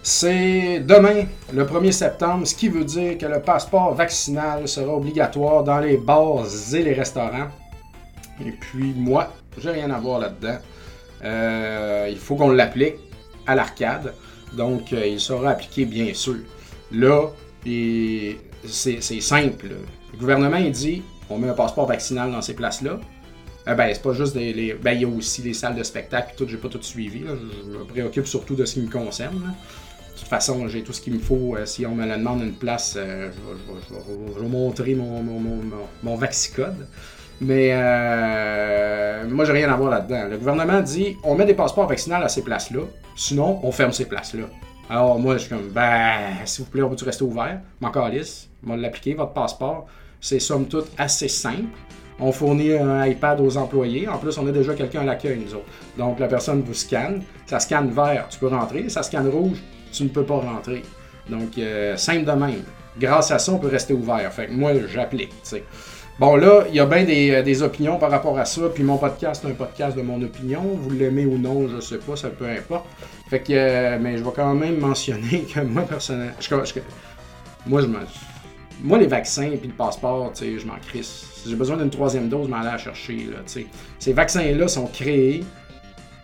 c'est 0.02 0.80
demain, 0.80 1.24
le 1.52 1.64
1er 1.64 1.92
septembre, 1.92 2.46
ce 2.46 2.54
qui 2.54 2.68
veut 2.68 2.84
dire 2.84 3.18
que 3.18 3.26
le 3.26 3.42
passeport 3.42 3.94
vaccinal 3.94 4.66
sera 4.66 4.94
obligatoire 4.94 5.64
dans 5.64 5.80
les 5.80 5.98
bars 5.98 6.46
et 6.72 6.82
les 6.82 6.94
restaurants. 6.94 7.48
Et 8.44 8.52
puis 8.52 8.94
moi, 8.96 9.32
j'ai 9.58 9.70
rien 9.70 9.90
à 9.90 9.98
voir 9.98 10.20
là-dedans. 10.20 10.58
Euh, 11.24 12.06
il 12.10 12.16
faut 12.16 12.36
qu'on 12.36 12.50
l'applique 12.50 12.94
à 13.46 13.54
l'arcade. 13.54 14.14
Donc, 14.54 14.94
euh, 14.94 15.06
il 15.06 15.20
sera 15.20 15.50
appliqué 15.50 15.84
bien 15.84 16.14
sûr. 16.14 16.36
Là, 16.90 17.26
c'est 18.64 19.00
simple. 19.20 19.68
Le 20.12 20.18
gouvernement, 20.18 20.60
dit 20.70 21.02
on 21.30 21.38
met 21.38 21.48
un 21.48 21.54
passeport 21.54 21.86
vaccinal 21.86 22.30
dans 22.30 22.42
ces 22.42 22.54
places-là. 22.54 22.98
Euh, 23.68 23.74
ben, 23.74 23.90
c'est 23.92 24.02
pas 24.02 24.12
juste 24.12 24.34
des. 24.34 24.76
ben, 24.82 24.92
il 24.92 25.02
y 25.02 25.04
a 25.04 25.08
aussi 25.08 25.42
les 25.42 25.54
salles 25.54 25.76
de 25.76 25.82
spectacle, 25.82 26.34
tout, 26.36 26.46
j'ai 26.48 26.56
pas 26.56 26.68
tout 26.68 26.82
suivi. 26.82 27.20
Je 27.26 27.78
me 27.78 27.84
préoccupe 27.84 28.26
surtout 28.26 28.54
de 28.54 28.64
ce 28.64 28.74
qui 28.74 28.80
me 28.80 28.90
concerne. 28.90 29.54
toute 30.16 30.28
façon, 30.28 30.68
j'ai 30.68 30.82
tout 30.82 30.92
ce 30.92 31.00
qu'il 31.00 31.14
me 31.14 31.18
faut. 31.18 31.56
Euh, 31.56 31.66
si 31.66 31.84
on 31.86 31.94
me 31.94 32.06
le 32.06 32.16
demande 32.16 32.42
une 32.42 32.54
place, 32.54 32.94
euh, 32.96 33.30
je, 33.90 34.40
vais, 34.40 34.48
montrer 34.48 34.94
mon, 34.94 35.22
mon, 35.22 35.60
mon, 36.02 36.16
vaccicode. 36.16 36.86
Mais 37.40 37.70
euh, 37.72 39.28
moi, 39.28 39.44
j'ai 39.44 39.52
rien 39.52 39.70
à 39.70 39.76
voir 39.76 39.90
là-dedans. 39.90 40.28
Le 40.28 40.38
gouvernement 40.38 40.80
dit 40.80 41.16
on 41.22 41.34
met 41.34 41.44
des 41.44 41.54
passeports 41.54 41.86
vaccinales 41.86 42.24
à 42.24 42.28
ces 42.28 42.42
places-là, 42.42 42.80
sinon 43.14 43.60
on 43.62 43.70
ferme 43.70 43.92
ces 43.92 44.06
places-là. 44.06 44.44
Alors 44.90 45.18
moi, 45.18 45.34
je 45.34 45.42
suis 45.42 45.50
comme 45.50 45.68
ben, 45.68 46.18
s'il 46.46 46.64
vous 46.64 46.70
plaît, 46.70 46.82
on 46.82 46.88
peut-tu 46.88 47.04
rester 47.04 47.22
ouvert? 47.22 47.60
Mon 47.80 47.90
calice, 47.90 48.47
on 48.66 48.70
va 48.70 48.76
l'appliquer, 48.76 49.14
votre 49.14 49.32
passeport. 49.32 49.86
C'est 50.20 50.40
somme 50.40 50.66
toute 50.66 50.88
assez 50.98 51.28
simple. 51.28 51.68
On 52.20 52.32
fournit 52.32 52.72
un 52.72 53.06
iPad 53.06 53.40
aux 53.40 53.56
employés. 53.56 54.08
En 54.08 54.18
plus, 54.18 54.36
on 54.38 54.46
a 54.48 54.50
déjà 54.50 54.74
quelqu'un 54.74 55.02
à 55.02 55.04
l'accueil, 55.04 55.38
nous 55.38 55.54
autres. 55.54 55.66
Donc, 55.96 56.18
la 56.18 56.26
personne 56.26 56.62
vous 56.62 56.74
scanne. 56.74 57.22
Ça 57.46 57.60
scanne 57.60 57.90
vert, 57.90 58.26
tu 58.28 58.38
peux 58.38 58.48
rentrer. 58.48 58.88
Ça 58.88 59.02
scanne 59.02 59.28
rouge, 59.28 59.58
tu 59.92 60.02
ne 60.02 60.08
peux 60.08 60.24
pas 60.24 60.38
rentrer. 60.38 60.82
Donc, 61.30 61.56
euh, 61.58 61.96
simple 61.96 62.24
de 62.24 62.32
même. 62.32 62.62
Grâce 62.98 63.30
à 63.30 63.38
ça, 63.38 63.52
on 63.52 63.58
peut 63.58 63.68
rester 63.68 63.94
ouvert. 63.94 64.32
Fait 64.32 64.46
que 64.46 64.52
moi, 64.52 64.72
j'applique, 64.92 65.30
tu 65.30 65.36
sais. 65.42 65.64
Bon, 66.18 66.34
là, 66.34 66.64
il 66.68 66.74
y 66.74 66.80
a 66.80 66.86
bien 66.86 67.06
euh, 67.08 67.42
des, 67.42 67.62
opinions 67.62 67.96
par 67.96 68.10
rapport 68.10 68.36
à 68.36 68.44
ça. 68.44 68.62
Puis 68.74 68.82
mon 68.82 68.98
podcast, 68.98 69.42
c'est 69.44 69.52
un 69.52 69.54
podcast 69.54 69.96
de 69.96 70.02
mon 70.02 70.20
opinion. 70.20 70.62
Vous 70.62 70.90
l'aimez 70.90 71.24
ou 71.24 71.38
non, 71.38 71.68
je 71.68 71.80
sais 71.80 71.98
pas, 71.98 72.16
ça 72.16 72.30
peut 72.30 72.48
importe. 72.48 72.86
Fait 73.30 73.38
que, 73.38 73.52
euh, 73.52 73.98
mais 74.00 74.18
je 74.18 74.24
vais 74.24 74.32
quand 74.34 74.54
même 74.54 74.80
mentionner 74.80 75.46
que 75.54 75.60
moi, 75.60 75.82
personnellement, 75.82 76.32
moi, 77.66 77.82
je 77.82 77.86
moi, 78.80 78.98
les 78.98 79.06
vaccins 79.06 79.50
et 79.50 79.60
le 79.62 79.72
passeport, 79.72 80.32
je 80.34 80.66
m'en 80.66 80.78
crisse. 80.78 81.26
Si 81.34 81.50
j'ai 81.50 81.56
besoin 81.56 81.76
d'une 81.76 81.90
troisième 81.90 82.28
dose, 82.28 82.46
je 82.46 82.50
m'en 82.50 82.58
allais 82.58 82.72
la 82.72 82.78
chercher, 82.78 83.28
là. 83.30 83.38
Ces 83.98 84.12
vaccins-là 84.12 84.68
sont 84.68 84.86
créés 84.86 85.44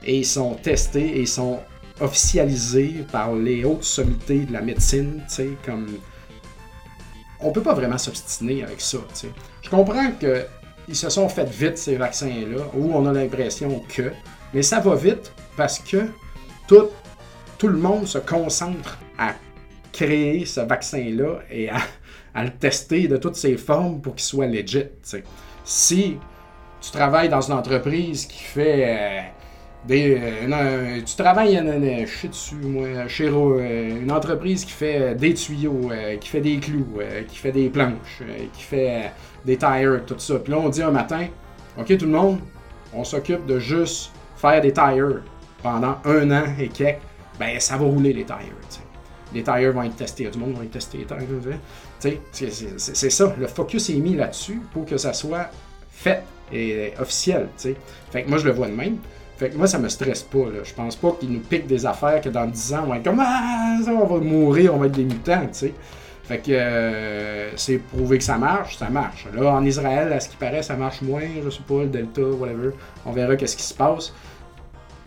et 0.04 0.18
ils 0.18 0.26
sont 0.26 0.54
testés 0.54 1.16
et 1.16 1.20
ils 1.22 1.28
sont 1.28 1.60
officialisés 2.00 3.04
par 3.10 3.34
les 3.34 3.64
hautes 3.64 3.84
sommités 3.84 4.40
de 4.40 4.52
la 4.52 4.60
médecine, 4.60 5.22
tu 5.28 5.34
sais, 5.34 5.48
comme 5.64 5.86
on 7.40 7.52
peut 7.52 7.62
pas 7.62 7.74
vraiment 7.74 7.98
s'obstiner 7.98 8.64
avec 8.64 8.80
ça. 8.80 8.98
Je 9.62 9.68
comprends 9.70 10.10
qu'ils 10.12 10.96
se 10.96 11.08
sont 11.10 11.28
fait 11.28 11.48
vite, 11.48 11.78
ces 11.78 11.96
vaccins-là, 11.96 12.64
où 12.74 12.92
on 12.94 13.06
a 13.06 13.12
l'impression 13.12 13.82
que, 13.88 14.12
mais 14.52 14.62
ça 14.62 14.80
va 14.80 14.94
vite 14.94 15.32
parce 15.56 15.78
que 15.78 16.08
tout, 16.66 16.88
tout 17.58 17.68
le 17.68 17.78
monde 17.78 18.06
se 18.06 18.18
concentre 18.18 18.98
à 19.18 19.34
créer 19.92 20.44
ce 20.44 20.60
vaccin-là 20.60 21.40
et 21.50 21.70
à, 21.70 21.78
le 22.42 22.50
tester 22.50 23.06
de 23.08 23.16
toutes 23.16 23.36
ses 23.36 23.56
formes 23.56 24.00
pour 24.00 24.14
qu'il 24.14 24.24
soit 24.24 24.46
legit. 24.46 24.86
Si 25.64 26.18
tu 26.80 26.90
travailles 26.90 27.28
dans 27.28 27.40
une 27.40 27.54
entreprise 27.54 28.26
qui 28.26 28.42
fait 28.42 28.84
euh, 28.86 29.20
des, 29.86 30.18
euh, 30.50 31.00
tu 31.04 31.16
travailles 31.16 31.62
chez 33.08 33.28
euh, 33.28 34.00
une 34.00 34.12
entreprise 34.12 34.64
qui 34.64 34.72
fait 34.72 35.14
des 35.14 35.34
tuyaux, 35.34 35.90
euh, 35.90 36.16
qui 36.16 36.28
fait 36.28 36.40
des 36.40 36.58
clous, 36.58 36.98
qui 37.28 37.36
fait 37.36 37.52
des 37.52 37.68
planches, 37.68 38.22
qui 38.52 38.62
fait 38.62 39.12
des 39.44 39.56
tires, 39.56 40.00
tout 40.06 40.18
ça. 40.18 40.38
Puis 40.38 40.52
là, 40.52 40.58
on 40.58 40.68
dit 40.68 40.82
un 40.82 40.90
matin, 40.90 41.26
OK, 41.78 41.96
tout 41.98 42.06
le 42.06 42.12
monde, 42.12 42.38
on 42.94 43.04
s'occupe 43.04 43.44
de 43.46 43.58
juste 43.58 44.10
faire 44.36 44.60
des 44.60 44.72
tires 44.72 45.22
pendant 45.62 45.96
un 46.04 46.30
an 46.30 46.44
et 46.58 46.68
quelques. 46.68 46.98
Ben, 47.38 47.58
ça 47.58 47.76
va 47.76 47.84
rouler 47.84 48.12
les 48.12 48.24
tires. 48.24 48.36
Les 49.34 49.42
tires 49.42 49.72
vont 49.72 49.82
être 49.82 49.96
testés. 49.96 50.30
Le 50.32 50.38
monde 50.38 50.56
va 50.56 50.64
être 50.64 50.70
testé 50.70 50.98
les 50.98 51.04
tires. 51.04 51.18
C'est 52.32 53.10
ça. 53.10 53.34
Le 53.38 53.46
focus 53.46 53.90
est 53.90 53.94
mis 53.94 54.14
là-dessus 54.14 54.60
pour 54.72 54.84
que 54.84 54.96
ça 54.96 55.12
soit 55.12 55.50
fait 55.90 56.22
et 56.52 56.92
officiel. 57.00 57.48
Fait 58.10 58.22
que 58.22 58.28
moi, 58.28 58.38
je 58.38 58.46
le 58.46 58.52
vois 58.52 58.68
de 58.68 58.74
même. 58.74 58.98
Fait 59.36 59.50
que 59.50 59.56
moi, 59.56 59.66
ça 59.66 59.78
me 59.78 59.88
stresse 59.88 60.22
pas. 60.22 60.38
Là. 60.38 60.62
Je 60.62 60.72
pense 60.74 60.96
pas 60.96 61.12
qu'ils 61.18 61.30
nous 61.30 61.40
piquent 61.40 61.66
des 61.66 61.86
affaires 61.86 62.20
que 62.20 62.28
dans 62.28 62.46
10 62.46 62.74
ans, 62.74 62.82
on 62.84 62.90
va 62.90 62.96
être 62.98 63.04
comme 63.04 63.20
Ah, 63.20 63.78
ça, 63.84 63.90
on 63.90 64.06
va 64.06 64.18
mourir, 64.18 64.74
on 64.74 64.78
va 64.78 64.86
être 64.86 64.92
des 64.92 65.04
mutants. 65.04 65.48
Fait 66.24 66.38
que 66.38 66.52
euh, 66.52 67.54
c'est 67.56 67.78
prouvé 67.78 68.16
que 68.16 68.24
ça 68.24 68.38
marche, 68.38 68.78
ça 68.78 68.88
marche. 68.88 69.26
Là, 69.34 69.52
en 69.52 69.64
Israël, 69.64 70.10
à 70.12 70.20
ce 70.20 70.30
qui 70.30 70.36
paraît, 70.36 70.62
ça 70.62 70.74
marche 70.74 71.02
moins, 71.02 71.20
je 71.44 71.50
sais 71.50 71.62
pas, 71.68 71.80
le 71.80 71.88
Delta, 71.88 72.22
whatever. 72.22 72.70
On 73.04 73.12
verra 73.12 73.36
qu'est-ce 73.36 73.56
qui 73.56 73.62
se 73.62 73.74
passe. 73.74 74.14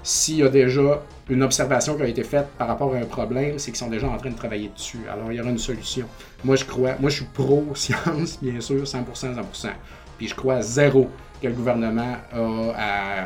S'il 0.08 0.38
y 0.38 0.44
a 0.44 0.48
déjà 0.48 1.04
une 1.30 1.44
observation 1.44 1.98
qui 1.98 2.04
a 2.04 2.08
été 2.08 2.24
faite 2.24 2.48
par 2.58 2.70
rapport 2.70 2.96
à 2.96 2.98
un 2.98 3.04
problème, 3.04 3.60
c'est 3.60 3.72
qu'ils 3.72 3.78
sont 3.78 3.90
déjà 3.90 4.08
en 4.08 4.16
train 4.16 4.30
de 4.30 4.38
travailler 4.38 4.72
dessus. 4.74 5.02
Alors, 5.12 5.30
il 5.34 5.36
y 5.36 5.42
aura 5.42 5.50
une 5.50 5.58
solution. 5.58 6.06
Moi, 6.46 6.56
je 6.56 6.64
crois, 6.64 6.96
moi, 7.02 7.10
je 7.10 7.18
suis 7.18 7.26
pro-science, 7.26 8.40
bien 8.42 8.62
sûr, 8.62 8.82
100%, 8.84 9.04
100%. 9.04 9.70
Puis 10.18 10.30
je 10.30 10.34
crois 10.34 10.62
zéro 10.62 11.10
que 11.42 11.48
le 11.50 11.54
gouvernement 11.54 12.16
a 12.32 13.24
à 13.24 13.26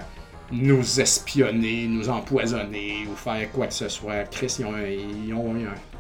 nous 0.52 1.00
espionner, 1.00 1.86
nous 1.88 2.10
empoisonner 2.10 3.06
ou 3.12 3.16
faire 3.16 3.52
quoi 3.52 3.68
que 3.68 3.76
ce 3.76 3.88
soit. 3.88 4.24
Chris, 4.32 4.58
ils 4.58 5.36
ont, 5.36 5.54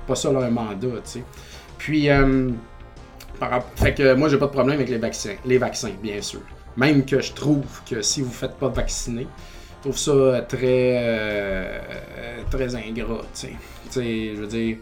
pas 0.07 0.15
ça 0.15 0.31
leur 0.31 0.49
mandat, 0.49 0.87
tu 1.03 1.11
sais. 1.11 1.23
Puis, 1.77 2.09
euh, 2.09 2.49
fait 3.75 3.93
que 3.93 4.15
moi, 4.15 4.29
j'ai 4.29 4.39
pas 4.39 4.47
de 4.47 4.51
problème 4.51 4.77
avec 4.77 4.89
les 4.89 4.97
vaccins, 4.97 5.35
les 5.45 5.59
vaccins, 5.59 5.91
bien 6.01 6.23
sûr. 6.23 6.41
Même 6.75 7.05
que 7.05 7.21
je 7.21 7.33
trouve 7.33 7.65
que 7.87 8.01
si 8.01 8.23
vous 8.23 8.31
faites 8.31 8.55
pas 8.55 8.69
vacciner, 8.69 9.27
je 9.83 9.89
trouve 9.89 9.97
ça 9.97 10.41
très, 10.43 10.93
euh, 10.95 11.79
très 12.51 12.75
ingrat, 12.75 13.23
tu 13.33 13.47
je 13.93 14.35
veux 14.39 14.47
dire, 14.47 14.77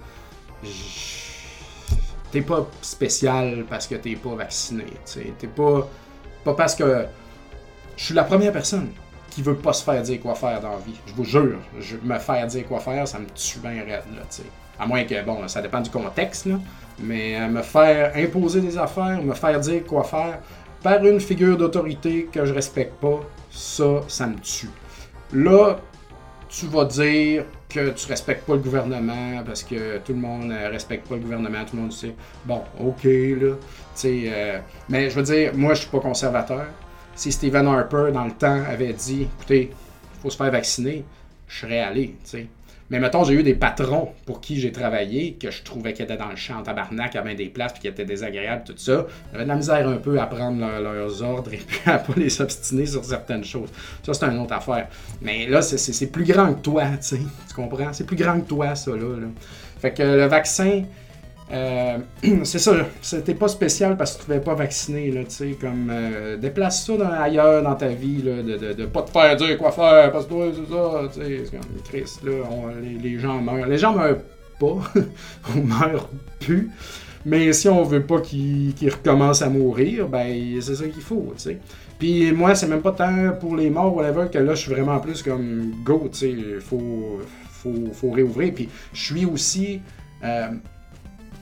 t'es 2.31 2.41
pas 2.41 2.67
spécial 2.81 3.65
parce 3.69 3.87
que 3.87 3.95
t'es 3.95 4.15
pas 4.15 4.35
vacciné, 4.35 4.85
tu. 5.11 5.31
T'es 5.39 5.47
pas, 5.47 5.87
pas 6.43 6.53
parce 6.53 6.75
que 6.75 7.05
je 7.95 8.05
suis 8.05 8.13
la 8.13 8.25
première 8.25 8.51
personne 8.51 8.89
qui 9.29 9.41
veut 9.41 9.55
pas 9.55 9.73
se 9.73 9.83
faire 9.83 10.01
dire 10.01 10.19
quoi 10.19 10.35
faire 10.35 10.59
dans 10.59 10.71
la 10.71 10.77
vie. 10.77 10.99
Je 11.05 11.13
vous 11.13 11.23
jure, 11.23 11.59
je, 11.79 11.95
me 12.03 12.19
faire 12.19 12.45
dire 12.47 12.67
quoi 12.67 12.79
faire, 12.79 13.07
ça 13.07 13.19
me 13.19 13.27
tue 13.27 13.59
bien 13.59 13.83
raide, 13.83 14.03
là. 14.15 14.23
À 14.79 14.85
moins 14.85 15.03
que, 15.03 15.23
bon, 15.23 15.47
ça 15.47 15.61
dépend 15.61 15.81
du 15.81 15.89
contexte, 15.89 16.45
là. 16.45 16.55
Mais 16.99 17.39
euh, 17.39 17.47
me 17.47 17.61
faire 17.61 18.11
imposer 18.15 18.59
des 18.61 18.77
affaires, 18.77 19.21
me 19.21 19.33
faire 19.33 19.59
dire 19.59 19.85
quoi 19.85 20.03
faire 20.03 20.39
par 20.83 21.03
une 21.05 21.19
figure 21.19 21.57
d'autorité 21.57 22.29
que 22.31 22.45
je 22.45 22.53
respecte 22.53 22.93
pas, 23.01 23.19
ça, 23.51 24.01
ça 24.07 24.27
me 24.27 24.35
tue. 24.35 24.69
Là, 25.33 25.79
tu 26.49 26.65
vas 26.65 26.85
dire 26.85 27.45
que 27.69 27.91
tu 27.91 28.07
respectes 28.07 28.45
pas 28.45 28.53
le 28.53 28.59
gouvernement 28.59 29.43
parce 29.45 29.63
que 29.63 29.99
tout 29.99 30.13
le 30.13 30.19
monde 30.19 30.51
euh, 30.51 30.69
respecte 30.69 31.07
pas 31.07 31.15
le 31.15 31.21
gouvernement, 31.21 31.63
tout 31.65 31.75
le 31.75 31.83
monde 31.83 31.93
sait. 31.93 32.15
Bon, 32.45 32.63
ok, 32.79 33.03
là. 33.03 33.55
Euh, 34.05 34.59
mais 34.87 35.09
je 35.09 35.15
veux 35.15 35.23
dire, 35.23 35.53
moi, 35.55 35.73
je 35.73 35.81
suis 35.81 35.89
pas 35.89 35.99
conservateur 35.99 36.65
si 37.19 37.33
Stephen 37.33 37.67
Harper, 37.67 38.11
dans 38.13 38.23
le 38.23 38.31
temps, 38.31 38.63
avait 38.65 38.93
dit 38.93 39.23
écoutez, 39.23 39.71
il 39.71 40.21
faut 40.21 40.29
se 40.29 40.37
faire 40.37 40.51
vacciner, 40.51 41.03
je 41.47 41.59
serais 41.59 41.81
allé. 41.81 42.15
Mais 42.89 42.99
mettons, 42.99 43.23
j'ai 43.23 43.33
eu 43.33 43.43
des 43.43 43.53
patrons 43.53 44.09
pour 44.25 44.41
qui 44.41 44.59
j'ai 44.59 44.71
travaillé, 44.71 45.33
que 45.33 45.51
je 45.51 45.61
trouvais 45.61 45.93
qu'ils 45.93 46.05
étaient 46.05 46.17
dans 46.17 46.29
le 46.29 46.35
champ 46.35 46.59
en 46.59 46.63
tabarnak, 46.63 47.15
à 47.15 47.21
bien 47.21 47.35
des 47.35 47.47
places, 47.49 47.73
puis 47.73 47.81
qui 47.81 47.87
étaient 47.87 48.05
désagréables, 48.05 48.63
tout 48.65 48.73
ça. 48.77 49.05
J'avais 49.31 49.43
de 49.43 49.49
la 49.49 49.55
misère 49.55 49.87
un 49.87 49.97
peu 49.97 50.19
à 50.19 50.25
prendre 50.25 50.59
leurs 50.59 51.21
ordres 51.21 51.53
et 51.53 51.57
puis 51.57 51.79
à 51.85 51.99
pas 51.99 52.13
les 52.17 52.41
obstiner 52.41 52.85
sur 52.85 53.05
certaines 53.05 53.43
choses. 53.43 53.69
Ça, 54.03 54.13
c'est 54.13 54.25
une 54.25 54.39
autre 54.39 54.53
affaire. 54.53 54.87
Mais 55.21 55.47
là, 55.47 55.61
c'est 55.61 56.11
plus 56.11 56.25
grand 56.25 56.53
que 56.53 56.61
toi, 56.61 56.85
tu 56.97 56.97
sais. 57.01 57.19
Tu 57.47 57.53
comprends? 57.53 57.93
C'est 57.93 58.05
plus 58.05 58.15
grand 58.15 58.39
que 58.39 58.47
toi, 58.47 58.73
ça, 58.75 58.91
là. 58.91 58.97
là. 58.97 59.27
Fait 59.79 59.93
que 59.93 60.03
le 60.03 60.25
vaccin, 60.25 60.83
euh, 61.51 61.97
c'est 62.43 62.59
ça, 62.59 62.73
c'était 63.01 63.33
pas 63.33 63.47
spécial 63.47 63.97
parce 63.97 64.17
que 64.17 64.25
tu 64.25 64.31
ne 64.31 64.39
pas 64.39 64.53
vacciner, 64.53 65.09
là, 65.11 65.23
tu 65.23 65.31
sais, 65.31 65.51
comme 65.59 65.89
euh, 65.91 66.37
déplace 66.37 66.85
ça 66.85 66.93
ailleurs 67.21 67.63
dans 67.63 67.75
ta 67.75 67.87
vie, 67.87 68.21
là, 68.21 68.43
de, 68.43 68.73
de, 68.73 68.85
pas 68.85 69.01
te 69.01 69.09
faire 69.09 69.35
dire 69.35 69.57
quoi 69.57 69.71
faire, 69.71 70.11
parce 70.11 70.25
que 70.25 70.29
toi, 70.29 70.45
c'est 70.53 70.71
ça, 70.71 71.01
tu 71.13 71.21
sais, 71.21 71.43
c'est 71.45 71.57
comme 71.57 71.81
Christ, 71.83 72.23
là, 72.23 72.31
les, 73.01 73.17
gens 73.19 73.41
meurent. 73.41 73.67
Les 73.67 73.77
gens 73.77 73.95
meurent 73.95 74.21
pas, 74.59 74.77
on 75.55 75.61
meurt 75.61 76.09
plus, 76.39 76.69
mais 77.25 77.51
si 77.53 77.67
on 77.67 77.83
veut 77.83 78.03
pas 78.03 78.21
qu'ils 78.21 78.73
recommencent 78.91 79.41
à 79.41 79.49
mourir, 79.49 80.07
ben, 80.07 80.61
c'est 80.61 80.75
ça 80.75 80.87
qu'il 80.87 81.01
faut, 81.01 81.33
tu 81.35 81.43
sais. 81.43 81.59
Puis 81.97 82.31
moi, 82.31 82.53
c'est 82.53 82.67
même 82.67 82.81
pas 82.81 82.91
tant 82.91 83.31
pour 83.39 83.55
les 83.55 83.71
morts, 83.71 83.95
whatever, 83.95 84.27
que 84.31 84.37
là, 84.37 84.53
je 84.53 84.61
suis 84.61 84.71
vraiment 84.71 84.99
plus 84.99 85.23
comme 85.23 85.73
go, 85.83 86.07
tu 86.11 86.17
sais, 86.17 86.35
faut, 86.59 87.19
faut, 87.49 87.91
faut 87.91 88.11
réouvrir. 88.11 88.53
Puis 88.53 88.69
je 88.93 89.03
suis 89.03 89.25
aussi. 89.25 89.81
Euh, 90.23 90.49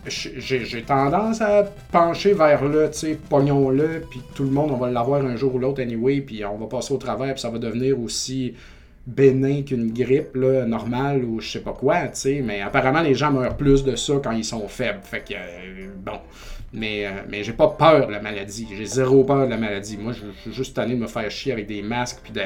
j'ai 0.10 0.84
tendance 0.84 1.42
à 1.42 1.64
pencher 1.92 2.34
vers 2.34 2.64
le, 2.66 2.90
tu 2.90 2.98
sais, 2.98 3.20
pognon-le, 3.30 4.04
puis 4.10 4.22
tout 4.36 4.44
le 4.44 4.52
monde, 4.52 4.72
on 4.72 4.78
va 4.78 4.90
l'avoir 4.90 5.26
un 5.26 5.36
jour 5.36 5.56
ou 5.56 5.60
l'autre 5.60 5.82
anyway, 5.82 6.22
puis 6.22 6.44
on 6.46 6.58
va 6.58 6.68
passer 6.68 6.94
au 6.94 6.98
travers, 6.98 7.34
puis 7.34 7.42
ça 7.42 7.50
va 7.50 7.58
devenir 7.58 8.00
aussi 8.00 8.54
bénin 9.06 9.62
qu'une 9.62 9.94
grippe 9.94 10.36
là, 10.36 10.66
normale 10.66 11.24
ou 11.24 11.40
je 11.40 11.50
sais 11.50 11.62
pas 11.62 11.72
quoi, 11.72 12.08
tu 12.08 12.10
sais, 12.14 12.42
mais 12.44 12.62
apparemment 12.62 13.02
les 13.02 13.16
gens 13.16 13.32
meurent 13.32 13.56
plus 13.56 13.84
de 13.84 13.96
ça 13.96 14.16
quand 14.22 14.32
ils 14.32 14.44
sont 14.44 14.68
faibles, 14.68 15.00
fait 15.02 15.24
que, 15.24 15.34
euh, 15.34 15.88
bon, 15.98 16.20
mais, 16.74 17.06
euh, 17.06 17.12
mais 17.30 17.44
j'ai 17.44 17.54
pas 17.54 17.70
peur 17.70 18.08
de 18.08 18.12
la 18.12 18.22
maladie, 18.22 18.68
j'ai 18.76 18.86
zéro 18.86 19.24
peur 19.24 19.46
de 19.46 19.52
la 19.52 19.58
maladie, 19.58 19.98
moi 19.98 20.12
je 20.12 20.26
suis 20.42 20.54
juste 20.54 20.76
tanné 20.76 20.96
de 20.96 21.00
me 21.00 21.08
faire 21.08 21.32
chier 21.32 21.54
avec 21.54 21.68
des 21.68 21.82
masques, 21.82 22.20
puis 22.22 22.34
de, 22.34 22.42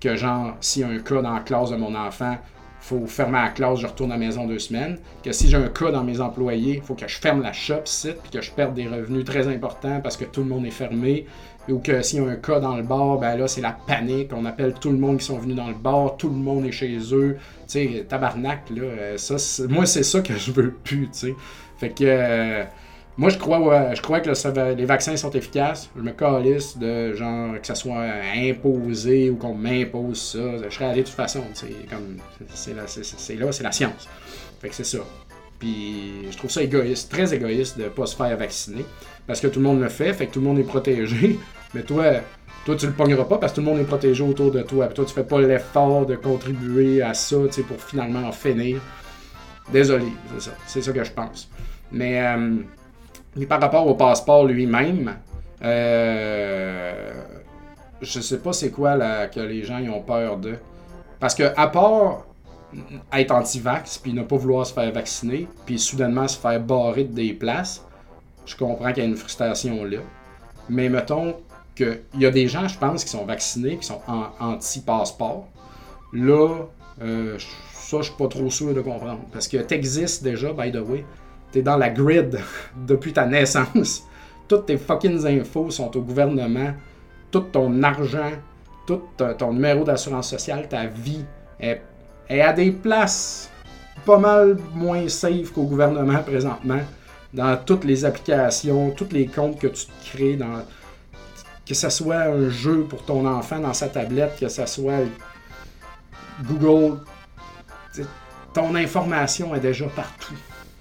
que 0.00 0.16
genre, 0.16 0.56
s'il 0.60 0.82
y 0.82 0.84
a 0.84 0.88
un 0.88 0.98
cas 0.98 1.20
dans 1.20 1.34
la 1.34 1.40
classe 1.40 1.70
de 1.70 1.76
mon 1.76 1.94
enfant, 1.94 2.38
faut 2.80 3.06
fermer 3.06 3.38
la 3.40 3.48
classe, 3.48 3.80
je 3.80 3.86
retourne 3.86 4.10
à 4.12 4.16
la 4.16 4.20
maison 4.26 4.46
deux 4.46 4.58
semaines. 4.58 4.98
Que 5.22 5.32
si 5.32 5.48
j'ai 5.48 5.56
un 5.56 5.68
cas 5.68 5.90
dans 5.90 6.02
mes 6.04 6.20
employés, 6.20 6.76
il 6.76 6.82
faut 6.82 6.94
que 6.94 7.06
je 7.06 7.16
ferme 7.18 7.42
la 7.42 7.52
shop 7.52 7.82
site, 7.84 8.16
puis 8.22 8.30
que 8.32 8.40
je 8.40 8.50
perde 8.50 8.74
des 8.74 8.86
revenus 8.88 9.24
très 9.24 9.46
importants 9.48 10.00
parce 10.02 10.16
que 10.16 10.24
tout 10.24 10.40
le 10.42 10.48
monde 10.48 10.66
est 10.66 10.70
fermé. 10.70 11.26
Ou 11.68 11.78
que 11.78 12.02
s'il 12.02 12.20
y 12.22 12.26
a 12.26 12.28
un 12.28 12.36
cas 12.36 12.58
dans 12.58 12.74
le 12.76 12.82
bar, 12.82 13.18
ben 13.18 13.36
là, 13.36 13.46
c'est 13.46 13.60
la 13.60 13.72
panique. 13.86 14.32
On 14.34 14.44
appelle 14.44 14.74
tout 14.80 14.90
le 14.90 14.96
monde 14.98 15.18
qui 15.18 15.26
sont 15.26 15.38
venus 15.38 15.54
dans 15.56 15.68
le 15.68 15.74
bar, 15.74 16.16
tout 16.16 16.28
le 16.28 16.34
monde 16.34 16.64
est 16.64 16.72
chez 16.72 16.98
eux. 17.12 17.36
Tu 17.68 17.88
sais, 17.94 18.06
tabarnak, 18.08 18.70
là. 18.70 18.82
euh, 18.82 19.16
Ça, 19.18 19.36
moi, 19.68 19.86
c'est 19.86 20.02
ça 20.02 20.20
que 20.20 20.36
je 20.36 20.50
veux 20.52 20.72
plus, 20.72 21.08
tu 21.10 21.18
sais. 21.18 21.34
Fait 21.78 21.90
que. 21.90 22.04
euh, 22.04 22.64
moi, 23.20 23.28
je 23.28 23.36
crois, 23.36 23.94
je 23.94 24.00
crois 24.00 24.20
que 24.20 24.30
le- 24.30 24.74
les 24.74 24.86
vaccins 24.86 25.14
sont 25.14 25.30
efficaces. 25.32 25.90
Je 25.94 26.00
me 26.00 26.12
calisse 26.12 26.78
de 26.78 27.12
genre 27.14 27.52
que 27.60 27.66
ça 27.66 27.74
soit 27.74 28.02
imposé 28.34 29.28
ou 29.28 29.36
qu'on 29.36 29.52
m'impose 29.54 30.18
ça. 30.32 30.38
Je 30.66 30.74
serais 30.74 30.86
allé 30.86 31.02
de 31.02 31.06
toute 31.06 31.14
façon. 31.14 31.42
c'est 31.54 32.72
là, 32.74 32.84
c'est- 32.86 33.62
la 33.62 33.72
science. 33.72 34.08
Fait 34.62 34.70
que 34.70 34.74
c'est 34.74 34.84
ça. 34.84 35.00
Puis 35.58 36.30
je 36.30 36.36
trouve 36.38 36.50
ça 36.50 36.62
égoïste, 36.62 37.10
très 37.12 37.34
égoïste 37.34 37.76
de 37.78 37.90
pas 37.90 38.06
se 38.06 38.16
faire 38.16 38.34
vacciner. 38.38 38.86
Parce 39.26 39.38
que 39.42 39.48
tout 39.48 39.58
le 39.60 39.66
monde 39.66 39.82
le 39.82 39.90
fait, 39.90 40.14
fait 40.14 40.26
que 40.26 40.32
tout 40.32 40.40
le 40.40 40.46
monde 40.46 40.58
est 40.58 40.62
protégé. 40.64 41.38
Mais 41.74 41.82
toi, 41.82 42.04
toi 42.64 42.74
tu 42.74 42.86
le 42.86 42.92
pogneras 42.92 43.24
pas 43.24 43.36
parce 43.36 43.52
que 43.52 43.56
tout 43.56 43.66
le 43.66 43.70
monde 43.70 43.80
est 43.80 43.84
protégé 43.84 44.24
autour 44.24 44.50
de 44.50 44.62
toi. 44.62 44.86
Puis 44.86 44.94
toi, 44.94 45.04
tu 45.04 45.12
fais 45.12 45.24
pas 45.24 45.42
l'effort 45.42 46.06
de 46.06 46.16
contribuer 46.16 47.02
à 47.02 47.12
ça 47.12 47.36
pour 47.68 47.82
finalement 47.82 48.26
en 48.26 48.32
finir. 48.32 48.80
Désolé, 49.70 50.06
c'est 50.34 50.44
ça. 50.48 50.56
C'est 50.66 50.80
ça 50.82 50.92
que 50.92 51.04
je 51.04 51.12
pense. 51.12 51.50
Mais, 51.92 52.18
euh, 52.24 52.56
mais 53.36 53.46
par 53.46 53.60
rapport 53.60 53.86
au 53.86 53.94
passeport 53.94 54.44
lui-même, 54.44 55.16
euh, 55.62 57.12
je 58.00 58.20
sais 58.20 58.38
pas 58.38 58.52
c'est 58.52 58.70
quoi 58.70 58.96
que 59.28 59.40
les 59.40 59.64
gens 59.64 59.78
ils 59.78 59.90
ont 59.90 60.02
peur 60.02 60.38
de. 60.38 60.56
Parce 61.18 61.34
que 61.34 61.52
à 61.56 61.68
part 61.68 62.26
être 63.12 63.32
anti-vax, 63.32 63.98
puis 63.98 64.12
ne 64.12 64.22
pas 64.22 64.36
vouloir 64.36 64.66
se 64.66 64.72
faire 64.72 64.90
vacciner, 64.92 65.48
puis 65.66 65.78
soudainement 65.78 66.28
se 66.28 66.38
faire 66.38 66.60
barrer 66.60 67.04
de 67.04 67.12
des 67.12 67.32
places, 67.32 67.84
je 68.46 68.56
comprends 68.56 68.92
qu'il 68.92 69.02
y 69.02 69.06
a 69.06 69.08
une 69.08 69.16
frustration 69.16 69.84
là. 69.84 69.98
Mais 70.68 70.88
mettons 70.88 71.36
qu'il 71.74 72.00
y 72.18 72.26
a 72.26 72.30
des 72.30 72.48
gens, 72.48 72.68
je 72.68 72.78
pense, 72.78 73.04
qui 73.04 73.10
sont 73.10 73.24
vaccinés, 73.24 73.76
qui 73.76 73.86
sont 73.86 74.00
anti-passeport. 74.38 75.46
Là, 76.12 76.66
euh, 77.02 77.38
ça, 77.72 77.98
je 77.98 78.04
suis 78.04 78.14
pas 78.16 78.28
trop 78.28 78.50
sûr 78.50 78.74
de 78.74 78.80
comprendre. 78.80 79.20
Parce 79.32 79.48
que 79.48 79.56
t'existes 79.58 80.22
déjà, 80.22 80.52
by 80.52 80.70
the 80.70 80.76
way. 80.76 81.04
T'es 81.52 81.62
dans 81.62 81.76
la 81.76 81.90
grid 81.90 82.38
depuis 82.86 83.12
ta 83.12 83.26
naissance. 83.26 84.04
Toutes 84.48 84.66
tes 84.66 84.78
fucking 84.78 85.26
infos 85.26 85.70
sont 85.70 85.96
au 85.96 86.00
gouvernement. 86.00 86.72
Tout 87.30 87.40
ton 87.52 87.82
argent, 87.82 88.32
tout 88.86 89.02
ton, 89.16 89.34
ton 89.34 89.52
numéro 89.52 89.84
d'assurance 89.84 90.30
sociale, 90.30 90.68
ta 90.68 90.86
vie 90.86 91.24
est, 91.60 91.80
à 92.28 92.52
des 92.52 92.72
places 92.72 93.50
pas 94.04 94.18
mal 94.18 94.56
moins 94.74 95.08
safe 95.08 95.52
qu'au 95.52 95.64
gouvernement 95.64 96.22
présentement. 96.22 96.80
Dans 97.32 97.56
toutes 97.64 97.84
les 97.84 98.04
applications, 98.04 98.90
tous 98.90 99.12
les 99.12 99.26
comptes 99.26 99.60
que 99.60 99.68
tu 99.68 99.86
te 99.86 100.10
crées, 100.10 100.38
que 101.64 101.74
ce 101.74 101.88
soit 101.88 102.22
un 102.22 102.48
jeu 102.48 102.82
pour 102.88 103.04
ton 103.04 103.24
enfant 103.24 103.60
dans 103.60 103.74
sa 103.74 103.88
tablette, 103.88 104.36
que 104.40 104.48
ce 104.48 104.66
soit 104.66 105.04
Google, 106.42 106.98
ton 108.52 108.74
information 108.74 109.54
est 109.54 109.60
déjà 109.60 109.86
partout. 109.86 110.34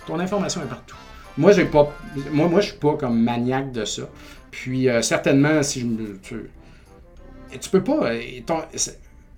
Ton 0.09 0.19
information 0.19 0.61
est 0.61 0.69
partout. 0.69 0.95
Moi, 1.37 1.51
j'ai 1.53 1.65
pas, 1.65 1.93
moi, 2.31 2.47
moi, 2.47 2.59
je 2.61 2.69
suis 2.69 2.77
pas 2.77 2.95
comme 2.95 3.21
maniaque 3.21 3.71
de 3.71 3.85
ça. 3.85 4.03
Puis 4.51 4.89
euh, 4.89 5.01
certainement, 5.01 5.61
si 5.63 5.81
je 5.81 5.85
me, 5.85 6.17
tu, 6.21 6.49
tu 7.61 7.69
peux 7.69 7.83
pas. 7.83 8.09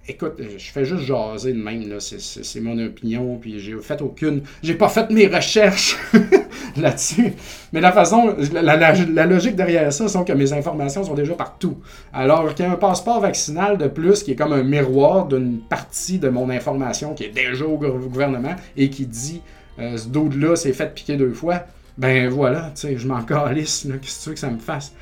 écoute, 0.08 0.34
je 0.58 0.72
fais 0.72 0.86
juste 0.86 1.04
jaser 1.04 1.54
de 1.54 1.62
même 1.62 1.88
là. 1.90 1.98
C'est, 2.00 2.60
mon 2.62 2.78
opinion. 2.80 3.38
Puis 3.38 3.60
j'ai 3.60 3.76
fait 3.82 4.02
aucune, 4.02 4.42
j'ai 4.64 4.74
pas 4.76 4.88
fait 4.90 5.10
mes 5.12 5.28
recherches 5.28 5.98
là-dessus. 6.78 7.34
Mais 7.74 7.82
la 7.82 7.92
façon, 7.92 8.36
la, 8.54 8.78
la- 8.78 9.26
logique 9.26 9.56
derrière 9.56 9.92
ça, 9.94 10.08
c'est 10.08 10.24
que 10.26 10.34
mes 10.34 10.54
informations 10.54 11.04
sont 11.04 11.14
déjà 11.14 11.34
partout. 11.34 11.78
Alors 12.14 12.56
qu'il 12.56 12.66
y 12.66 12.68
a 12.68 12.72
un 12.72 12.76
passeport 12.78 13.20
vaccinal 13.20 13.78
de 13.78 13.88
plus 13.88 14.24
qui 14.24 14.32
est 14.32 14.36
comme 14.36 14.54
un 14.54 14.64
miroir 14.64 15.28
d'une 15.28 15.60
partie 15.60 16.18
de 16.20 16.30
mon 16.30 16.50
information 16.50 17.14
qui 17.14 17.26
est 17.26 17.30
déjà 17.30 17.66
au 17.66 17.78
gou- 17.78 18.08
gouvernement 18.10 18.56
et 18.78 18.90
qui 18.90 19.06
dit 19.06 19.42
euh, 19.80 19.98
ce 19.98 20.08
dude-là 20.08 20.56
s'est 20.56 20.74
fait 20.74 20.94
piquer 20.94 21.18
deux 21.18 21.34
fois. 21.34 21.66
Ben 21.98 22.30
voilà, 22.30 22.72
tu 22.76 22.82
sais, 22.82 22.98
je 22.98 23.08
m'en 23.08 23.22
calisse, 23.24 23.88
qu'est-ce 24.02 24.20
que 24.20 24.24
tu 24.24 24.30
veux 24.30 24.34
que 24.34 24.40
ça 24.40 24.50
me 24.50 24.60
fasse? 24.60 24.94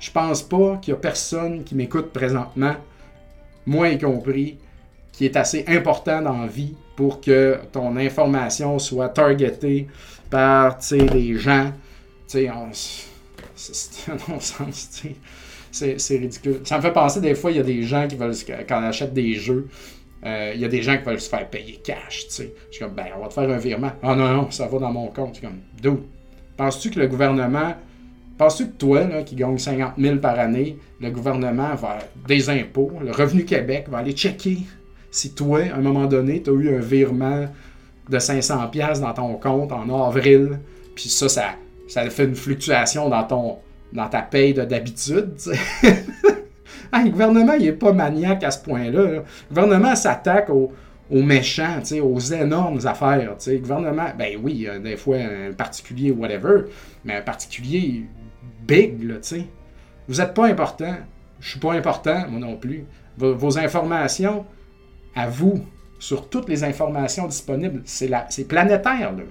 Je 0.00 0.10
pense 0.10 0.42
pas 0.42 0.78
qu'il 0.82 0.92
y 0.92 0.96
a 0.96 1.00
personne 1.00 1.62
qui 1.64 1.74
m'écoute 1.74 2.12
présentement, 2.12 2.74
moi 3.66 3.88
y 3.88 3.98
compris, 3.98 4.58
qui 5.12 5.26
est 5.26 5.36
assez 5.36 5.64
important 5.68 6.22
dans 6.22 6.46
vie 6.46 6.74
pour 6.96 7.20
que 7.20 7.58
ton 7.70 7.96
information 7.96 8.78
soit 8.78 9.10
targetée 9.10 9.86
par, 10.30 10.78
des 10.90 11.36
gens, 11.36 11.72
c'est 12.26 12.48
un 12.48 12.70
non-sens. 14.28 15.02
C'est 15.70 16.18
ridicule. 16.18 16.60
Ça 16.64 16.76
me 16.78 16.82
fait 16.82 16.92
penser 16.92 17.20
des 17.20 17.34
fois, 17.34 17.50
il 17.50 17.58
y 17.58 17.60
a 17.60 17.62
des 17.62 17.82
gens 17.82 18.06
qui 18.08 18.16
veulent, 18.16 18.34
quand 18.68 18.82
achète 18.82 19.14
des 19.14 19.34
jeux, 19.34 19.68
euh, 20.24 20.52
il 20.54 20.60
y 20.60 20.64
a 20.64 20.68
des 20.68 20.82
gens 20.82 20.96
qui 20.98 21.04
veulent 21.04 21.20
se 21.20 21.28
faire 21.28 21.48
payer 21.48 21.80
cash, 21.82 22.26
tu 22.28 22.34
sais. 22.34 22.54
Je 22.70 22.76
suis 22.76 22.84
comme, 22.84 22.94
ben, 22.94 23.06
on 23.16 23.22
va 23.22 23.28
te 23.28 23.34
faire 23.34 23.50
un 23.50 23.58
virement. 23.58 23.92
Ah 24.02 24.14
non, 24.14 24.28
non, 24.28 24.50
ça 24.50 24.66
va 24.66 24.78
dans 24.78 24.92
mon 24.92 25.08
compte. 25.08 25.34
Je 25.34 25.38
suis 25.40 25.46
comme, 25.46 25.58
dude, 25.80 26.02
penses-tu 26.56 26.90
que 26.90 27.00
le 27.00 27.08
gouvernement, 27.08 27.74
penses-tu 28.38 28.66
que 28.68 28.72
toi, 28.76 29.04
là, 29.04 29.22
qui 29.22 29.34
gagne 29.34 29.58
50 29.58 29.94
000 29.98 30.16
par 30.18 30.38
année, 30.38 30.78
le 31.00 31.10
gouvernement 31.10 31.74
va, 31.74 31.98
des 32.28 32.48
impôts, 32.50 32.92
le 33.04 33.10
Revenu 33.10 33.44
Québec 33.44 33.86
va 33.90 33.98
aller 33.98 34.12
checker 34.12 34.58
si 35.10 35.34
toi, 35.34 35.60
à 35.72 35.76
un 35.76 35.80
moment 35.80 36.06
donné, 36.06 36.40
tu 36.42 36.50
as 36.50 36.54
eu 36.54 36.76
un 36.76 36.80
virement 36.80 37.46
de 38.08 38.18
500 38.18 38.68
pièces 38.68 39.00
dans 39.00 39.12
ton 39.12 39.34
compte 39.34 39.70
en 39.72 40.06
avril, 40.08 40.58
puis 40.94 41.08
ça, 41.08 41.28
ça, 41.28 41.50
ça 41.88 42.08
fait 42.10 42.24
une 42.24 42.34
fluctuation 42.34 43.08
dans 43.08 43.24
ton 43.24 43.58
dans 43.92 44.08
ta 44.08 44.22
paye 44.22 44.54
de- 44.54 44.64
d'habitude, 44.64 45.34
Ah, 46.94 47.02
le 47.02 47.10
gouvernement, 47.10 47.54
il 47.54 47.66
est 47.66 47.72
pas 47.72 47.92
maniaque 47.94 48.44
à 48.44 48.50
ce 48.50 48.62
point-là. 48.62 49.02
là. 49.02 49.10
Le 49.10 49.22
gouvernement 49.48 49.96
s'attaque 49.96 50.50
aux, 50.50 50.70
aux 51.10 51.22
méchants, 51.22 51.80
aux 52.02 52.20
énormes 52.20 52.86
affaires. 52.86 53.34
Le 53.46 53.58
gouvernement, 53.58 54.08
ben 54.18 54.38
oui, 54.42 54.68
des 54.82 54.96
fois 54.98 55.16
un 55.16 55.52
particulier, 55.52 56.10
whatever, 56.10 56.64
mais 57.04 57.16
un 57.16 57.22
particulier 57.22 58.04
big, 58.66 59.02
là, 59.04 59.14
tu. 59.22 59.42
Vous 60.06 60.16
n'êtes 60.16 60.34
pas 60.34 60.46
important. 60.46 60.94
Je 61.40 61.50
suis 61.50 61.60
pas 61.60 61.72
important, 61.72 62.28
moi 62.28 62.40
non 62.40 62.56
plus. 62.56 62.84
Vos, 63.16 63.58
informations, 63.58 64.44
à 65.14 65.28
vous, 65.28 65.64
sur 65.98 66.28
toutes 66.28 66.48
les 66.48 66.62
informations 66.64 67.26
disponibles, 67.26 67.82
c'est 67.84 68.08
la- 68.08 68.26
planétaire, 68.48 69.12
là. 69.12 69.24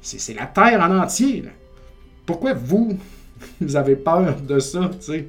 C'est 0.00 0.20
c'est 0.20 0.34
la 0.34 0.46
Terre 0.46 0.80
en 0.80 0.98
entier, 0.98 1.42
là. 1.42 1.50
Pourquoi 2.24 2.52
vous, 2.52 2.98
vous 3.60 3.76
avez 3.76 3.96
peur 3.96 4.36
de 4.40 4.58
ça, 4.58 4.90
tu 5.00 5.06
sais? 5.06 5.28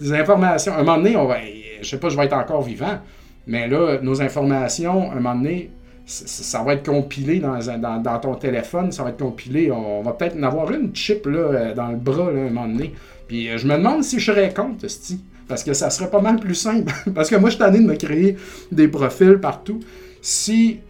Des 0.00 0.12
informations. 0.12 0.72
À 0.72 0.76
un 0.76 0.82
moment 0.82 0.96
donné, 0.96 1.16
on 1.16 1.26
va, 1.26 1.36
je 1.80 1.88
sais 1.88 1.98
pas, 1.98 2.08
je 2.08 2.16
vais 2.16 2.24
être 2.24 2.32
encore 2.32 2.62
vivant, 2.62 2.98
mais 3.46 3.68
là, 3.68 3.98
nos 4.02 4.20
informations, 4.22 5.10
à 5.10 5.12
un 5.12 5.16
moment 5.16 5.34
donné, 5.34 5.70
ça 6.06 6.62
va 6.62 6.74
être 6.74 6.84
compilé 6.84 7.40
dans, 7.40 7.58
dans, 7.78 8.18
ton 8.18 8.34
téléphone, 8.34 8.92
ça 8.92 9.02
va 9.02 9.10
être 9.10 9.18
compilé. 9.18 9.70
On 9.70 10.02
va 10.02 10.12
peut-être 10.12 10.36
en 10.36 10.42
avoir 10.42 10.70
une 10.70 10.94
chip 10.94 11.26
là, 11.26 11.72
dans 11.72 11.88
le 11.88 11.96
bras 11.96 12.30
là, 12.30 12.40
un 12.40 12.50
moment 12.50 12.68
donné. 12.68 12.92
Puis 13.26 13.48
euh, 13.48 13.58
je 13.58 13.66
me 13.66 13.76
demande 13.76 14.04
si 14.04 14.18
je 14.18 14.32
serais 14.32 14.52
contre, 14.52 14.86
sti, 14.88 15.24
parce 15.48 15.64
que 15.64 15.72
ça 15.72 15.90
serait 15.90 16.10
pas 16.10 16.20
mal 16.20 16.38
plus 16.38 16.54
simple. 16.54 16.92
parce 17.14 17.30
que 17.30 17.36
moi, 17.36 17.48
je 17.48 17.54
suis 17.54 17.64
tanné 17.64 17.78
de 17.80 17.86
me 17.86 17.96
créer 17.96 18.36
des 18.70 18.88
profils 18.88 19.38
partout. 19.38 19.80
Si 20.20 20.80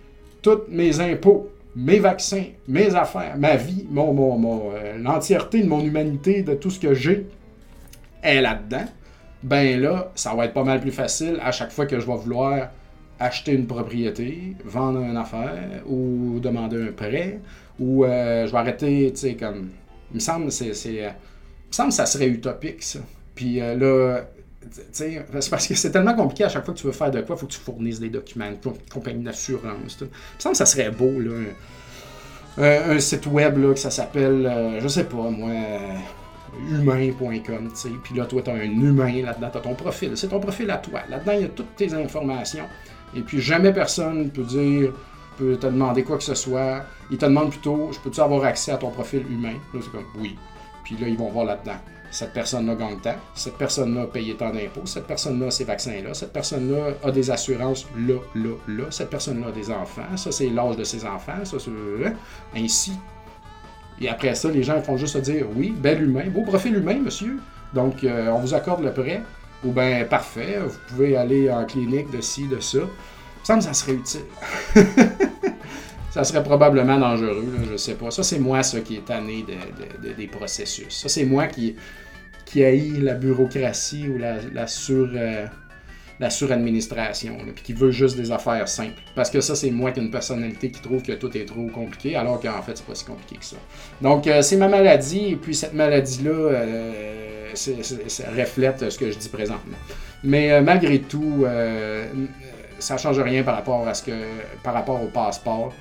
tous 0.43 0.63
mes 0.69 1.01
impôts, 1.01 1.51
mes 1.77 1.99
vaccins, 1.99 2.45
mes 2.69 2.95
affaires, 2.95 3.37
ma 3.39 3.57
vie, 3.57 3.87
mon, 3.91 4.13
mon, 4.13 4.37
mon, 4.37 4.71
euh, 4.75 4.99
l'entièreté 4.99 5.63
de 5.63 5.69
mon 5.69 5.81
humanité, 5.81 6.43
de 6.43 6.55
tout 6.55 6.71
ce 6.71 6.79
que 6.79 6.95
j'ai, 6.95 7.27
est 8.25 8.41
là-dedans, 8.41 8.87
ben 9.43 9.81
là, 9.81 10.11
ça 10.15 10.35
va 10.35 10.47
être 10.47 10.55
pas 10.55 10.65
mal 10.65 10.81
plus 10.81 10.91
facile 10.91 11.39
à 11.43 11.53
chaque 11.53 11.71
fois 11.71 11.87
que 11.87 12.01
je 12.01 12.07
vais 12.07 12.17
vouloir 12.17 12.71
acheter 13.21 13.53
une 13.53 13.67
propriété, 13.67 14.57
vendre 14.65 15.01
une 15.01 15.17
affaire 15.17 15.83
ou 15.87 16.41
demander 16.41 16.89
un 16.89 16.93
prêt 16.93 17.41
ou 17.79 18.05
euh, 18.05 18.47
je 18.47 18.53
vais 18.53 18.59
arrêter, 18.59 19.13
tu 19.13 19.21
sais, 19.21 19.35
comme. 19.35 19.71
Il 20.11 20.17
me 20.17 20.21
semble 20.21 20.53
c'est, 20.53 20.75
c'est, 20.75 21.05
euh, 21.05 21.09
me 21.09 21.73
semble 21.73 21.89
que 21.89 21.95
ça 21.95 22.07
serait 22.07 22.29
utopique, 22.29 22.83
ça. 22.83 23.01
Puis 23.35 23.61
euh, 23.61 23.75
là, 23.75 24.25
c'est 24.93 25.51
parce 25.51 25.67
que 25.67 25.75
c'est 25.75 25.91
tellement 25.91 26.15
compliqué 26.15 26.45
à 26.45 26.49
chaque 26.49 26.65
fois 26.65 26.73
que 26.73 26.79
tu 26.79 26.87
veux 26.87 26.93
faire 26.93 27.11
de 27.11 27.21
quoi, 27.21 27.37
il 27.37 27.39
faut 27.39 27.47
que 27.47 27.53
tu 27.53 27.59
fournisses 27.59 28.01
des 28.01 28.11
documents, 28.11 28.51
compagnie 28.93 29.25
d'assurance. 29.25 29.97
tout. 29.97 30.05
Il 30.05 30.37
me 30.37 30.41
semble 30.41 30.53
que 30.53 30.59
ça 30.59 30.67
serait 30.67 30.91
beau, 30.91 31.21
là. 31.21 31.33
Un 32.57 33.01
site 33.01 33.27
web, 33.27 33.59
là, 33.59 33.75
que 33.75 33.81
ça 33.81 33.91
s'appelle, 33.91 34.47
euh, 34.47 34.81
je 34.81 34.89
sais 34.89 35.05
pas, 35.05 35.29
moi. 35.31 35.51
humain.com, 36.71 37.69
tu 37.69 37.75
sais. 37.75 37.91
Puis 38.03 38.15
là, 38.15 38.27
toi, 38.27 38.43
tu 38.43 38.51
as 38.51 38.55
un 38.55 38.63
humain 38.63 39.23
là-dedans, 39.23 39.51
tu 39.53 39.61
ton 39.61 39.75
profil. 39.75 40.17
C'est 40.17 40.29
ton 40.29 40.41
profil 40.41 40.71
à 40.71 40.79
toi. 40.79 41.01
Là-dedans, 41.09 41.33
il 41.33 41.41
y 41.43 41.45
a 41.45 41.49
toutes 41.49 41.77
tes 41.77 41.93
informations. 41.95 42.65
Et 43.15 43.21
puis, 43.21 43.41
jamais 43.41 43.73
personne 43.73 44.31
peut 44.31 44.43
dire, 44.43 44.93
peut 45.37 45.57
te 45.57 45.67
demander 45.67 46.03
quoi 46.03 46.17
que 46.17 46.25
ce 46.25 46.35
soit. 46.35 46.85
Il 47.11 47.19
te 47.19 47.27
demande 47.27 47.51
plutôt, 47.51 47.91
je 47.93 47.99
peux-tu 48.01 48.21
avoir 48.21 48.45
accès 48.45 48.73
à 48.73 48.77
ton 48.77 48.91
profil 48.91 49.25
humain? 49.31 49.55
C'est 49.73 49.91
comme, 49.91 50.05
oui. 50.19 50.37
Puis 50.85 50.97
là, 50.97 51.09
ils 51.09 51.17
vont 51.17 51.31
voir 51.31 51.47
là-dedans. 51.47 51.79
cette 52.15 52.33
personne-là 52.33 52.77
gagne 52.77 53.01
tant, 53.01 53.17
cette 53.35 53.59
personne-là 53.59 54.03
a 54.03 54.07
payé 54.07 54.37
tant 54.37 54.51
d'impôts, 54.51 54.87
cette 54.87 55.07
personne-là 55.07 55.47
a 55.47 55.51
ces 55.51 55.65
vaccins-là, 55.65 56.15
cette 56.15 56.33
personne-là 56.33 56.95
a 57.03 57.11
des 57.11 57.31
assurances 57.31 57.87
là, 57.97 58.15
là, 58.37 58.51
là, 58.69 58.85
cette 58.91 59.11
personne-là 59.11 59.49
a 59.49 59.53
des 59.53 59.71
enfants, 59.71 60.17
ça 60.17 60.31
c'est 60.31 60.49
l'âge 60.49 60.77
de 60.77 60.85
ses 60.85 61.05
enfants, 61.05 61.45
ça 61.45 61.57
c'est... 61.59 61.71
Hein, 62.07 62.13
ainsi. 62.55 62.93
Et 64.01 64.09
après 64.09 64.35
ça, 64.35 64.51
les 64.51 64.63
gens 64.63 64.81
font 64.83 64.97
juste 64.97 65.15
se 65.15 65.19
dire, 65.19 65.47
oui, 65.55 65.75
bel 65.77 66.03
humain, 66.03 66.25
beau 66.29 66.43
profil 66.43 66.77
humain, 66.77 66.99
monsieur, 66.99 67.39
donc 67.73 68.05
euh, 68.05 68.29
on 68.29 68.39
vous 68.39 68.55
accorde 68.55 68.83
le 68.83 68.93
prêt, 68.93 69.23
ou 69.65 69.73
bien 69.73 70.05
parfait, 70.05 70.59
vous 70.65 70.79
pouvez 70.89 71.17
aller 71.17 71.51
en 71.51 71.65
clinique 71.65 72.11
de 72.11 72.21
ci, 72.21 72.47
de 72.49 72.61
ça. 72.61 72.81
Ça 73.43 73.57
me 73.57 73.61
ça 73.61 73.73
serait 73.75 73.95
utile. 73.95 74.23
ça 76.11 76.25
serait 76.25 76.43
probablement 76.43 76.99
dangereux, 76.99 77.47
je 77.71 77.77
sais 77.77 77.95
pas. 77.95 78.11
Ça, 78.11 78.23
c'est 78.23 78.39
moi, 78.39 78.63
ça, 78.63 78.81
qui 78.81 78.97
est 78.97 79.05
tanné 79.05 79.45
de, 80.03 80.13
des 80.13 80.27
processus. 80.27 80.89
Ça, 80.91 81.09
c'est 81.09 81.25
moi 81.25 81.47
qui, 81.47 81.77
qui 82.45 82.65
haït 82.65 83.01
la 83.01 83.15
bureaucratie 83.15 84.09
ou 84.09 84.19
la, 84.19 84.37
la 84.53 84.67
sur... 84.67 85.09
Euh, 85.15 85.47
la 86.21 86.31
suradministration, 86.31 87.37
puis 87.55 87.65
qui 87.65 87.73
veut 87.73 87.91
juste 87.91 88.17
des 88.17 88.31
affaires 88.31 88.69
simples. 88.69 89.03
Parce 89.15 89.31
que 89.31 89.41
ça, 89.41 89.55
c'est 89.55 89.71
moi 89.71 89.93
qui 89.93 90.01
ai 90.01 90.03
une 90.03 90.11
personnalité 90.11 90.71
qui 90.71 90.81
trouve 90.81 91.03
que 91.03 91.13
tout 91.13 91.37
est 91.37 91.45
trop 91.45 91.67
compliqué, 91.67 92.17
alors 92.17 92.41
qu'en 92.41 92.63
fait, 92.63 92.77
c'est 92.77 92.87
pas 92.87 92.95
si 92.95 93.05
compliqué 93.05 93.37
que 93.37 93.45
ça. 93.45 93.57
Donc, 94.01 94.27
euh, 94.27 94.43
c'est 94.43 94.57
ma 94.57 94.69
maladie, 94.69 95.33
et 95.33 95.37
puis 95.37 95.55
cette 95.55 95.75
maladie-là, 95.75 96.31
euh, 96.31 97.51
ça 97.55 98.25
reflète 98.37 98.91
ce 98.91 98.99
que 98.99 99.11
je 99.11 99.19
dis 99.19 99.29
présentement. 99.29 99.77
Mais 100.23 100.53
euh, 100.53 100.63
malgré 100.63 101.01
tout, 101.01 101.45
ça 102.79 102.97
change 102.97 103.19
rien 103.21 103.43
par 103.43 103.57
rapport 103.57 103.87
à 103.87 103.95
ce 103.95 104.03
que, 104.03 104.13
par 104.63 104.75
rapport 104.75 105.03
au 105.03 105.09
passeport 105.09 105.73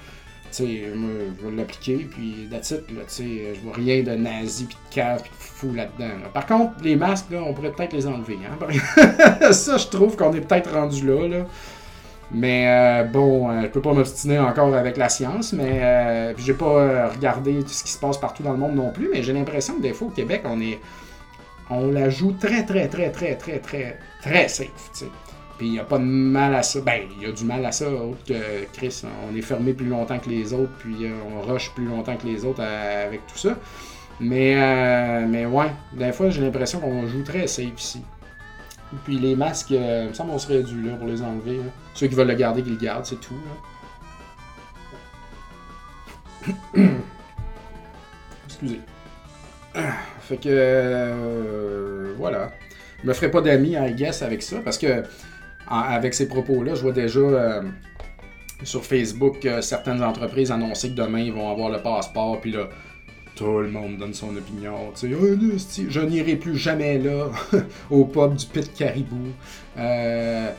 sais, 0.54 0.92
moi, 0.96 1.10
je 1.40 1.48
vais 1.48 1.56
l'appliquer, 1.56 2.08
puis 2.10 2.48
sais, 2.62 2.84
je 3.08 3.60
vois 3.62 3.74
rien 3.74 4.04
de 4.04 4.12
nazi, 4.12 4.66
puis 4.66 4.78
de 4.90 4.96
cave, 4.96 5.22
puis 5.24 5.32
de 5.32 5.43
là-dedans. 5.72 6.30
Par 6.34 6.46
contre, 6.46 6.74
les 6.84 6.96
masques, 6.96 7.28
on 7.34 7.54
pourrait 7.54 7.72
peut-être 7.72 7.94
les 7.94 8.08
enlever, 8.08 8.40
hein. 8.44 9.52
ça, 9.52 9.78
je 9.78 9.88
trouve 9.88 10.16
qu'on 10.16 10.34
est 10.34 10.42
peut-être 10.42 10.74
rendu 10.74 11.06
là. 11.08 11.46
Mais 12.32 12.66
euh, 12.68 13.04
bon, 13.04 13.50
euh, 13.50 13.62
je 13.64 13.68
peux 13.68 13.82
pas 13.82 13.94
m'obstiner 13.94 14.40
encore 14.40 14.74
avec 14.74 14.98
la 14.98 15.08
science, 15.08 15.54
mais 15.54 15.84
euh, 15.84 16.34
j'ai 16.38 16.54
pas 16.54 17.10
regardé 17.10 17.62
tout 17.62 17.70
ce 17.70 17.84
qui 17.84 17.92
se 17.92 18.00
passe 18.00 18.18
partout 18.18 18.42
dans 18.42 18.54
le 18.54 18.58
monde 18.58 18.76
non 18.76 18.92
plus, 18.92 19.10
mais 19.14 19.22
j'ai 19.22 19.34
l'impression 19.34 19.76
que 19.76 19.82
des 19.82 19.94
fois 19.94 20.08
au 20.08 20.12
Québec, 20.12 20.42
on 20.46 20.60
est 20.60 20.80
on 21.70 21.92
la 21.92 22.10
joue 22.10 22.34
très 22.34 22.66
très 22.66 22.88
très 22.88 23.12
très 23.12 23.36
très 23.36 23.60
très 23.60 24.00
très 24.22 24.48
safe. 24.48 24.70
Puis 25.58 25.68
il 25.68 25.72
n'y 25.74 25.80
a 25.80 25.84
pas 25.84 26.00
de 26.00 26.04
mal 26.04 26.56
à 26.56 26.64
ça. 26.64 26.82
Ben, 26.82 27.02
il 27.16 27.28
y 27.28 27.30
a 27.30 27.32
du 27.32 27.46
mal 27.46 27.66
à 27.66 27.72
ça, 27.72 27.90
autre 27.90 28.24
que 28.28 28.66
Chris. 28.74 29.04
On 29.30 29.36
est 29.36 29.42
fermé 29.42 29.74
plus 29.74 29.88
longtemps 29.88 30.20
que 30.20 30.30
les 30.30 30.54
autres, 30.54 30.72
puis 30.80 31.06
euh, 31.06 31.12
on 31.32 31.42
rush 31.42 31.72
plus 31.72 31.86
longtemps 31.86 32.18
que 32.18 32.26
les 32.26 32.44
autres 32.44 32.62
euh, 32.62 33.08
avec 33.08 33.26
tout 33.28 33.38
ça. 33.38 33.56
Mais, 34.20 34.56
euh, 34.56 35.26
mais 35.28 35.46
ouais, 35.46 35.72
des 35.94 36.12
fois, 36.12 36.30
j'ai 36.30 36.42
l'impression 36.42 36.80
qu'on 36.80 37.08
joue 37.08 37.24
très 37.24 37.48
safe 37.48 37.74
ici. 37.78 38.02
Puis 39.06 39.18
les 39.18 39.36
masques, 39.36 39.72
il 39.72 39.80
me 39.80 40.38
serait 40.38 40.62
dû 40.62 40.84
là, 40.84 40.96
pour 40.96 41.08
les 41.08 41.22
enlever. 41.22 41.60
Ceux 41.96 42.08
qui 42.08 42.16
veulent 42.16 42.28
le 42.28 42.36
garder, 42.36 42.62
qu'ils 42.62 42.74
le 42.74 42.80
gardent, 42.80 43.06
c'est 43.06 43.20
tout. 43.20 43.34
Excusez. 48.46 48.82
Fait 50.22 50.38
que. 50.38 52.14
voilà. 52.18 52.52
Je 53.04 53.08
me 53.10 53.14
ferai 53.14 53.32
pas 53.32 53.42
d'amis, 53.42 53.76
I 53.76 53.94
guess, 53.94 54.22
avec 54.22 54.42
ça, 54.42 54.60
parce 54.64 54.78
que 54.78 55.04
avec 55.68 56.14
ces 56.14 56.28
propos-là, 56.28 56.76
je 56.76 56.82
vois 56.82 56.92
déjà 56.92 57.20
euh, 57.20 57.62
sur 58.64 58.84
Facebook 58.86 59.46
euh, 59.46 59.62
certaines 59.62 60.04
entreprises 60.04 60.52
annoncer 60.52 60.90
que 60.90 60.96
demain 60.96 61.20
ils 61.20 61.34
vont 61.34 61.50
avoir 61.50 61.70
le 61.70 61.82
passeport, 61.82 62.40
puis 62.40 62.52
là, 62.52 62.70
tout 63.36 63.60
le 63.60 63.70
monde 63.70 63.98
donne 63.98 64.14
son 64.14 64.36
opinion. 64.36 64.76
Oh, 64.90 64.94
je 64.96 66.00
n'irai 66.02 66.36
plus 66.36 66.58
jamais 66.58 67.00
là, 67.00 67.30
au 67.90 68.06
pub 68.06 68.36
du 68.36 68.46
Pit 68.46 68.74
Caribou. 68.74 69.28
Euh, 69.78 70.52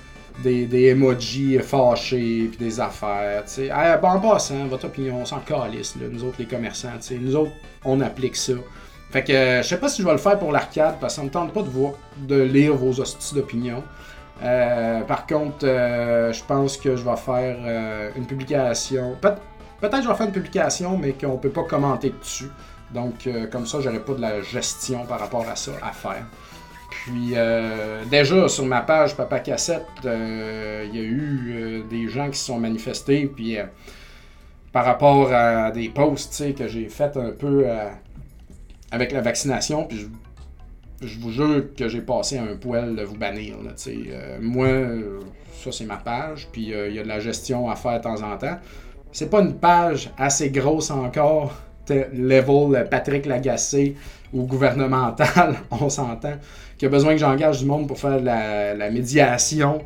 des, 0.42 0.86
emojis 0.86 1.58
fâchés, 1.60 2.48
puis 2.50 2.58
des 2.58 2.80
affaires. 2.80 3.44
Tu 3.44 3.52
sais. 3.52 3.70
Ah, 3.70 4.00
en 4.02 4.18
votre 4.66 4.86
opinion, 4.86 5.20
on 5.20 5.24
s'en 5.24 5.38
calisse, 5.40 5.94
là, 5.96 6.08
nous 6.10 6.24
autres 6.24 6.36
les 6.40 6.46
commerçants. 6.46 6.88
Nous 7.20 7.36
autres, 7.36 7.52
on 7.84 8.00
applique 8.00 8.36
ça. 8.36 8.54
Fait 9.10 9.22
que 9.22 9.60
je 9.62 9.68
sais 9.68 9.78
pas 9.78 9.88
si 9.88 10.02
je 10.02 10.06
vais 10.06 10.12
le 10.12 10.18
faire 10.18 10.38
pour 10.38 10.50
l'arcade, 10.50 10.96
parce 11.00 11.14
que 11.14 11.20
ça 11.20 11.24
me 11.24 11.30
tente 11.30 11.52
pas 11.52 11.62
de, 11.62 11.68
de 12.26 12.42
lire 12.42 12.74
vos 12.74 13.00
hosties 13.00 13.34
d'opinion. 13.34 13.84
Euh, 14.42 15.02
par 15.02 15.26
contre, 15.28 15.64
euh, 15.64 16.32
je 16.32 16.42
pense 16.42 16.76
que 16.76 16.96
je 16.96 17.04
vais 17.04 17.16
faire 17.16 18.12
une 18.16 18.26
publication. 18.26 19.16
Peut-être 19.80 19.98
que 19.98 20.02
je 20.02 20.08
vais 20.08 20.14
faire 20.14 20.26
une 20.26 20.32
publication, 20.32 20.96
mais 20.96 21.12
qu'on 21.12 21.32
ne 21.32 21.38
peut 21.38 21.50
pas 21.50 21.64
commenter 21.64 22.10
dessus. 22.10 22.50
Donc, 22.92 23.28
comme 23.50 23.66
ça, 23.66 23.80
j'aurai 23.80 24.00
pas 24.00 24.14
de 24.14 24.20
la 24.20 24.40
gestion 24.40 25.04
par 25.04 25.18
rapport 25.18 25.48
à 25.48 25.56
ça 25.56 25.72
à 25.82 25.92
faire. 25.92 26.24
Puis, 26.90 27.34
déjà, 28.08 28.48
sur 28.48 28.64
ma 28.66 28.82
page 28.82 29.16
Papa 29.16 29.40
Cassette, 29.40 29.86
il 30.04 30.90
y 30.94 30.98
a 30.98 31.02
eu 31.02 31.82
des 31.90 32.08
gens 32.08 32.30
qui 32.30 32.38
se 32.38 32.46
sont 32.46 32.58
manifestés. 32.58 33.26
Puis, 33.26 33.56
par 34.72 34.84
rapport 34.84 35.32
à 35.32 35.72
des 35.72 35.88
posts 35.88 36.54
que 36.54 36.68
j'ai 36.68 36.88
fait 36.88 37.16
un 37.16 37.30
peu 37.30 37.66
avec 38.92 39.10
la 39.10 39.22
vaccination. 39.22 39.84
Puis, 39.84 40.08
je 41.02 41.18
vous 41.18 41.30
jure 41.30 41.74
que 41.76 41.88
j'ai 41.88 42.00
passé 42.00 42.38
un 42.38 42.56
poil 42.56 42.96
de 42.96 43.02
vous 43.02 43.16
bannir. 43.16 43.56
Euh, 43.86 44.38
moi, 44.40 44.68
ça 45.52 45.72
c'est 45.72 45.84
ma 45.84 45.96
page, 45.96 46.48
puis 46.52 46.72
euh, 46.72 46.88
il 46.88 46.94
y 46.94 46.98
a 46.98 47.02
de 47.02 47.08
la 47.08 47.20
gestion 47.20 47.68
à 47.68 47.76
faire 47.76 47.98
de 47.98 48.02
temps 48.02 48.22
en 48.22 48.36
temps. 48.36 48.58
C'est 49.14 49.30
pas 49.30 49.42
une 49.42 49.54
page 49.54 50.10
assez 50.18 50.50
grosse 50.50 50.90
encore, 50.90 51.54
level 51.88 52.88
Patrick 52.90 53.26
Lagacé 53.26 53.94
ou 54.32 54.42
gouvernemental, 54.42 55.54
on 55.70 55.88
s'entend, 55.88 56.34
qui 56.76 56.86
a 56.86 56.88
besoin 56.88 57.12
que 57.12 57.18
j'engage 57.18 57.60
du 57.60 57.64
monde 57.64 57.86
pour 57.86 57.96
faire 57.96 58.18
de 58.20 58.26
la, 58.26 58.90
médiation 58.90 59.82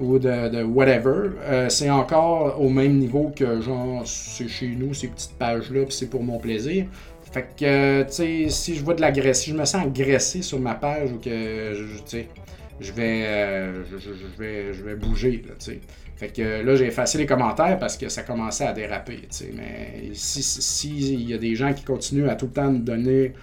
ou 0.00 0.18
de, 0.18 0.64
whatever. 0.64 1.30
Euh, 1.44 1.68
c'est 1.68 1.88
encore 1.88 2.60
au 2.60 2.68
même 2.68 2.98
niveau 2.98 3.32
que 3.36 3.60
genre 3.60 4.02
c'est 4.04 4.48
chez 4.48 4.74
nous, 4.76 4.92
ces 4.92 5.06
petites 5.06 5.38
pages-là, 5.38 5.84
puis 5.84 5.94
c'est 5.94 6.10
pour 6.10 6.24
mon 6.24 6.40
plaisir. 6.40 6.86
Fait 7.30 7.46
que, 7.56 8.02
tu 8.02 8.12
sais, 8.12 8.46
si 8.48 8.74
je 8.74 8.82
vois 8.82 8.94
de 8.94 9.02
l'agression, 9.02 9.44
si 9.44 9.50
je 9.52 9.56
me 9.56 9.64
sens 9.64 9.86
agressé 9.86 10.42
sur 10.42 10.58
ma 10.58 10.74
page 10.74 11.12
ou 11.12 11.18
que, 11.18 11.76
tu 11.76 12.02
sais, 12.06 12.28
je 12.80 12.90
vais, 12.90 13.22
euh, 13.24 13.84
je, 13.84 14.36
vais, 14.36 14.74
je 14.74 14.82
vais 14.82 14.96
bouger, 14.96 15.44
tu 15.46 15.52
sais. 15.58 15.80
Fait 16.24 16.32
que 16.32 16.64
là, 16.64 16.74
j'ai 16.74 16.86
effacé 16.86 17.18
les 17.18 17.26
commentaires 17.26 17.78
parce 17.78 17.98
que 17.98 18.08
ça 18.08 18.22
commençait 18.22 18.66
à 18.66 18.72
déraper. 18.72 19.28
Mais 19.52 20.10
si, 20.14 21.16
y 21.16 21.34
a 21.34 21.38
des 21.38 21.54
gens 21.54 21.74
qui 21.74 21.84
continuent 21.84 22.28
à 22.28 22.34
tout 22.34 22.46
le 22.46 22.52
temps 22.52 22.70
me 22.70 22.78
donner 22.78 23.34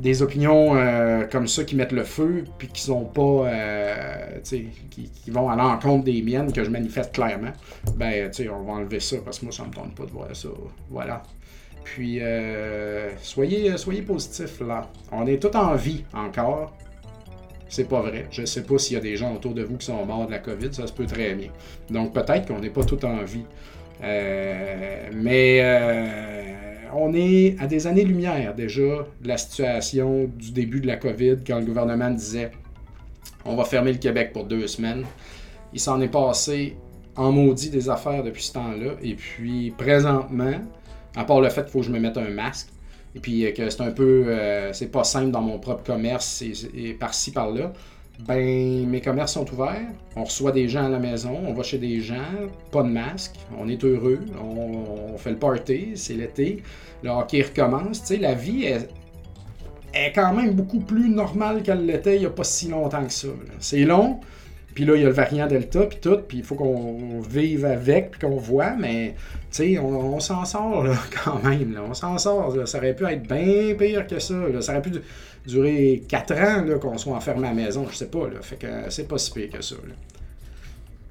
des 0.00 0.22
opinions 0.22 0.76
euh, 0.76 1.26
comme 1.30 1.46
ça 1.46 1.62
qui 1.64 1.76
mettent 1.76 1.92
le 1.92 2.04
feu, 2.04 2.44
puis 2.56 2.68
qui 2.68 2.80
sont 2.80 3.04
pas, 3.04 3.50
euh, 3.50 4.38
qui, 4.42 5.30
vont 5.30 5.50
à 5.50 5.56
l'encontre 5.56 6.04
des 6.04 6.22
miennes 6.22 6.50
que 6.54 6.64
je 6.64 6.70
manifeste 6.70 7.12
clairement, 7.12 7.52
ben, 7.96 8.30
on 8.50 8.62
va 8.62 8.72
enlever 8.72 9.00
ça 9.00 9.16
parce 9.22 9.40
que 9.40 9.44
moi, 9.44 9.52
ça 9.52 9.64
me 9.64 9.70
tente 9.70 9.94
pas 9.94 10.06
de 10.06 10.10
voir 10.10 10.34
ça. 10.34 10.48
Voilà. 10.88 11.22
Puis, 11.84 12.20
euh, 12.22 13.10
soyez, 13.20 13.76
soyez 13.76 14.00
positifs 14.00 14.60
là. 14.60 14.88
On 15.12 15.26
est 15.26 15.38
tout 15.38 15.54
en 15.54 15.74
vie 15.74 16.04
encore. 16.14 16.74
C'est 17.70 17.88
pas 17.88 18.00
vrai. 18.00 18.26
Je 18.32 18.44
sais 18.44 18.64
pas 18.64 18.78
s'il 18.78 18.94
y 18.94 18.98
a 18.98 19.00
des 19.00 19.16
gens 19.16 19.32
autour 19.32 19.54
de 19.54 19.62
vous 19.62 19.76
qui 19.76 19.86
sont 19.86 20.04
morts 20.04 20.26
de 20.26 20.32
la 20.32 20.40
COVID, 20.40 20.74
ça 20.74 20.88
se 20.88 20.92
peut 20.92 21.06
très 21.06 21.34
bien. 21.34 21.50
Donc 21.88 22.12
peut-être 22.12 22.48
qu'on 22.48 22.58
n'est 22.58 22.68
pas 22.68 22.84
tout 22.84 23.02
en 23.04 23.22
vie. 23.22 23.44
Euh, 24.02 25.08
mais 25.14 25.60
euh, 25.62 26.88
on 26.92 27.14
est 27.14 27.56
à 27.60 27.66
des 27.66 27.86
années-lumière 27.86 28.54
déjà 28.54 29.06
de 29.20 29.28
la 29.28 29.36
situation 29.38 30.28
du 30.36 30.50
début 30.50 30.80
de 30.80 30.88
la 30.88 30.96
COVID, 30.96 31.36
quand 31.46 31.60
le 31.60 31.64
gouvernement 31.64 32.10
disait 32.10 32.50
on 33.44 33.54
va 33.54 33.64
fermer 33.64 33.92
le 33.92 33.98
Québec 33.98 34.32
pour 34.32 34.44
deux 34.44 34.66
semaines. 34.66 35.04
Il 35.72 35.78
s'en 35.80 36.00
est 36.00 36.08
passé 36.08 36.76
en 37.14 37.30
maudit 37.30 37.70
des 37.70 37.88
affaires 37.88 38.24
depuis 38.24 38.42
ce 38.42 38.54
temps-là. 38.54 38.94
Et 39.00 39.14
puis 39.14 39.72
présentement, 39.78 40.60
à 41.14 41.24
part 41.24 41.40
le 41.40 41.48
fait 41.48 41.62
qu'il 41.62 41.70
faut 41.70 41.80
que 41.80 41.86
je 41.86 41.92
me 41.92 42.00
mette 42.00 42.16
un 42.18 42.30
masque. 42.30 42.68
Et 43.14 43.20
puis 43.20 43.44
euh, 43.44 43.52
que 43.52 43.68
c'est 43.68 43.82
un 43.82 43.90
peu. 43.90 44.24
Euh, 44.26 44.72
c'est 44.72 44.90
pas 44.90 45.04
simple 45.04 45.30
dans 45.30 45.40
mon 45.40 45.58
propre 45.58 45.82
commerce 45.84 46.42
et, 46.42 46.94
par-ci, 46.94 47.32
par-là. 47.32 47.72
Ben, 48.26 48.86
mes 48.86 49.00
commerces 49.00 49.32
sont 49.32 49.50
ouverts. 49.50 49.88
On 50.14 50.24
reçoit 50.24 50.52
des 50.52 50.68
gens 50.68 50.84
à 50.84 50.88
la 50.88 50.98
maison. 50.98 51.38
On 51.46 51.54
va 51.54 51.62
chez 51.62 51.78
des 51.78 52.00
gens. 52.00 52.16
Pas 52.70 52.82
de 52.82 52.88
masque. 52.88 53.36
On 53.58 53.68
est 53.68 53.82
heureux. 53.82 54.20
On, 54.42 55.16
fait 55.16 55.30
le 55.30 55.38
party. 55.38 55.92
C'est 55.94 56.14
l'été. 56.14 56.62
Le 57.02 57.10
hockey 57.10 57.42
recommence. 57.42 58.00
Tu 58.02 58.06
sais, 58.06 58.16
la 58.18 58.34
vie 58.34 58.64
est, 58.64 58.88
est 59.94 60.12
quand 60.12 60.34
même 60.34 60.52
beaucoup 60.52 60.80
plus 60.80 61.08
normale 61.08 61.62
qu'elle 61.62 61.86
l'était 61.86 62.16
il 62.16 62.20
n'y 62.20 62.26
a 62.26 62.30
pas 62.30 62.44
si 62.44 62.68
longtemps 62.68 63.04
que 63.04 63.12
ça. 63.12 63.28
C'est 63.58 63.84
long. 63.84 64.20
Puis 64.74 64.84
là, 64.84 64.94
il 64.94 65.02
y 65.02 65.04
a 65.04 65.08
le 65.08 65.14
variant 65.14 65.46
Delta, 65.46 65.80
puis 65.86 65.98
tout, 66.00 66.18
puis 66.28 66.38
il 66.38 66.44
faut 66.44 66.54
qu'on 66.54 67.20
vive 67.20 67.64
avec, 67.64 68.12
puis 68.12 68.20
qu'on 68.20 68.36
voit, 68.36 68.72
mais, 68.78 69.14
tu 69.50 69.74
sais, 69.74 69.78
on, 69.78 70.20
s'en 70.20 70.44
sort, 70.44 70.84
là, 70.84 70.94
quand 71.24 71.42
même, 71.42 71.74
là. 71.74 71.80
On 71.88 71.94
s'en 71.94 72.18
sort, 72.18 72.56
Ça 72.66 72.78
aurait 72.78 72.94
pu 72.94 73.04
être 73.04 73.26
bien 73.26 73.74
pire 73.74 74.06
que 74.06 74.18
ça, 74.18 74.34
Ça 74.60 74.72
aurait 74.72 74.82
pu 74.82 74.92
durer 75.46 76.02
4 76.08 76.32
ans, 76.34 76.64
là, 76.64 76.78
qu'on 76.78 76.96
soit 76.98 77.14
enfermé 77.14 77.48
à 77.48 77.50
la 77.50 77.56
maison, 77.56 77.86
je 77.90 77.96
sais 77.96 78.06
pas, 78.06 78.28
là. 78.28 78.40
Fait 78.42 78.56
que 78.56 78.66
c'est 78.90 79.08
pas 79.08 79.18
si 79.18 79.32
pire 79.32 79.50
que 79.50 79.62
ça. 79.62 79.76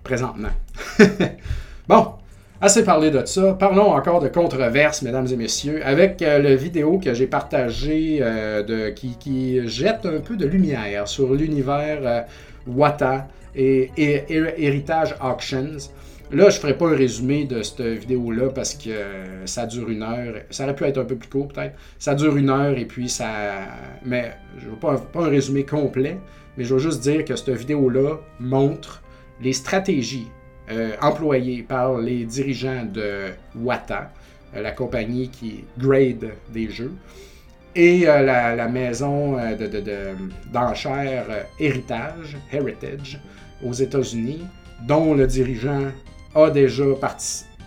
Présentement. 0.04 0.52
bon. 1.88 2.14
Assez 2.62 2.84
parlé 2.84 3.10
de 3.10 3.26
ça. 3.26 3.54
Parlons 3.54 3.94
encore 3.94 4.20
de 4.20 4.28
controverses, 4.28 5.02
mesdames 5.02 5.28
et 5.32 5.38
messieurs, 5.38 5.80
avec 5.82 6.22
euh, 6.22 6.40
le 6.40 6.56
vidéo 6.56 7.00
que 7.00 7.14
j'ai 7.14 7.26
partagé 7.26 8.20
euh, 8.22 8.64
de, 8.64 8.90
qui, 8.90 9.16
qui, 9.18 9.66
jette 9.66 10.06
un 10.06 10.20
peu 10.20 10.36
de 10.36 10.46
lumière 10.46 11.08
sur 11.08 11.34
l'univers 11.34 12.00
euh, 12.04 12.22
Wata 12.68 13.30
et, 13.56 13.92
et, 13.98 14.24
Heritage 14.66 15.16
Auctions. 15.22 15.78
Là, 16.32 16.50
je 16.52 16.58
ne 16.58 16.62
ferai 16.62 16.78
pas 16.78 16.90
un 16.90 16.96
résumé 16.96 17.46
de 17.46 17.64
cette 17.64 17.82
vidéo-là 17.82 18.50
parce 18.50 18.76
que 18.76 18.92
ça 19.46 19.66
dure 19.66 19.90
une 19.90 20.04
heure. 20.04 20.36
Ça 20.52 20.66
aurait 20.66 20.76
pu 20.76 20.84
être 20.84 21.00
un 21.00 21.06
peu 21.06 21.16
plus 21.16 21.30
court, 21.30 21.48
peut-être. 21.48 21.76
Ça 21.98 22.14
dure 22.14 22.38
une 22.38 22.52
heure 22.52 22.78
et 22.78 22.86
puis 22.86 23.10
ça. 23.10 23.32
Mais 24.06 24.34
je 24.60 24.66
ne 24.66 24.72
veux 24.72 24.78
pas, 24.78 25.02
un 25.16 25.30
résumé 25.30 25.66
complet, 25.66 26.18
mais 26.56 26.66
je 26.66 26.74
veux 26.76 26.80
juste 26.80 27.02
dire 27.02 27.26
que 27.26 27.36
cette 27.36 27.50
vidéo-là 27.50 28.18
montre 28.40 29.02
les 29.42 29.54
stratégies 29.54 30.28
euh, 30.72 30.92
employé 31.02 31.64
par 31.64 31.98
les 31.98 32.26
dirigeants 32.26 32.86
de 32.86 33.30
Wata, 33.56 34.12
euh, 34.56 34.62
la 34.62 34.72
compagnie 34.72 35.30
qui 35.30 35.64
grade 35.80 36.30
des 36.54 36.70
jeux, 36.70 36.94
et 37.76 38.08
euh, 38.08 38.22
la, 38.22 38.68
maison 38.68 39.38
d'enchères 40.54 41.26
de, 41.28 41.64
Héritage, 41.64 42.38
Heritage, 42.52 43.20
aux 43.64 43.74
États-Unis, 43.74 44.42
dont 44.88 45.14
le 45.14 45.28
dirigeant 45.28 45.92
a 46.36 46.50
déjà 46.50 46.84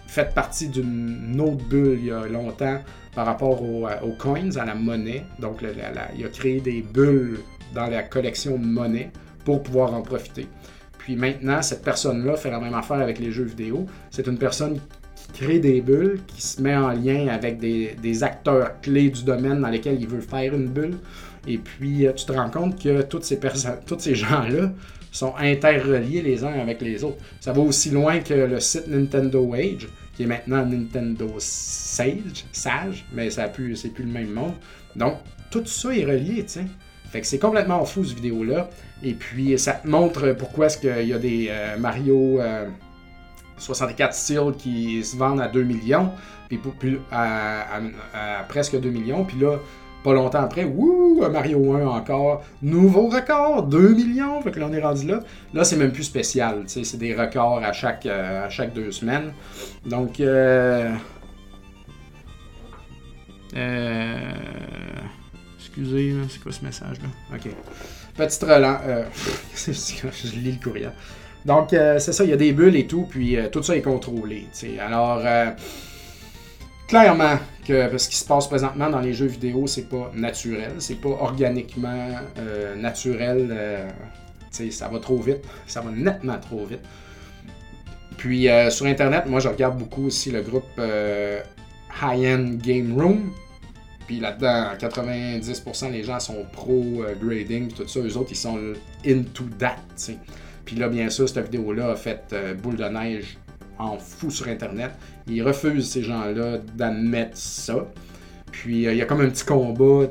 fait 0.07 0.34
partie 0.34 0.68
d'une 0.68 1.40
autre 1.40 1.64
bulle 1.64 1.99
il 2.01 2.07
y 2.07 2.11
a 2.11 2.26
longtemps 2.26 2.78
par 3.14 3.26
rapport 3.26 3.62
aux 3.62 4.12
coins, 4.18 4.57
à 4.57 4.64
la 4.64 4.74
monnaie. 4.74 5.24
Donc, 5.38 5.62
il 5.62 6.24
a 6.24 6.28
créé 6.28 6.61
des 6.61 6.82
bulles 6.82 7.40
dans 7.74 7.86
la 7.86 8.03
collection 8.03 8.59
monnaie 8.59 9.11
pour 9.45 9.62
pouvoir 9.62 9.95
en 9.95 10.03
profiter. 10.03 10.47
Puis 10.99 11.16
maintenant, 11.16 11.61
cette 11.62 11.82
personne-là 11.82 12.36
fait 12.36 12.51
la 12.51 12.61
même 12.61 12.74
affaire 12.74 12.99
avec 12.99 13.18
les 13.18 13.32
jeux 13.32 13.45
vidéo. 13.45 13.86
C'est 14.11 14.26
une 14.28 14.38
personne 14.38 14.78
qui 15.16 15.32
crée 15.32 15.59
des 15.59 15.80
bulles, 15.80 16.20
qui 16.28 16.40
se 16.40 16.62
met 16.62 16.76
en 16.76 16.90
lien 16.90 17.26
avec 17.28 17.59
des, 17.59 18.22
acteurs 18.22 18.80
clés 18.80 19.11
du 19.11 19.24
domaine 19.24 19.61
dans 19.61 19.68
lesquels 19.68 20.01
il 20.01 20.07
veut 20.07 20.20
faire 20.20 20.55
une 20.55 20.68
bulle. 20.68 20.99
Et 21.47 21.59
puis, 21.59 22.07
euh, 22.07 22.12
tu 22.12 22.24
te 22.24 22.32
rends 22.32 22.51
compte 22.51 22.80
que 22.80 23.03
toutes 23.03 23.24
ces, 23.24 23.40
personnes, 23.40 23.78
tous 23.84 23.99
ces 23.99 24.14
gens-là 24.14 24.70
sont 25.12 25.34
interreliés 25.38 26.22
les 26.22 26.42
uns 26.42 26.58
avec 26.58 26.80
les 26.80 27.04
autres. 27.04 27.18
Ça 27.38 27.52
va 27.52 27.60
aussi 27.60 27.90
loin 27.90 28.18
que 28.18 28.34
le 28.34 28.58
site 28.58 28.88
Nintendo 28.88 29.54
Age, 29.54 29.88
qui 30.16 30.24
est 30.24 30.26
maintenant 30.26 30.66
Nintendo 30.66 31.34
Sage, 31.38 32.44
Sage 32.50 33.04
mais 33.12 33.30
ça 33.30 33.48
plus, 33.48 33.76
c'est 33.76 33.90
plus 33.90 34.04
le 34.04 34.10
même 34.10 34.30
monde. 34.30 34.54
Donc, 34.96 35.18
tout 35.50 35.64
ça 35.66 35.94
est 35.94 36.04
relié, 36.04 36.42
tu 36.42 36.48
sais. 36.48 36.64
Fait 37.10 37.20
que 37.20 37.26
c'est 37.26 37.38
complètement 37.38 37.84
fou, 37.84 38.04
cette 38.04 38.16
vidéo-là. 38.16 38.70
Et 39.02 39.12
puis, 39.12 39.58
ça 39.58 39.74
te 39.74 39.86
montre 39.86 40.32
pourquoi 40.32 40.66
est-ce 40.66 40.78
qu'il 40.78 41.06
y 41.06 41.12
a 41.12 41.18
des 41.18 41.48
euh, 41.50 41.76
Mario 41.76 42.40
64 43.58 44.08
euh, 44.08 44.12
Steel 44.12 44.52
qui 44.56 45.04
se 45.04 45.16
vendent 45.16 45.42
à 45.42 45.48
2 45.48 45.62
millions, 45.62 46.10
puis, 46.48 46.58
à, 47.10 47.80
presque 48.48 48.80
2 48.80 48.88
millions. 48.88 49.24
Puis 49.24 49.38
là, 49.40 49.58
pas 50.03 50.12
longtemps 50.12 50.40
après, 50.40 50.64
wouh, 50.64 51.28
Mario 51.30 51.74
1 51.74 51.86
encore, 51.86 52.42
nouveau 52.62 53.09
record, 53.09 53.64
2 53.64 53.94
millions. 53.94 54.40
Fait 54.42 54.50
que 54.50 54.61
là, 54.61 54.66
on 54.70 54.72
est 54.72 54.82
rendu 54.82 55.07
là. 55.07 55.20
Là, 55.55 55.64
c'est 55.64 55.76
même 55.76 55.92
plus 55.92 56.05
spécial. 56.05 56.64
C'est 56.66 56.98
des 56.98 57.14
records 57.14 57.62
à 57.64 57.72
chaque, 57.72 58.07
euh, 58.07 58.46
à 58.46 58.48
chaque 58.48 58.72
deux 58.72 58.90
semaines. 58.90 59.32
Donc, 59.86 60.20
euh... 60.20 60.90
Excusez, 65.74 66.14
c'est 66.28 66.42
quoi 66.42 66.53
ce 66.53 66.64
message-là? 66.64 67.09
OK. 67.34 67.50
Petit 68.14 68.44
relent. 68.44 68.78
Euh, 68.86 69.05
je 69.57 70.36
lis 70.36 70.53
le 70.53 70.62
courriel. 70.62 70.92
Donc, 71.46 71.72
euh, 71.72 71.98
c'est 71.98 72.12
ça, 72.12 72.24
il 72.24 72.30
y 72.30 72.32
a 72.34 72.36
des 72.36 72.53
bulles 72.53 72.76
et 72.76 72.86
tout, 72.86 73.07
puis 73.09 73.38
euh, 73.38 73.48
tout 73.48 73.62
ça 73.62 73.74
est 73.74 73.80
contrôlé. 73.80 74.46
Alors, 74.78 75.22
clairement, 76.86 77.38
que 77.66 77.96
ce 77.96 78.08
qui 78.08 78.16
se 78.16 78.24
passe 78.24 78.48
présentement 78.48 78.90
dans 78.90 79.00
les 79.00 79.12
jeux 79.12 79.26
vidéo, 79.26 79.66
c'est 79.66 79.88
pas 79.88 80.10
naturel, 80.14 80.72
c'est 80.78 81.00
pas 81.00 81.10
organiquement 81.10 82.08
naturel. 82.76 83.86
ça 84.50 84.88
va 84.88 84.98
trop 84.98 85.18
vite, 85.18 85.44
ça 85.66 85.80
va 85.80 85.90
nettement 85.90 86.38
trop 86.38 86.64
vite. 86.64 86.82
Puis 88.16 88.48
sur 88.70 88.86
Internet, 88.86 89.26
moi 89.26 89.40
je 89.40 89.48
regarde 89.48 89.78
beaucoup 89.78 90.06
aussi 90.06 90.30
le 90.30 90.42
groupe 90.42 90.80
High 92.00 92.26
End 92.26 92.56
Game 92.60 93.00
Room, 93.00 93.32
puis 94.06 94.20
là-dedans, 94.20 94.74
90% 94.78 95.92
des 95.92 96.02
gens 96.02 96.20
sont 96.20 96.44
pro-grading, 96.52 97.72
tout 97.72 97.86
ça. 97.86 98.00
Eux 98.00 98.16
autres, 98.16 98.30
ils 98.30 98.36
sont 98.36 98.58
into 99.06 99.44
that. 99.58 99.76
Puis 100.64 100.76
là, 100.76 100.88
bien 100.88 101.08
sûr, 101.10 101.28
cette 101.28 101.44
vidéo-là 101.44 101.92
a 101.92 101.96
fait 101.96 102.24
euh, 102.32 102.54
boule 102.54 102.76
de 102.76 102.84
neige 102.84 103.38
en 103.78 103.98
fou 103.98 104.30
sur 104.30 104.48
Internet. 104.48 104.92
Ils 105.26 105.42
refusent, 105.42 105.90
ces 105.90 106.02
gens-là, 106.02 106.58
d'admettre 106.74 107.36
ça. 107.36 107.86
Puis 108.52 108.86
euh, 108.86 108.92
il 108.92 108.98
y 108.98 109.02
a 109.02 109.06
comme 109.06 109.22
un 109.22 109.30
petit 109.30 109.44
combat 109.44 110.06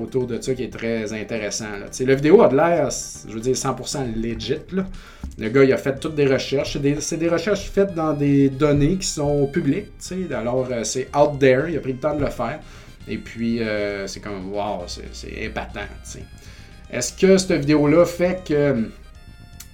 autour 0.00 0.26
de 0.26 0.40
ça 0.40 0.54
qui 0.54 0.62
est 0.62 0.72
très 0.72 1.12
intéressant. 1.12 1.78
Là. 1.78 1.86
La 2.06 2.14
vidéo 2.14 2.42
a 2.42 2.48
de 2.48 2.56
l'air, 2.56 2.88
je 3.28 3.32
veux 3.32 3.40
dire, 3.40 3.54
100% 3.54 4.14
legit. 4.14 4.54
Le 5.38 5.48
gars, 5.48 5.64
il 5.64 5.72
a 5.72 5.76
fait 5.76 5.98
toutes 5.98 6.14
des 6.14 6.26
recherches. 6.26 6.78
C'est 7.00 7.16
des, 7.16 7.28
recherches 7.28 7.70
faites 7.70 7.94
dans 7.94 8.12
des 8.12 8.48
données 8.48 8.96
qui 8.96 9.06
sont 9.06 9.46
publiques. 9.46 9.88
Alors, 10.32 10.68
euh, 10.70 10.84
c'est 10.84 11.08
out 11.16 11.38
there. 11.38 11.64
Il 11.68 11.76
a 11.76 11.80
pris 11.80 11.92
le 11.92 11.98
temps 11.98 12.14
de 12.14 12.20
le 12.20 12.30
faire. 12.30 12.60
Et 13.08 13.18
puis, 13.18 13.60
euh, 13.60 14.06
c'est 14.06 14.20
comme, 14.20 14.52
wow, 14.52 14.84
c'est 14.86 15.32
épatant. 15.32 15.80
Est-ce 16.90 17.12
que 17.14 17.36
cette 17.36 17.60
vidéo-là 17.60 18.04
fait 18.04 18.44
que 18.46 18.88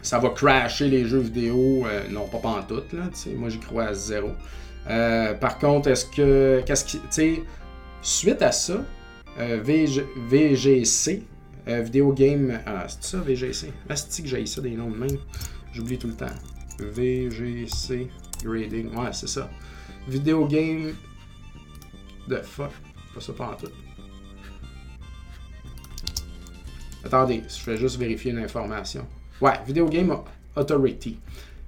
ça 0.00 0.18
va 0.18 0.30
crasher 0.30 0.88
les 0.88 1.04
jeux 1.04 1.18
vidéo? 1.18 1.84
Non, 2.10 2.26
pas 2.26 2.48
en 2.48 2.62
tout. 2.62 2.82
Là, 2.94 3.10
moi, 3.36 3.50
j'y 3.50 3.58
crois 3.58 3.88
à 3.88 3.94
zéro. 3.94 4.30
Euh, 4.88 5.34
par 5.34 5.58
contre, 5.58 5.88
est-ce 5.88 6.06
que. 6.06 6.62
Qu'est-ce. 6.66 6.98
Tu 7.10 7.42
suite 8.02 8.42
à 8.42 8.52
ça, 8.52 8.84
VGC, 9.38 11.22
Video 11.66 12.12
Game. 12.12 12.60
Ah, 12.66 12.86
c'est 12.88 13.04
ça, 13.04 13.18
VGC 13.18 13.72
que 14.22 14.28
j'ai 14.28 14.46
ça 14.46 14.60
des 14.60 14.70
noms 14.70 14.90
de 14.90 14.96
même. 14.96 15.18
J'oublie 15.72 15.98
tout 15.98 16.08
le 16.08 16.14
temps. 16.14 16.26
VGC 16.78 18.08
Grading. 18.42 18.94
Ouais, 18.94 19.12
c'est 19.12 19.28
ça. 19.28 19.50
Video 20.06 20.46
Game. 20.46 20.94
De 22.28 22.36
fuck 22.36 22.72
pas 23.14 23.20
ça 23.20 23.32
pas 23.32 23.46
en 23.46 23.54
tout. 23.54 23.72
Attendez, 27.04 27.42
je 27.48 27.70
vais 27.70 27.76
juste 27.76 27.96
vérifier 27.96 28.32
une 28.32 28.38
information. 28.38 29.06
Ouais, 29.40 29.54
Video 29.66 29.88
Game 29.88 30.14
Authority, 30.56 31.18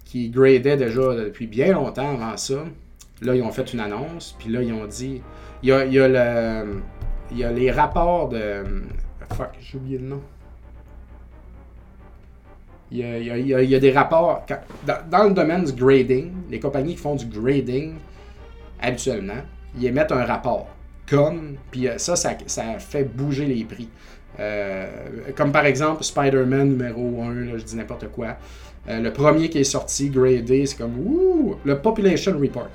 qui 0.05 0.29
gradait 0.29 0.77
déjà 0.77 1.15
depuis 1.15 1.47
bien 1.47 1.73
longtemps 1.73 2.15
avant 2.15 2.37
ça. 2.37 2.65
Là, 3.23 3.35
ils 3.35 3.43
ont 3.43 3.53
fait 3.53 3.73
une 3.73 3.81
annonce, 3.81 4.35
puis 4.39 4.49
là, 4.51 4.63
ils 4.63 4.73
ont 4.73 4.87
dit. 4.87 5.23
Il 5.63 5.69
y 5.69 5.73
a, 5.73 7.51
les 7.53 7.71
rapports 7.71 8.29
de. 8.29 8.65
Fuck, 9.35 9.51
j'ai 9.61 9.79
oublié 9.79 9.99
le 9.99 10.07
nom. 10.07 10.23
Il 12.91 12.99
y, 12.99 13.75
a, 13.75 13.79
des 13.79 13.93
rapports. 13.93 14.45
Dans, 14.85 15.25
le 15.25 15.33
domaine 15.33 15.65
du 15.65 15.73
grading, 15.73 16.33
les 16.51 16.59
compagnies 16.59 16.95
qui 16.95 17.01
font 17.01 17.15
du 17.15 17.27
grading, 17.27 17.95
habituellement, 18.81 19.43
ils 19.79 19.87
émettent 19.87 20.11
un 20.13 20.25
rapport 20.25 20.69
comme, 21.11 21.57
puis 21.71 21.89
euh, 21.89 21.99
ça, 21.99 22.15
ça, 22.17 22.35
fait 22.79 23.05
bouger 23.05 23.47
les 23.47 23.65
prix. 23.65 23.89
Euh, 24.39 24.87
comme 25.35 25.51
par 25.51 25.67
exemple 25.67 26.05
Spider-Man 26.05 26.71
numéro 26.71 27.23
1, 27.23 27.59
je 27.59 27.65
dis 27.65 27.77
n'importe 27.77 28.09
quoi. 28.09 28.37
Euh, 28.89 29.01
le 29.01 29.13
premier 29.13 29.51
qui 29.51 29.59
est 29.59 29.65
sorti, 29.65 30.09
gradé, 30.09 30.65
c'est 30.67 30.79
comme 30.79 30.99
ouh, 30.99 31.57
le 31.65 31.79
Population 31.79 32.39
Report. 32.39 32.69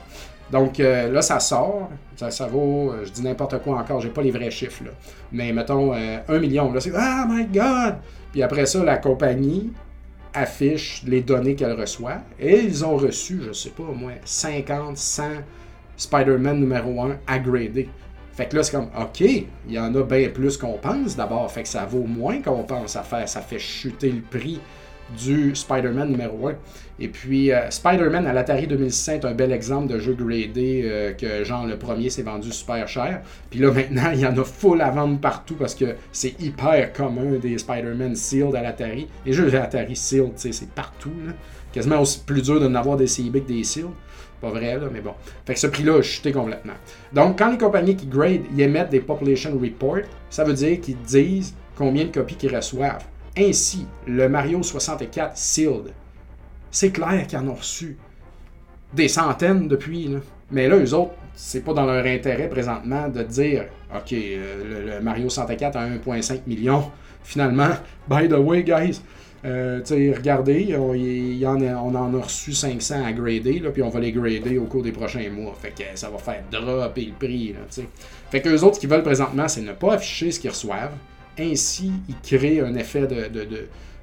Donc 0.51 0.77
là, 0.77 1.21
ça 1.21 1.39
sort, 1.39 1.89
ça, 2.15 2.47
vaut, 2.47 2.93
je 3.03 3.09
dis 3.09 3.23
n'importe 3.23 3.59
quoi 3.63 3.77
encore, 3.79 3.99
j'ai 3.99 4.09
pas 4.09 4.21
les 4.21 4.31
vrais 4.31 4.51
chiffres 4.51 4.83
là. 4.83 4.91
Mais 5.31 5.51
mettons 5.51 5.93
1 5.93 6.39
million, 6.39 6.71
là 6.71 6.79
c'est 6.79 6.91
Ah 6.95 7.25
my 7.27 7.45
god! 7.45 7.95
Puis 8.31 8.43
après 8.43 8.65
ça, 8.65 8.83
la 8.83 8.97
compagnie 8.97 9.71
affiche 10.35 11.01
les 11.07 11.21
données 11.21 11.55
qu'elle 11.55 11.73
reçoit 11.73 12.17
et 12.39 12.59
ils 12.59 12.85
ont 12.85 12.97
reçu, 12.97 13.41
je 13.47 13.53
sais 13.53 13.69
pas, 13.69 13.83
au 13.83 13.93
moins 13.95 14.15
50, 14.23 14.97
100 14.97 15.23
Spider-Man 15.97 16.59
numéro 16.59 17.01
1 17.01 17.17
à 17.25 17.39
grader. 17.39 17.89
Fait 18.33 18.47
que 18.47 18.57
là, 18.57 18.63
c'est 18.63 18.73
comme, 18.73 18.89
OK, 18.99 19.21
il 19.21 19.47
y 19.69 19.79
en 19.79 19.95
a 19.95 20.03
bien 20.03 20.27
plus 20.29 20.57
qu'on 20.57 20.77
pense 20.77 21.15
d'abord. 21.15 21.49
Fait 21.49 21.63
que 21.63 21.69
ça 21.69 21.85
vaut 21.85 22.03
moins 22.03 22.41
qu'on 22.41 22.63
pense 22.63 22.97
à 22.97 23.03
faire. 23.03 23.27
Ça 23.29 23.39
fait 23.39 23.59
chuter 23.59 24.11
le 24.11 24.21
prix 24.21 24.59
du 25.17 25.55
Spider-Man 25.55 26.09
numéro 26.09 26.47
1. 26.47 26.53
Et 26.99 27.07
puis, 27.09 27.51
euh, 27.51 27.69
Spider-Man 27.69 28.25
à 28.25 28.33
l'Atari 28.33 28.67
2006 28.67 29.09
est 29.09 29.25
un 29.25 29.33
bel 29.33 29.51
exemple 29.51 29.91
de 29.91 29.99
jeu 29.99 30.13
gradé 30.13 30.83
euh, 30.85 31.13
que, 31.13 31.43
genre, 31.43 31.65
le 31.65 31.77
premier 31.77 32.09
s'est 32.09 32.21
vendu 32.21 32.51
super 32.51 32.87
cher. 32.87 33.21
Puis 33.49 33.59
là, 33.59 33.71
maintenant, 33.73 34.11
il 34.13 34.21
y 34.21 34.25
en 34.25 34.37
a 34.37 34.43
full 34.43 34.81
à 34.81 34.89
vendre 34.91 35.19
partout 35.19 35.55
parce 35.55 35.75
que 35.75 35.95
c'est 36.11 36.39
hyper 36.41 36.93
commun 36.93 37.37
des 37.41 37.57
Spider-Man 37.57 38.15
sealed 38.15 38.55
à 38.55 38.61
l'Atari. 38.61 39.07
Les 39.25 39.33
jeux 39.33 39.45
de 39.45 39.51
l'Atari 39.51 39.95
sealed, 39.95 40.33
c'est 40.35 40.69
partout. 40.69 41.11
Là. 41.25 41.33
Quasiment 41.73 41.99
aussi 41.99 42.21
plus 42.25 42.41
dur 42.41 42.61
de 42.61 42.67
n'avoir 42.67 42.95
des 42.95 43.07
CB 43.07 43.41
que 43.41 43.47
des 43.49 43.63
sealed. 43.63 43.89
Pas 44.41 44.49
vrai, 44.49 44.77
là, 44.77 44.87
mais 44.91 45.01
bon. 45.01 45.13
Fait 45.45 45.53
que 45.53 45.59
ce 45.59 45.67
prix-là 45.67 45.97
a 45.97 46.01
chuté 46.01 46.31
complètement. 46.31 46.73
Donc, 47.13 47.37
quand 47.39 47.51
les 47.51 47.57
compagnies 47.57 47.95
qui 47.95 48.05
grade, 48.05 48.41
ils 48.53 48.61
émettent 48.61 48.89
des 48.89 48.99
population 48.99 49.57
reports, 49.57 50.05
ça 50.29 50.43
veut 50.43 50.53
dire 50.53 50.79
qu'ils 50.79 50.97
disent 50.97 51.53
combien 51.75 52.05
de 52.05 52.11
copies 52.11 52.35
qu'ils 52.35 52.55
reçoivent. 52.55 53.03
Ainsi, 53.37 53.85
le 54.07 54.29
Mario 54.29 54.63
64 54.63 55.37
Sealed, 55.37 55.93
c'est 56.71 56.91
clair 56.91 57.27
qu'ils 57.27 57.37
en 57.39 57.47
ont 57.49 57.55
reçu 57.55 57.97
des 58.93 59.07
centaines 59.07 59.67
depuis. 59.67 60.07
Là. 60.07 60.19
Mais 60.51 60.67
là, 60.67 60.77
eux 60.77 60.93
autres, 60.93 61.13
c'est 61.33 61.61
pas 61.61 61.73
dans 61.73 61.85
leur 61.85 62.05
intérêt 62.05 62.47
présentement 62.47 63.09
de 63.09 63.23
dire 63.23 63.65
OK, 63.93 64.13
euh, 64.13 64.97
le, 64.97 65.03
Mario 65.03 65.29
64 65.29 65.75
a 65.75 65.87
1,5 65.89 66.41
million. 66.47 66.91
Finalement, 67.23 67.71
by 68.07 68.29
the 68.29 68.37
way, 68.37 68.63
guys, 68.63 69.01
euh, 69.43 69.81
regardez, 70.15 70.75
on, 70.77 71.95
en 71.95 72.13
a, 72.13 72.21
reçu 72.21 72.53
500 72.53 73.03
à 73.03 73.11
grader, 73.11 73.63
puis 73.73 73.81
on 73.81 73.89
va 73.89 73.99
les 73.99 74.11
grader 74.11 74.57
au 74.57 74.65
cours 74.65 74.83
des 74.83 74.91
prochains 74.91 75.29
mois. 75.29 75.55
Fait 75.59 75.71
que 75.71 75.83
ça 75.95 76.09
va 76.09 76.19
faire 76.19 76.43
dropper 76.51 77.05
le 77.05 77.13
prix. 77.13 77.53
Là, 77.53 77.83
fait 78.29 78.41
que 78.41 78.49
autres, 78.63 78.75
ce 78.75 78.79
qu'ils 78.79 78.89
veulent 78.89 79.03
présentement, 79.03 79.47
c'est 79.47 79.61
ne 79.61 79.73
pas 79.73 79.93
afficher 79.93 80.31
ce 80.31 80.39
qu'ils 80.39 80.51
reçoivent. 80.51 80.93
Ainsi, 81.39 81.91
ils 82.07 82.15
créent 82.21 82.61
un 82.61 82.75
effet 82.75 83.07
de, 83.07 83.27
de, 83.27 83.45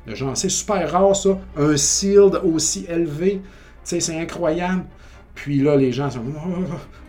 de, 0.07 0.15
genre, 0.15 0.37
c'est 0.37 0.49
super 0.49 0.91
rare 0.91 1.17
ça, 1.17 1.39
un 1.57 1.77
sealed 1.77 2.41
aussi 2.45 2.87
élevé. 2.89 3.41
C'est 3.85 4.17
incroyable. 4.17 4.85
Puis 5.35 5.61
là, 5.61 5.77
les 5.77 5.93
gens 5.93 6.11
sont 6.11 6.21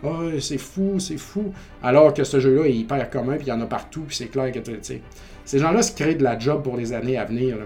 oh, 0.02 0.08
c'est 0.40 0.58
fou, 0.58 0.98
c'est 0.98 1.18
fou. 1.18 1.52
Alors 1.82 2.14
que 2.14 2.24
ce 2.24 2.40
jeu-là 2.40 2.66
est 2.66 2.72
hyper 2.72 3.10
commun, 3.10 3.36
puis 3.36 3.46
il 3.46 3.50
y 3.50 3.52
en 3.52 3.60
a 3.60 3.66
partout, 3.66 4.02
puis 4.06 4.16
c'est 4.16 4.26
clair 4.26 4.50
que 4.50 4.58
sais. 4.80 5.02
ces 5.44 5.58
gens-là 5.58 5.82
se 5.82 5.94
créent 5.94 6.14
de 6.14 6.24
la 6.24 6.38
job 6.38 6.62
pour 6.62 6.76
les 6.76 6.92
années 6.92 7.18
à 7.18 7.26
venir. 7.26 7.58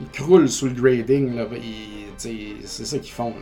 Ils 0.00 0.08
croulent 0.10 0.48
sous 0.48 0.66
le 0.66 0.74
grading, 0.74 1.34
là, 1.34 1.46
c'est 2.18 2.84
ça 2.84 2.98
qu'ils 2.98 3.12
font. 3.12 3.32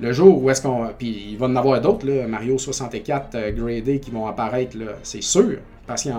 Le 0.00 0.12
jour 0.12 0.42
où 0.42 0.48
est-ce 0.48 0.62
qu'on. 0.62 0.88
Puis 0.96 1.28
il 1.32 1.36
va 1.36 1.46
en 1.46 1.56
avoir 1.56 1.80
d'autres, 1.80 2.06
Mario 2.26 2.56
64 2.56 3.34
euh, 3.34 3.50
gradé 3.52 4.00
qui 4.00 4.10
vont 4.10 4.26
apparaître, 4.26 4.76
c'est 5.02 5.22
sûr. 5.22 5.58
Parce 5.90 6.04
que 6.04 6.10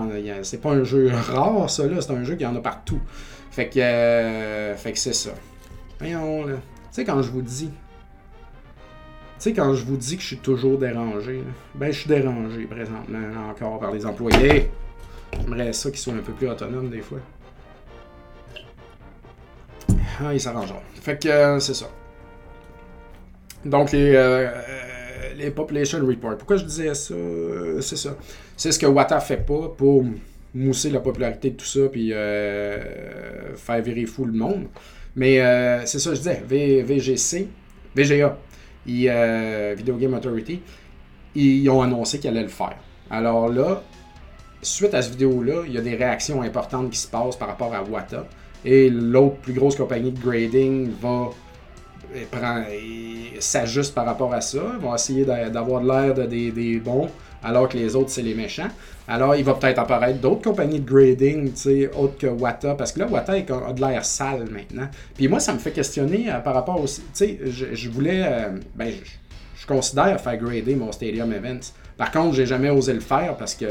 c'est 0.42 0.60
pas 0.60 0.72
un 0.72 0.84
jeu 0.84 1.10
rare, 1.10 1.70
ça, 1.70 1.86
là, 1.86 2.02
c'est 2.02 2.12
un 2.12 2.24
jeu 2.24 2.36
qui 2.36 2.44
en 2.44 2.54
a 2.54 2.60
partout. 2.60 3.00
Fait 3.50 3.70
que, 3.70 3.80
euh, 3.80 4.76
fait 4.76 4.92
que 4.92 4.98
c'est 4.98 5.14
ça. 5.14 5.30
Voyons, 5.98 6.44
là. 6.44 6.56
Tu 6.56 6.60
sais, 6.90 7.04
quand 7.06 7.22
je 7.22 7.30
vous 7.30 7.40
dis 7.40 7.70
tu 7.70 9.48
sais, 9.48 9.54
quand 9.54 9.72
je 9.72 9.82
vous 9.86 9.96
dis 9.96 10.16
que 10.16 10.22
je 10.22 10.26
suis 10.26 10.36
toujours 10.36 10.78
dérangé, 10.78 11.42
ben 11.74 11.90
je 11.90 12.00
suis 12.00 12.08
dérangé 12.08 12.66
présentement 12.66 13.48
encore 13.48 13.80
par 13.80 13.92
les 13.92 14.04
employés. 14.04 14.70
J'aimerais 15.40 15.72
ça 15.72 15.88
qu'ils 15.88 16.00
soient 16.00 16.12
un 16.12 16.18
peu 16.18 16.34
plus 16.34 16.50
autonomes 16.50 16.90
des 16.90 17.00
fois. 17.00 17.20
Ah, 20.22 20.34
ils 20.34 20.40
s'arrangeront. 20.40 20.82
Fait 21.00 21.18
que 21.18 21.28
euh, 21.30 21.60
c'est 21.60 21.72
ça. 21.72 21.88
Donc 23.64 23.90
les, 23.92 24.12
euh, 24.14 24.50
les 25.34 25.50
Population 25.50 25.98
Report. 26.06 26.36
Pourquoi 26.36 26.58
je 26.58 26.64
disais 26.64 26.94
ça? 26.94 27.14
C'est 27.80 27.96
ça. 27.96 28.14
C'est 28.56 28.72
ce 28.72 28.78
que 28.78 28.86
Wata 28.86 29.20
fait 29.20 29.38
pas 29.38 29.68
pour 29.76 30.04
mousser 30.54 30.90
la 30.90 31.00
popularité 31.00 31.50
de 31.50 31.56
tout 31.56 31.64
ça 31.64 31.80
puis 31.90 32.10
faire 32.10 33.82
virer 33.82 34.06
fou 34.06 34.24
le 34.24 34.32
monde. 34.32 34.66
Mais 35.16 35.38
c'est 35.86 35.98
ça, 35.98 36.14
je 36.14 36.20
disais. 36.20 36.42
VGC, 36.82 37.48
VGA, 37.94 38.38
euh, 38.88 39.74
Video 39.76 39.96
Game 39.96 40.14
Authority, 40.14 40.60
ils 41.34 41.68
ont 41.70 41.82
annoncé 41.82 42.18
qu'ils 42.18 42.30
allaient 42.30 42.42
le 42.42 42.48
faire. 42.48 42.76
Alors 43.10 43.48
là, 43.48 43.82
suite 44.60 44.94
à 44.94 45.02
cette 45.02 45.12
vidéo-là, 45.12 45.62
il 45.66 45.72
y 45.72 45.78
a 45.78 45.80
des 45.80 45.94
réactions 45.94 46.42
importantes 46.42 46.90
qui 46.90 46.98
se 46.98 47.08
passent 47.08 47.36
par 47.36 47.48
rapport 47.48 47.74
à 47.74 47.82
Wata. 47.82 48.26
Et 48.64 48.90
l'autre 48.90 49.36
plus 49.36 49.52
grosse 49.52 49.76
compagnie 49.76 50.12
de 50.12 50.20
grading 50.20 50.90
va 51.00 51.30
s'ajuste 53.40 53.94
par 53.94 54.06
rapport 54.06 54.32
à 54.32 54.40
ça. 54.40 54.60
Ils 54.74 54.84
vont 54.84 54.94
essayer 54.94 55.24
d'avoir 55.24 55.82
l'air 55.82 56.14
de 56.14 56.24
des, 56.24 56.50
des, 56.50 56.78
bons, 56.78 57.08
alors 57.42 57.68
que 57.68 57.76
les 57.76 57.96
autres, 57.96 58.10
c'est 58.10 58.22
les 58.22 58.34
méchants. 58.34 58.68
Alors, 59.08 59.34
il 59.34 59.44
va 59.44 59.54
peut-être 59.54 59.78
apparaître 59.78 60.20
d'autres 60.20 60.42
compagnies 60.42 60.80
de 60.80 60.88
grading, 60.88 61.52
tu 61.52 61.56
sais, 61.56 61.90
autres 61.94 62.18
que 62.18 62.26
Wata, 62.26 62.74
parce 62.74 62.92
que 62.92 63.00
là, 63.00 63.06
Wata 63.08 63.32
a 63.32 63.72
de 63.72 63.80
l'air 63.80 64.04
sale 64.04 64.44
maintenant. 64.50 64.88
Puis 65.14 65.28
moi, 65.28 65.40
ça 65.40 65.52
me 65.52 65.58
fait 65.58 65.72
questionner 65.72 66.30
euh, 66.30 66.38
par 66.38 66.54
rapport 66.54 66.80
aussi, 66.80 67.00
tu 67.00 67.08
sais, 67.12 67.38
je, 67.44 67.88
voulais, 67.90 68.22
euh, 68.24 68.48
ben, 68.74 68.92
je, 69.54 69.66
considère 69.66 70.20
faire 70.20 70.36
grader 70.36 70.74
mon 70.74 70.92
Stadium 70.92 71.32
Events. 71.32 71.72
Par 71.96 72.10
contre, 72.10 72.34
j'ai 72.34 72.46
jamais 72.46 72.70
osé 72.70 72.92
le 72.92 73.00
faire 73.00 73.36
parce 73.36 73.54
que 73.54 73.66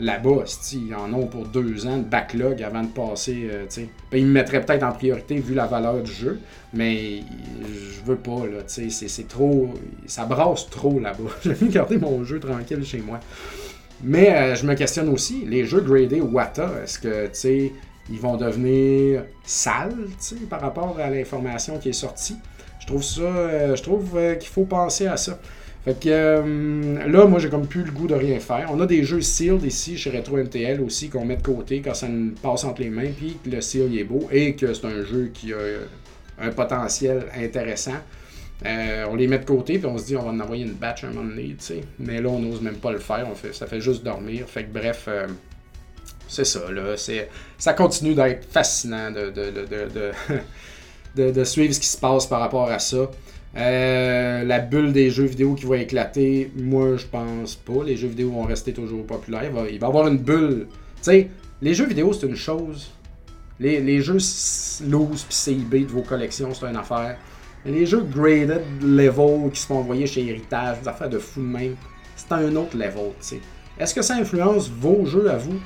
là-bas, 0.00 0.44
ils 0.72 0.94
en 0.94 1.12
ont 1.12 1.26
pour 1.26 1.46
deux 1.46 1.86
ans 1.86 1.98
de 1.98 2.04
backlog 2.04 2.62
avant 2.62 2.82
de 2.82 2.88
passer. 2.88 3.48
Euh. 3.50 3.66
Ben, 4.10 4.18
ils 4.18 4.26
me 4.26 4.32
mettraient 4.32 4.60
peut-être 4.60 4.82
en 4.82 4.92
priorité 4.92 5.36
vu 5.36 5.54
la 5.54 5.66
valeur 5.66 6.02
du 6.02 6.10
jeu, 6.10 6.40
mais 6.72 7.20
je 7.62 8.00
veux 8.04 8.16
pas. 8.16 8.46
Là, 8.46 8.62
c'est, 8.66 8.90
c'est 8.90 9.28
trop. 9.28 9.72
Ça 10.06 10.24
brasse 10.24 10.68
trop 10.70 10.98
là-bas. 10.98 11.30
J'ai 11.44 11.50
envie 11.50 11.68
garder 11.68 11.98
mon 11.98 12.24
jeu 12.24 12.40
tranquille 12.40 12.84
chez 12.84 12.98
moi. 12.98 13.20
Mais 14.02 14.34
euh, 14.34 14.54
je 14.54 14.66
me 14.66 14.74
questionne 14.74 15.08
aussi, 15.10 15.44
les 15.46 15.64
jeux 15.64 15.80
gradés 15.80 16.20
Wata, 16.20 16.70
est-ce 16.82 16.98
que, 16.98 17.26
tu 17.26 17.72
ils 18.10 18.18
vont 18.18 18.36
devenir 18.36 19.24
sales, 19.44 19.94
par 20.48 20.60
rapport 20.60 20.98
à 20.98 21.10
l'information 21.10 21.78
qui 21.78 21.90
est 21.90 21.92
sortie? 21.92 22.36
Je 22.80 22.86
trouve 22.86 23.04
ça, 23.04 23.20
euh, 23.20 23.76
je 23.76 23.82
trouve 23.82 24.16
euh, 24.16 24.34
qu'il 24.34 24.48
faut 24.48 24.64
penser 24.64 25.06
à 25.06 25.16
ça. 25.16 25.38
Fait 25.84 25.98
que 25.98 27.06
là, 27.06 27.26
moi, 27.26 27.38
j'ai 27.38 27.48
comme 27.48 27.66
plus 27.66 27.84
le 27.84 27.90
goût 27.90 28.06
de 28.06 28.14
rien 28.14 28.38
faire. 28.38 28.68
On 28.70 28.80
a 28.80 28.86
des 28.86 29.02
jeux 29.02 29.22
sealed 29.22 29.64
ici 29.64 29.96
chez 29.96 30.10
Retro 30.10 30.36
MTL 30.36 30.80
aussi 30.82 31.08
qu'on 31.08 31.24
met 31.24 31.36
de 31.36 31.42
côté 31.42 31.80
quand 31.80 31.94
ça 31.94 32.06
passe 32.42 32.64
entre 32.64 32.82
les 32.82 32.90
mains, 32.90 33.10
puis 33.16 33.38
que 33.42 33.48
le 33.48 33.62
seal 33.62 33.96
est 33.96 34.04
beau 34.04 34.28
et 34.30 34.54
que 34.54 34.74
c'est 34.74 34.84
un 34.84 35.02
jeu 35.04 35.30
qui 35.32 35.54
a 35.54 35.58
un 36.38 36.50
potentiel 36.50 37.24
intéressant. 37.34 37.96
Euh, 38.66 39.06
on 39.10 39.14
les 39.14 39.26
met 39.26 39.38
de 39.38 39.46
côté, 39.46 39.78
puis 39.78 39.86
on 39.86 39.96
se 39.96 40.04
dit, 40.04 40.16
on 40.16 40.22
va 40.22 40.30
en 40.30 40.40
envoyer 40.40 40.64
une 40.64 40.74
batch 40.74 41.04
un 41.04 41.08
moment 41.08 41.28
donné, 41.28 41.56
tu 41.58 41.64
sais. 41.64 41.80
Mais 41.98 42.20
là, 42.20 42.28
on 42.28 42.40
n'ose 42.40 42.60
même 42.60 42.76
pas 42.76 42.92
le 42.92 42.98
faire, 42.98 43.26
ça 43.52 43.66
fait 43.66 43.80
juste 43.80 44.04
dormir. 44.04 44.46
Fait 44.48 44.64
que 44.64 44.72
bref, 44.72 45.06
euh, 45.08 45.26
c'est 46.28 46.44
ça, 46.44 46.70
là. 46.70 46.94
Ça 47.58 47.72
continue 47.72 48.14
d'être 48.14 48.46
fascinant 48.50 49.10
de, 51.16 51.44
suivre 51.44 51.74
ce 51.74 51.80
qui 51.80 51.86
se 51.86 51.98
passe 51.98 52.26
par 52.26 52.40
rapport 52.40 52.70
à 52.70 52.78
ça. 52.78 53.10
Euh, 53.56 54.44
la 54.44 54.60
bulle 54.60 54.92
des 54.92 55.10
jeux 55.10 55.24
vidéo 55.24 55.54
qui 55.54 55.66
va 55.66 55.78
éclater, 55.78 56.52
moi, 56.56 56.96
je 56.96 57.06
pense 57.06 57.56
pas. 57.56 57.84
Les 57.84 57.96
jeux 57.96 58.08
vidéo 58.08 58.30
vont 58.30 58.44
rester 58.44 58.72
toujours 58.72 59.04
populaires. 59.04 59.44
Il 59.44 59.52
va, 59.52 59.68
y 59.70 59.84
avoir 59.84 60.06
une 60.06 60.18
bulle. 60.18 60.66
Tu 60.96 61.02
sais, 61.02 61.30
les 61.60 61.74
jeux 61.74 61.86
vidéo, 61.86 62.12
c'est 62.12 62.26
une 62.26 62.36
chose. 62.36 62.92
Les, 63.58 63.80
les 63.80 64.00
jeux 64.00 64.18
loose 64.86 65.24
puis 65.24 65.34
CIB 65.34 65.86
de 65.86 65.92
vos 65.92 66.02
collections, 66.02 66.54
c'est 66.54 66.66
une 66.66 66.76
affaire. 66.76 67.16
Les 67.66 67.84
jeux 67.84 68.02
graded 68.02 68.62
level 68.80 69.50
qui 69.52 69.60
se 69.60 69.66
font 69.66 69.78
envoyer 69.78 70.06
chez 70.06 70.26
Héritage, 70.26 70.80
des 70.80 70.88
affaires 70.88 71.10
de 71.10 71.18
fou 71.18 71.40
de 71.40 71.46
même, 71.46 71.76
c'est 72.16 72.32
un 72.32 72.56
autre 72.56 72.74
level, 72.76 73.10
tu 73.20 73.26
sais. 73.26 73.40
Est-ce 73.78 73.94
que 73.94 74.00
ça 74.00 74.14
influence 74.14 74.70
vos 74.70 75.04
jeux 75.04 75.30
à 75.30 75.36
vous? 75.36 75.60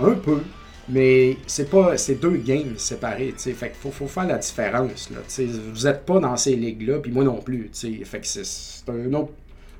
Un 0.00 0.14
peu. 0.14 0.40
Mais 0.88 1.36
c'est 1.46 1.70
pas 1.70 1.96
c'est 1.96 2.16
deux 2.16 2.36
games 2.36 2.74
séparés, 2.76 3.34
tu 3.36 3.54
sais. 3.54 3.72
Faut, 3.80 3.90
faut, 3.90 4.08
faire 4.08 4.26
la 4.26 4.38
différence, 4.38 5.10
là. 5.10 5.18
sais. 5.28 5.46
Vous 5.46 5.86
êtes 5.86 6.04
pas 6.04 6.18
dans 6.18 6.36
ces 6.36 6.56
ligues-là, 6.56 6.98
puis 6.98 7.12
moi 7.12 7.24
non 7.24 7.40
plus, 7.40 7.70
tu 7.72 8.04
sais. 8.04 8.32
C'est 8.34 8.90
un 8.90 9.12
autre... 9.14 9.32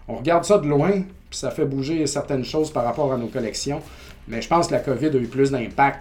On 0.08 0.16
regarde 0.16 0.44
ça 0.44 0.58
de 0.58 0.66
loin, 0.66 0.90
puis 0.90 1.38
ça 1.38 1.50
fait 1.50 1.64
bouger 1.64 2.06
certaines 2.06 2.44
choses 2.44 2.70
par 2.70 2.84
rapport 2.84 3.12
à 3.12 3.16
nos 3.16 3.28
collections. 3.28 3.80
Mais 4.28 4.40
je 4.40 4.48
pense 4.48 4.68
que 4.68 4.72
la 4.72 4.80
COVID 4.80 5.08
a 5.08 5.16
eu 5.16 5.26
plus 5.26 5.50
d'impact 5.50 6.00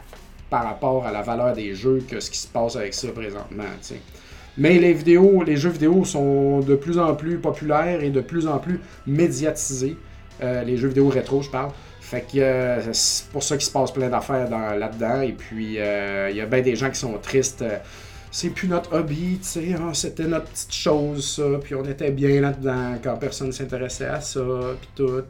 par 0.50 0.64
rapport 0.64 1.06
à 1.06 1.12
la 1.12 1.22
valeur 1.22 1.54
des 1.54 1.74
jeux 1.74 2.04
que 2.08 2.20
ce 2.20 2.30
qui 2.30 2.38
se 2.38 2.48
passe 2.48 2.76
avec 2.76 2.94
ça 2.94 3.08
présentement, 3.10 3.64
tu 3.82 3.96
sais. 3.96 4.02
Mais 4.58 4.78
les 4.80 4.94
vidéos, 4.94 5.44
les 5.44 5.56
jeux 5.56 5.70
vidéo 5.70 6.04
sont 6.04 6.60
de 6.60 6.76
plus 6.76 7.00
en 7.00 7.16
plus 7.16 7.38
populaires 7.38 8.04
et 8.04 8.10
de 8.10 8.22
plus 8.22 8.48
en 8.48 8.58
plus 8.58 8.82
médiatisés. 9.08 9.96
Euh, 10.44 10.64
les 10.64 10.78
jeux 10.78 10.88
vidéo 10.88 11.10
rétro, 11.10 11.42
je 11.42 11.50
parle. 11.50 11.72
Fait 12.00 12.22
que 12.22 12.40
euh, 12.40 12.94
c'est 12.94 13.28
pour 13.30 13.44
ça 13.44 13.56
qu'il 13.56 13.66
se 13.66 13.72
passe 13.72 13.92
plein 13.92 14.10
d'affaires 14.10 14.50
là-dedans. 14.50 15.22
Et 15.22 15.34
puis, 15.34 15.80
euh, 15.80 16.30
il 16.30 16.36
y 16.38 16.42
a 16.42 16.46
bien 16.46 16.62
des 16.62 16.76
gens 16.76 16.90
qui 16.90 17.00
sont 17.00 17.18
tristes. 17.20 17.64
c'est 18.32 18.50
plus 18.50 18.68
notre 18.68 18.94
hobby, 18.94 19.40
tu 19.42 19.48
sais, 19.48 19.74
hein, 19.74 19.94
c'était 19.94 20.26
notre 20.26 20.48
petite 20.48 20.74
chose. 20.74 21.44
Puis 21.64 21.76
on 21.76 21.86
était 21.86 22.12
bien 22.12 22.42
là-dedans 22.42 22.96
quand 23.04 23.18
personne 23.18 23.52
s'intéressait 23.52 24.08
à 24.08 24.22
ça, 24.22 24.42
puis 24.80 24.90
tout. 24.96 25.22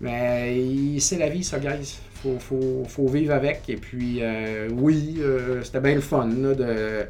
Mais 0.00 0.98
c'est 0.98 1.18
la 1.18 1.28
vie, 1.28 1.44
ça, 1.44 1.58
guys. 1.58 1.98
Faut, 2.22 2.38
faut, 2.38 2.84
faut 2.88 3.06
vivre 3.08 3.34
avec. 3.34 3.62
Et 3.68 3.76
puis, 3.76 4.22
oui, 4.72 5.20
c'était 5.62 5.80
bien 5.80 5.94
le 5.94 6.00
fun 6.00 6.26
de 6.26 7.06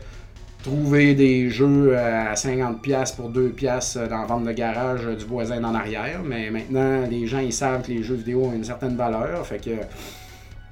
trouver 0.66 1.14
des 1.14 1.48
jeux 1.48 1.96
à 1.96 2.34
50$ 2.34 3.14
pour 3.14 3.30
2$ 3.30 4.08
dans 4.08 4.18
la 4.18 4.26
vente 4.26 4.44
de 4.44 4.50
garage 4.50 5.06
du 5.06 5.24
voisin 5.24 5.62
en 5.62 5.76
arrière. 5.76 6.22
Mais 6.24 6.50
maintenant, 6.50 7.06
les 7.08 7.28
gens 7.28 7.38
ils 7.38 7.52
savent 7.52 7.82
que 7.82 7.92
les 7.92 8.02
jeux 8.02 8.16
vidéo 8.16 8.46
ont 8.46 8.52
une 8.52 8.64
certaine 8.64 8.96
valeur. 8.96 9.46
Fait 9.46 9.64
que 9.64 9.70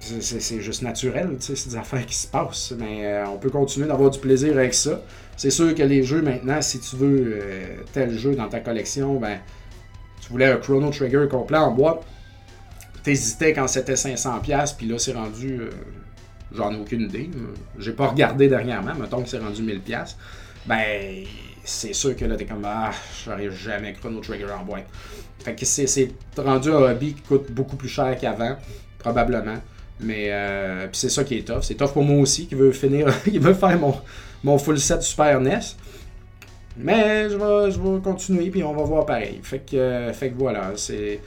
c'est 0.01 0.61
juste 0.61 0.82
naturel, 0.82 1.36
c'est 1.38 1.68
des 1.68 1.76
affaires 1.76 2.05
qui 2.05 2.16
se 2.16 2.26
passent. 2.26 2.74
Mais 2.76 3.07
euh, 3.07 3.26
on 3.28 3.38
peut 3.38 3.51
continuer 3.51 3.86
d'avoir 3.86 4.11
du 4.11 4.18
plaisir 4.18 4.59
avec 4.59 4.74
ça. 4.74 5.01
C'est 5.36 5.51
sûr 5.51 5.72
que 5.76 5.82
les 5.84 6.03
jeux 6.03 6.22
maintenant, 6.22 6.61
si 6.61 6.80
tu 6.80 6.97
veux 6.97 7.38
euh, 7.40 7.76
tel 7.92 8.18
jeu 8.18 8.34
dans 8.34 8.49
ta 8.49 8.59
collection, 8.59 9.20
ben 9.20 9.38
tu 10.20 10.28
voulais 10.30 10.51
un 10.51 10.57
Chrono 10.57 10.90
Trigger 10.90 11.28
complet 11.30 11.59
en 11.59 11.70
boîte, 11.70 12.03
t'hésitais 13.05 13.53
quand 13.53 13.68
c'était 13.68 13.95
500$, 13.95 14.76
puis 14.76 14.88
là 14.88 14.99
c'est 14.99 15.12
rendu 15.12 15.61
euh, 15.61 15.70
j'en 16.55 16.73
ai 16.73 16.77
aucune 16.77 17.03
idée. 17.03 17.31
J'ai 17.79 17.93
pas 17.93 18.09
regardé 18.09 18.49
dernièrement, 18.49 18.95
mettons 18.95 19.23
que 19.23 19.29
c'est 19.29 19.39
rendu 19.39 19.63
1000$. 19.63 20.15
Ben, 20.67 21.25
c'est 21.65 21.93
sûr 21.93 22.15
que 22.17 22.25
là, 22.25 22.37
t'es 22.37 22.45
comme, 22.45 22.65
ah, 22.65 22.91
j'aurais 23.25 23.51
jamais 23.51 23.93
Chrono 23.95 24.21
Trigger 24.21 24.53
en 24.53 24.65
boîte. 24.65 24.87
Fait 25.39 25.55
que 25.55 25.65
c'est 25.65 26.13
rendu 26.37 26.71
un 26.71 26.91
hobby 26.91 27.15
qui 27.15 27.23
coûte 27.23 27.51
beaucoup 27.51 27.77
plus 27.77 27.89
cher 27.89 28.17
qu'avant, 28.19 28.57
probablement. 28.99 29.57
Mais 30.01 30.33
euh, 30.33 30.89
c'est 30.93 31.09
ça 31.09 31.25
qui 31.25 31.39
est 31.39 31.47
tough. 31.47 31.63
C'est 31.63 31.75
tough 31.75 31.93
pour 31.93 32.03
moi 32.03 32.21
aussi, 32.21 32.47
qui 32.47 32.55
veut 32.55 32.73
finir, 32.73 33.23
qui 33.25 33.39
veut 33.39 33.55
faire 33.55 33.79
mon, 33.79 33.95
mon 34.43 34.59
full 34.59 34.79
set 34.79 35.03
Super 35.03 35.41
NES. 35.41 35.61
Mais 36.77 37.31
je 37.31 37.37
vais, 37.37 37.71
je 37.71 37.81
vais 37.81 38.01
continuer, 38.01 38.51
puis 38.51 38.65
on 38.65 38.75
va 38.75 38.83
voir 38.83 39.07
pareil. 39.07 39.39
Fait 39.43 39.61
que, 39.61 40.11
fait 40.13 40.31
que 40.31 40.37
voilà, 40.37 40.73
c'est. 40.77 41.21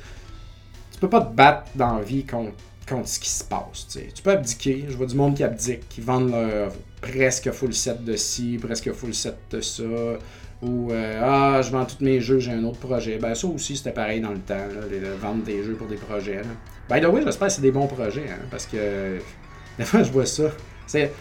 Tu 0.92 1.00
peux 1.00 1.10
pas 1.10 1.22
te 1.22 1.34
battre 1.34 1.70
dans 1.76 1.98
la 1.98 2.04
vie 2.04 2.26
contre, 2.26 2.54
contre 2.88 3.08
ce 3.08 3.20
qui 3.20 3.30
se 3.30 3.44
passe. 3.44 3.88
tu 3.88 4.24
peux 4.24 4.32
abdiquer. 4.32 4.86
Je 4.88 4.96
vois 4.96 5.06
du 5.06 5.16
monde 5.16 5.36
qui 5.36 5.44
abdique, 5.44 5.88
qui 5.90 6.02
vendent 6.02 6.32
leur 6.32 6.72
presque 7.02 7.52
full 7.52 7.74
set 7.74 8.04
de 8.04 8.16
ci, 8.16 8.58
presque 8.62 8.92
full 8.94 9.14
set 9.14 9.38
de 9.52 9.62
ça. 9.62 9.84
Ou 10.62 10.92
euh, 10.92 11.22
Ah, 11.24 11.62
je 11.62 11.72
vends 11.72 11.86
tous 11.86 12.04
mes 12.04 12.20
jeux, 12.20 12.40
j'ai 12.40 12.52
un 12.52 12.64
autre 12.64 12.80
projet. 12.80 13.18
Ben, 13.18 13.36
ça 13.36 13.48
aussi, 13.48 13.78
c'était 13.78 13.92
pareil 13.92 14.22
dans 14.22 14.32
le 14.32 14.40
temps, 14.40 14.56
là, 14.56 15.10
vendre 15.22 15.44
des 15.44 15.64
jeux 15.64 15.76
pour 15.76 15.88
des 15.88 15.98
projets. 15.98 16.38
Là. 16.38 16.50
By 16.90 17.02
the 17.02 17.10
way, 17.10 17.22
j'espère 17.24 17.48
que 17.48 17.54
c'est 17.54 17.62
des 17.62 17.72
bons 17.72 17.88
projets, 17.88 18.30
hein, 18.30 18.46
parce 18.50 18.66
que 18.66 19.20
des 19.78 19.86
fois, 19.86 20.04
je 20.04 20.12
vois 20.12 20.26
ça. 20.26 20.50
C'est 20.88 21.12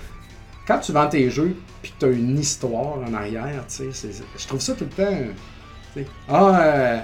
quand 0.67 0.79
tu 0.79 0.93
vends 0.93 1.09
tes 1.09 1.31
jeux 1.31 1.57
puis 1.83 1.93
que 1.93 1.99
tu 1.99 2.07
as 2.07 2.09
une 2.09 2.39
histoire 2.39 2.99
en 2.99 3.12
arrière, 3.14 3.64
tu 3.69 3.85
je 3.93 4.47
trouve 4.47 4.61
ça 4.61 4.75
tout 4.75 4.85
le 4.85 5.05
temps. 5.05 6.03
ah, 6.29 6.61
euh, 6.61 7.01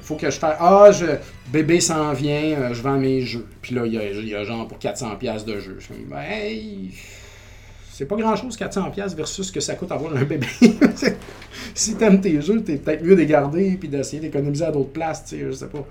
faut 0.00 0.16
que 0.16 0.30
je 0.30 0.38
fasse. 0.38 0.56
Ah, 0.60 0.90
je, 0.92 1.06
bébé 1.52 1.80
s'en 1.80 2.12
vient, 2.12 2.58
euh, 2.58 2.74
je 2.74 2.82
vends 2.82 2.98
mes 2.98 3.20
jeux. 3.22 3.46
Puis 3.60 3.74
là, 3.74 3.86
il 3.86 3.92
y 3.94 3.98
a, 3.98 4.04
il 4.10 4.28
y 4.28 4.34
a 4.34 4.44
genre 4.44 4.66
pour 4.68 4.78
400$ 4.78 5.18
piastres 5.18 5.46
de 5.46 5.58
jeux. 5.60 5.76
Je 5.78 5.84
suis 5.84 5.94
comme, 5.94 6.04
ben, 6.04 6.20
hey, 6.22 6.90
c'est 7.92 8.06
pas 8.06 8.16
grand 8.16 8.36
chose 8.36 8.56
400$ 8.56 8.90
piastres 8.92 9.16
versus 9.16 9.46
ce 9.46 9.52
que 9.52 9.60
ça 9.60 9.74
coûte 9.74 9.92
avoir 9.92 10.14
un 10.16 10.24
bébé. 10.24 10.46
si 11.74 11.94
t'aimes 11.96 12.20
tes 12.20 12.40
jeux, 12.40 12.62
t'es 12.62 12.76
peut-être 12.76 13.02
mieux 13.02 13.14
de 13.14 13.20
les 13.20 13.26
garder 13.26 13.76
puis 13.78 13.88
d'essayer 13.88 14.20
d'économiser 14.20 14.64
à 14.64 14.70
d'autres 14.72 14.90
places, 14.92 15.24
tu 15.24 15.38
sais, 15.38 15.44
je 15.46 15.52
sais 15.52 15.66
pas. 15.66 15.86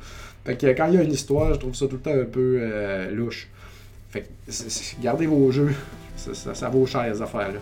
Fait 0.45 0.57
que 0.57 0.67
quand 0.67 0.87
il 0.87 0.95
y 0.95 0.97
a 0.97 1.03
une 1.03 1.11
histoire, 1.13 1.53
je 1.53 1.59
trouve 1.59 1.75
ça 1.75 1.85
tout 1.87 1.95
le 1.97 2.01
temps 2.01 2.19
un 2.19 2.25
peu 2.25 2.57
euh, 2.61 3.11
louche. 3.11 3.47
Fait 4.09 4.21
que 4.21 5.01
gardez 5.01 5.27
vos 5.27 5.51
jeux. 5.51 5.73
Ça, 6.15 6.33
ça- 6.33 6.53
ça 6.55 6.69
vaut 6.69 6.85
cher, 6.85 7.05
ces 7.13 7.21
affaires-là. 7.21 7.59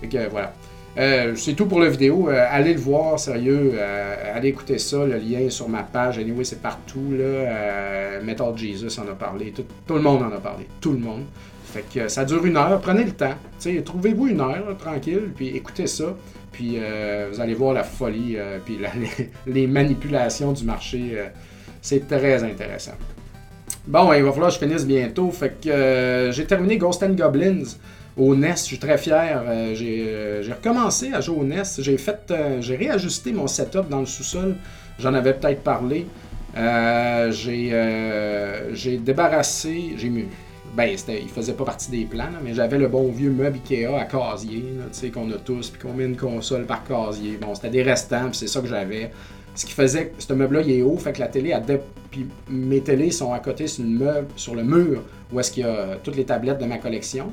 Fait 0.00 0.08
que 0.08 0.28
voilà. 0.30 0.52
Euh, 1.00 1.34
c'est 1.34 1.54
tout 1.54 1.66
pour 1.66 1.80
la 1.80 1.88
vidéo. 1.88 2.28
Euh, 2.28 2.46
allez 2.50 2.74
le 2.74 2.80
voir, 2.80 3.18
sérieux. 3.18 3.72
Euh, 3.74 4.36
allez 4.36 4.48
écouter 4.48 4.78
ça. 4.78 4.98
Le 4.98 5.16
lien 5.16 5.38
est 5.40 5.50
sur 5.50 5.68
ma 5.68 5.82
page. 5.82 6.18
Anyway, 6.18 6.44
c'est 6.44 6.60
partout. 6.60 7.12
Là. 7.12 8.20
Metal 8.22 8.52
Jesus 8.56 9.00
en 9.00 9.10
a 9.10 9.14
parlé. 9.14 9.52
Tout, 9.52 9.94
le 9.94 10.02
monde 10.02 10.22
en 10.22 10.34
a 10.34 10.40
parlé. 10.40 10.66
Tout 10.80 10.92
le 10.92 10.98
monde. 10.98 11.24
Fait 11.64 11.84
que 11.92 12.08
ça 12.08 12.24
dure 12.26 12.44
une 12.44 12.56
heure. 12.56 12.78
Prenez 12.80 13.04
le 13.04 13.12
temps. 13.12 13.34
Trouvez-vous 13.84 14.26
une 14.26 14.40
heure, 14.40 14.76
tranquille. 14.78 15.30
Puis 15.34 15.48
écoutez 15.56 15.86
ça. 15.86 16.16
Puis 16.52 16.78
vous 17.30 17.40
allez 17.40 17.54
voir 17.54 17.72
la 17.72 17.84
folie. 17.84 18.36
puis 18.66 18.78
les, 19.46 19.52
les 19.52 19.66
manipulations 19.66 20.52
du 20.52 20.64
marché. 20.64 21.16
c'est 21.80 22.06
très 22.06 22.44
intéressant. 22.44 22.92
Bon, 23.86 24.12
il 24.12 24.22
va 24.22 24.32
falloir 24.32 24.50
que 24.50 24.56
je 24.56 24.66
finisse 24.66 24.86
bientôt. 24.86 25.30
Fait 25.30 25.56
que 25.62 26.30
j'ai 26.30 26.44
terminé 26.44 26.76
Ghost 26.76 27.02
and 27.02 27.14
Goblins 27.14 27.64
au 28.16 28.34
NES. 28.34 28.52
Je 28.56 28.62
suis 28.62 28.78
très 28.78 28.98
fier. 28.98 29.42
Euh, 29.46 29.74
j'ai 29.74 30.04
euh, 30.08 30.42
j'ai 30.42 30.52
recommencé 30.52 31.12
à 31.12 31.20
jouer 31.20 31.36
au 31.38 31.44
NES. 31.44 31.62
J'ai 31.78 31.96
fait, 31.98 32.18
euh, 32.30 32.60
j'ai 32.60 32.76
réajusté 32.76 33.32
mon 33.32 33.46
setup 33.46 33.88
dans 33.88 34.00
le 34.00 34.06
sous-sol. 34.06 34.56
J'en 34.98 35.14
avais 35.14 35.34
peut-être 35.34 35.62
parlé. 35.62 36.06
J'ai 37.30 37.72
j'ai 38.74 38.96
débarrassé. 38.98 39.94
J'ai. 39.96 40.10
Ben, 40.76 40.96
c'était- 40.96 41.20
il 41.20 41.28
faisait 41.28 41.54
pas 41.54 41.64
partie 41.64 41.90
des 41.90 42.04
plans, 42.04 42.28
mais 42.44 42.54
j'avais 42.54 42.78
le 42.78 42.86
bon 42.86 43.10
vieux 43.10 43.30
meuble 43.30 43.56
Ikea 43.68 43.86
à 43.92 44.04
casier, 44.04 44.62
tu 44.78 44.82
sais, 44.92 45.08
qu'on 45.10 45.28
a 45.32 45.34
tous, 45.36 45.68
puis 45.68 45.80
qu'on 45.82 45.92
met 45.92 46.04
une 46.04 46.16
console 46.16 46.64
par 46.64 46.84
casier. 46.84 47.38
Bon, 47.40 47.56
c'était 47.56 47.70
des 47.70 47.82
restants, 47.82 48.26
puis 48.28 48.36
c'est 48.38 48.46
ça 48.46 48.60
que 48.60 48.68
j'avais. 48.68 49.10
Ce 49.56 49.66
qui 49.66 49.72
faisait 49.72 50.06
que 50.16 50.22
ce 50.22 50.32
meuble-là, 50.32 50.60
il 50.64 50.70
est 50.70 50.82
haut, 50.82 50.96
fait 50.96 51.12
que 51.12 51.18
la 51.18 51.26
télé, 51.26 51.52
a 51.52 51.58
dé- 51.58 51.80
puis 52.12 52.28
mes 52.48 52.80
télés 52.82 53.10
sont 53.10 53.32
à 53.32 53.40
côté 53.40 53.66
sur, 53.66 53.84
une 53.84 53.98
meuble, 53.98 54.28
sur 54.36 54.54
le 54.54 54.62
mur 54.62 55.02
où 55.32 55.40
est-ce 55.40 55.50
qu'il 55.50 55.64
y 55.64 55.66
a 55.66 55.96
toutes 56.04 56.14
les 56.14 56.24
tablettes 56.24 56.58
de 56.60 56.66
ma 56.66 56.78
collection. 56.78 57.32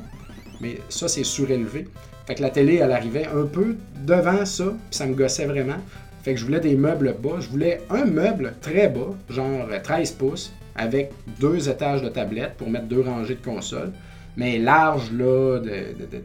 Mais 0.62 0.78
ça, 0.89 1.08
c'est 1.08 1.24
surélevé. 1.24 1.88
Fait 2.26 2.36
que 2.36 2.41
la 2.41 2.49
télé, 2.49 2.76
elle 2.76 2.91
arrivait 2.91 3.28
un 3.28 3.45
peu 3.45 3.76
devant 4.05 4.45
ça, 4.45 4.66
puis 4.66 4.97
ça 4.97 5.05
me 5.05 5.14
gossait 5.14 5.45
vraiment. 5.45 5.78
Fait 6.24 6.34
que 6.34 6.39
je 6.39 6.45
voulais 6.45 6.60
des 6.60 6.76
meubles 6.76 7.16
bas. 7.22 7.38
Je 7.39 7.47
voulais 7.47 7.82
un 7.89 8.05
meuble 8.05 8.53
très 8.62 8.89
bas, 8.89 9.16
genre 9.30 9.68
euh, 9.72 9.80
13 9.82 10.12
pouces, 10.12 10.51
avec 10.76 11.12
deux 11.39 11.70
étages 11.70 12.01
de 12.01 12.10
tablettes 12.10 12.55
pour 12.58 12.70
mettre 12.70 12.86
deux 12.88 13.01
rangées 13.01 13.36
de 13.36 13.43
consoles. 13.45 13.93
Mais 14.36 14.58
large, 14.60 15.12
là, 15.12 15.60
de, 15.60 15.66
de- 15.70 16.05
de- 16.12 16.18
de 16.18 16.22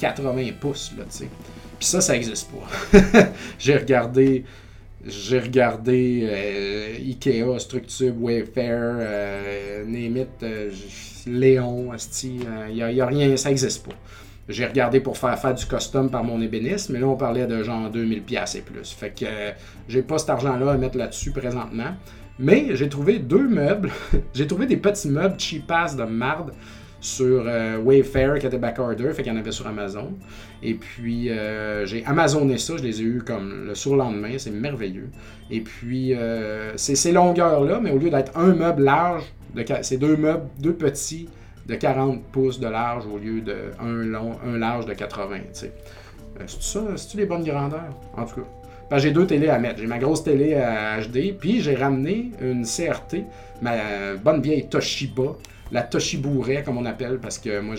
80 0.00 0.42
pouces, 0.60 0.92
là, 0.98 1.04
tu 1.10 1.18
sais. 1.18 1.28
Puis 1.78 1.86
ça, 1.88 2.00
ça 2.00 2.12
n'existe 2.12 2.48
pas. 2.50 2.98
J'ai 3.58 3.76
regardé 3.76 4.44
j'ai 5.04 5.40
regardé 5.40 6.28
euh, 6.30 6.94
Ikea, 6.96 7.58
Structube, 7.58 8.22
Wayfair, 8.22 8.78
euh, 9.00 9.82
euh, 9.84 10.70
Léon, 11.26 11.92
Asti, 11.92 12.40
il 12.70 12.74
n'y 12.74 13.00
a, 13.00 13.06
rien, 13.06 13.36
ça 13.36 13.48
n'existe 13.48 13.86
pas. 13.86 13.94
J'ai 14.48 14.66
regardé 14.66 15.00
pour 15.00 15.16
faire 15.16 15.38
faire 15.38 15.54
du 15.54 15.64
custom 15.66 16.10
par 16.10 16.24
mon 16.24 16.40
ébéniste, 16.40 16.90
mais 16.90 16.98
là 16.98 17.06
on 17.06 17.16
parlait 17.16 17.46
de 17.46 17.62
genre 17.62 17.88
2000 17.90 18.22
pièces 18.22 18.56
et 18.56 18.60
plus. 18.60 18.90
Fait 18.90 19.10
que 19.10 19.24
euh, 19.24 19.50
j'ai 19.88 20.02
pas 20.02 20.18
cet 20.18 20.30
argent-là 20.30 20.72
à 20.72 20.76
mettre 20.76 20.98
là-dessus 20.98 21.30
présentement. 21.30 21.94
Mais 22.38 22.74
j'ai 22.74 22.88
trouvé 22.88 23.18
deux 23.20 23.46
meubles. 23.46 23.90
j'ai 24.34 24.46
trouvé 24.46 24.66
des 24.66 24.76
petits 24.76 25.08
meubles 25.08 25.38
cheap-ass 25.38 25.94
de 25.94 26.04
marde 26.04 26.52
sur 27.02 27.44
euh, 27.46 27.78
Wayfair 27.78 28.38
qui 28.38 28.46
était 28.46 28.58
backorder, 28.58 29.12
fait 29.12 29.24
qu'il 29.24 29.32
y 29.32 29.36
en 29.36 29.38
avait 29.38 29.50
sur 29.50 29.66
Amazon. 29.66 30.12
Et 30.62 30.74
puis 30.74 31.30
euh, 31.30 31.84
j'ai 31.84 32.04
Amazoné 32.06 32.58
ça, 32.58 32.76
je 32.76 32.84
les 32.84 33.00
ai 33.00 33.04
eu 33.04 33.22
comme 33.26 33.66
le 33.66 33.74
surlendemain, 33.74 34.38
c'est 34.38 34.52
merveilleux. 34.52 35.10
Et 35.50 35.60
puis 35.60 36.14
euh, 36.14 36.72
c'est 36.76 36.94
ces 36.94 37.10
longueurs-là, 37.10 37.80
mais 37.82 37.90
au 37.90 37.98
lieu 37.98 38.08
d'être 38.08 38.38
un 38.38 38.54
meuble 38.54 38.84
large, 38.84 39.24
de 39.54 39.64
c'est 39.82 39.98
deux 39.98 40.16
meubles, 40.16 40.46
deux 40.60 40.74
petits 40.74 41.28
de 41.66 41.74
40 41.74 42.22
pouces 42.30 42.60
de 42.60 42.68
large 42.68 43.04
au 43.06 43.18
lieu 43.18 43.40
de 43.40 43.56
un 43.80 44.04
long, 44.04 44.36
un 44.46 44.56
large 44.56 44.86
de 44.86 44.94
80. 44.94 45.38
tu 45.38 45.42
sais. 45.52 45.72
Euh, 46.40 46.44
c'est 46.46 46.62
ça, 46.62 46.80
c'est-tu 46.94 47.16
les 47.16 47.26
bonnes 47.26 47.44
grandeurs? 47.44 47.98
En 48.16 48.24
tout 48.24 48.36
cas. 48.40 48.98
J'ai 48.98 49.10
deux 49.10 49.26
télés 49.26 49.48
à 49.48 49.58
mettre. 49.58 49.80
J'ai 49.80 49.86
ma 49.86 49.98
grosse 49.98 50.22
télé 50.22 50.54
à 50.54 51.00
HD, 51.00 51.34
puis 51.38 51.62
j'ai 51.62 51.74
ramené 51.74 52.30
une 52.42 52.64
CRT, 52.64 53.24
ma 53.62 54.14
bonne 54.22 54.42
vieille 54.42 54.68
Toshiba, 54.68 55.36
la 55.72 55.82
Toshibouret 55.82 56.62
comme 56.62 56.76
on 56.76 56.84
appelle, 56.84 57.18
parce 57.18 57.38
que 57.38 57.60
moi 57.60 57.74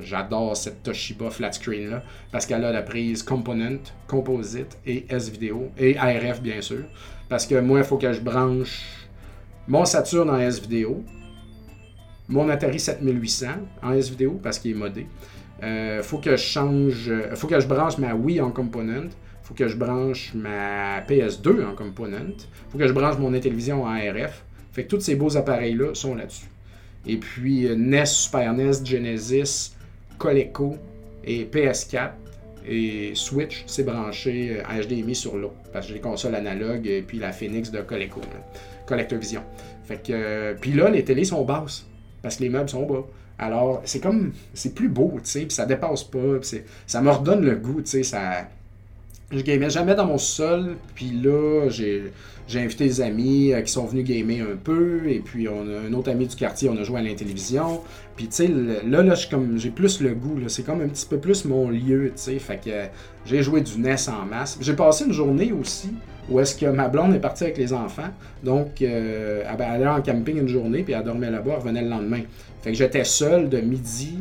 j'adore 0.00 0.56
cette 0.56 0.82
Toshiba 0.84 1.28
flat 1.30 1.52
screen 1.52 1.90
là, 1.90 2.02
parce 2.30 2.46
qu'elle 2.46 2.64
a 2.64 2.72
la 2.72 2.82
prise 2.82 3.22
Component, 3.24 3.80
Composite 4.06 4.78
et 4.86 5.04
S-Vidéo, 5.10 5.70
et 5.76 5.98
ARF 5.98 6.40
bien 6.40 6.60
sûr. 6.60 6.84
Parce 7.28 7.44
que 7.44 7.60
moi 7.60 7.80
il 7.80 7.84
faut 7.84 7.98
que 7.98 8.12
je 8.12 8.20
branche 8.20 8.82
mon 9.66 9.84
Saturn 9.84 10.30
en 10.30 10.38
S-Vidéo, 10.38 11.02
mon 12.28 12.48
Atari 12.48 12.78
7800 12.78 13.46
en 13.82 13.92
S-Vidéo 13.92 14.40
parce 14.40 14.60
qu'il 14.60 14.70
est 14.70 14.74
modé. 14.74 15.06
Euh, 15.62 16.02
faut 16.02 16.18
que 16.18 16.32
je 16.32 16.36
change, 16.36 17.08
euh, 17.08 17.34
faut 17.34 17.48
que 17.48 17.58
je 17.58 17.66
branche 17.66 17.98
ma 17.98 18.14
Wii 18.14 18.40
en 18.40 18.50
component. 18.50 19.08
Faut 19.42 19.54
que 19.54 19.68
je 19.68 19.76
branche 19.76 20.32
ma 20.34 21.00
PS2 21.02 21.64
en 21.64 21.74
component. 21.74 22.36
Faut 22.68 22.78
que 22.78 22.86
je 22.86 22.92
branche 22.92 23.16
mon 23.18 23.30
télévision 23.32 23.84
en 23.84 23.94
RF. 23.94 24.44
Fait 24.72 24.84
que 24.84 24.88
tous 24.88 25.00
ces 25.00 25.14
beaux 25.14 25.36
appareils-là 25.36 25.94
sont 25.94 26.14
là-dessus. 26.14 26.46
Et 27.06 27.16
puis 27.16 27.66
euh, 27.66 27.76
NES, 27.76 28.06
Super 28.06 28.52
NES, 28.52 28.84
Genesis, 28.84 29.72
Coleco 30.18 30.76
et 31.24 31.44
PS4 31.44 32.10
et 32.68 33.12
Switch, 33.14 33.64
c'est 33.66 33.84
branché 33.84 34.60
euh, 34.60 34.82
HDMI 34.82 35.14
sur 35.14 35.36
l'eau. 35.36 35.52
Parce 35.72 35.86
que 35.86 35.90
j'ai 35.90 35.94
les 35.94 36.00
consoles 36.00 36.34
analogues 36.34 36.86
et 36.86 37.02
puis 37.02 37.18
la 37.18 37.32
Phoenix 37.32 37.70
de 37.70 37.80
Coleco, 37.80 38.20
là. 38.20 38.44
Collector 38.86 39.18
Vision. 39.18 39.42
Fait 39.84 40.02
que, 40.02 40.12
euh, 40.12 40.54
puis 40.60 40.72
là, 40.72 40.90
les 40.90 41.04
télés 41.04 41.24
sont 41.24 41.44
basses 41.44 41.86
parce 42.22 42.36
que 42.36 42.42
les 42.42 42.48
meubles 42.48 42.68
sont 42.68 42.86
bas. 42.86 43.04
Alors, 43.38 43.82
c'est 43.84 44.00
comme, 44.00 44.32
c'est 44.54 44.74
plus 44.74 44.88
beau, 44.88 45.12
tu 45.22 45.30
sais, 45.30 45.40
puis 45.40 45.50
ça 45.50 45.66
dépasse 45.66 46.04
pas, 46.04 46.40
ça 46.86 47.02
me 47.02 47.10
redonne 47.10 47.44
le 47.44 47.56
goût, 47.56 47.82
tu 47.82 47.90
sais, 47.90 48.02
ça... 48.02 48.48
Je 49.32 49.40
gamais 49.40 49.70
jamais 49.70 49.96
dans 49.96 50.06
mon 50.06 50.18
sol, 50.18 50.76
puis 50.94 51.10
là, 51.10 51.68
j'ai 51.68 52.12
invité 52.54 52.84
des 52.84 53.00
amis 53.00 53.52
euh, 53.52 53.60
qui 53.60 53.72
sont 53.72 53.84
venus 53.84 54.04
gamer 54.04 54.42
un 54.42 54.56
peu, 54.56 55.02
et 55.08 55.18
puis 55.18 55.48
on 55.48 55.62
a 55.62 55.80
un 55.88 55.92
autre 55.94 56.12
ami 56.12 56.28
du 56.28 56.36
quartier, 56.36 56.68
on 56.68 56.76
a 56.76 56.84
joué 56.84 57.00
à 57.00 57.02
la 57.02 57.12
télévision, 57.12 57.80
puis 58.14 58.28
tu 58.28 58.36
sais, 58.36 58.48
là, 58.86 59.02
là, 59.02 59.14
j'ai 59.56 59.70
plus 59.70 60.00
le 60.00 60.14
goût, 60.14 60.38
c'est 60.46 60.62
comme 60.62 60.80
un 60.80 60.86
petit 60.86 61.06
peu 61.06 61.18
plus 61.18 61.44
mon 61.44 61.68
lieu, 61.70 62.12
tu 62.14 62.22
sais, 62.22 62.38
fait 62.38 62.58
que 62.64 62.70
euh, 62.70 62.86
j'ai 63.24 63.42
joué 63.42 63.62
du 63.62 63.80
NES 63.80 63.96
en 64.08 64.26
masse. 64.26 64.58
J'ai 64.60 64.74
passé 64.74 65.06
une 65.06 65.12
journée 65.12 65.52
aussi 65.52 65.90
où 66.30 66.38
est-ce 66.38 66.56
que 66.56 66.66
ma 66.66 66.86
blonde 66.86 67.12
est 67.12 67.20
partie 67.20 67.44
avec 67.44 67.58
les 67.58 67.72
enfants, 67.72 68.10
donc 68.44 68.80
euh, 68.80 69.42
elle 69.52 69.62
allait 69.62 69.88
en 69.88 70.02
camping 70.02 70.38
une 70.38 70.48
journée, 70.48 70.84
puis 70.84 70.92
elle 70.92 71.02
dormait 71.02 71.32
là-bas, 71.32 71.50
elle 71.54 71.58
revenait 71.58 71.82
le 71.82 71.88
lendemain. 71.88 72.20
Fait 72.62 72.70
que 72.70 72.78
j'étais 72.78 73.02
seul 73.02 73.48
de 73.48 73.58
midi 73.58 74.20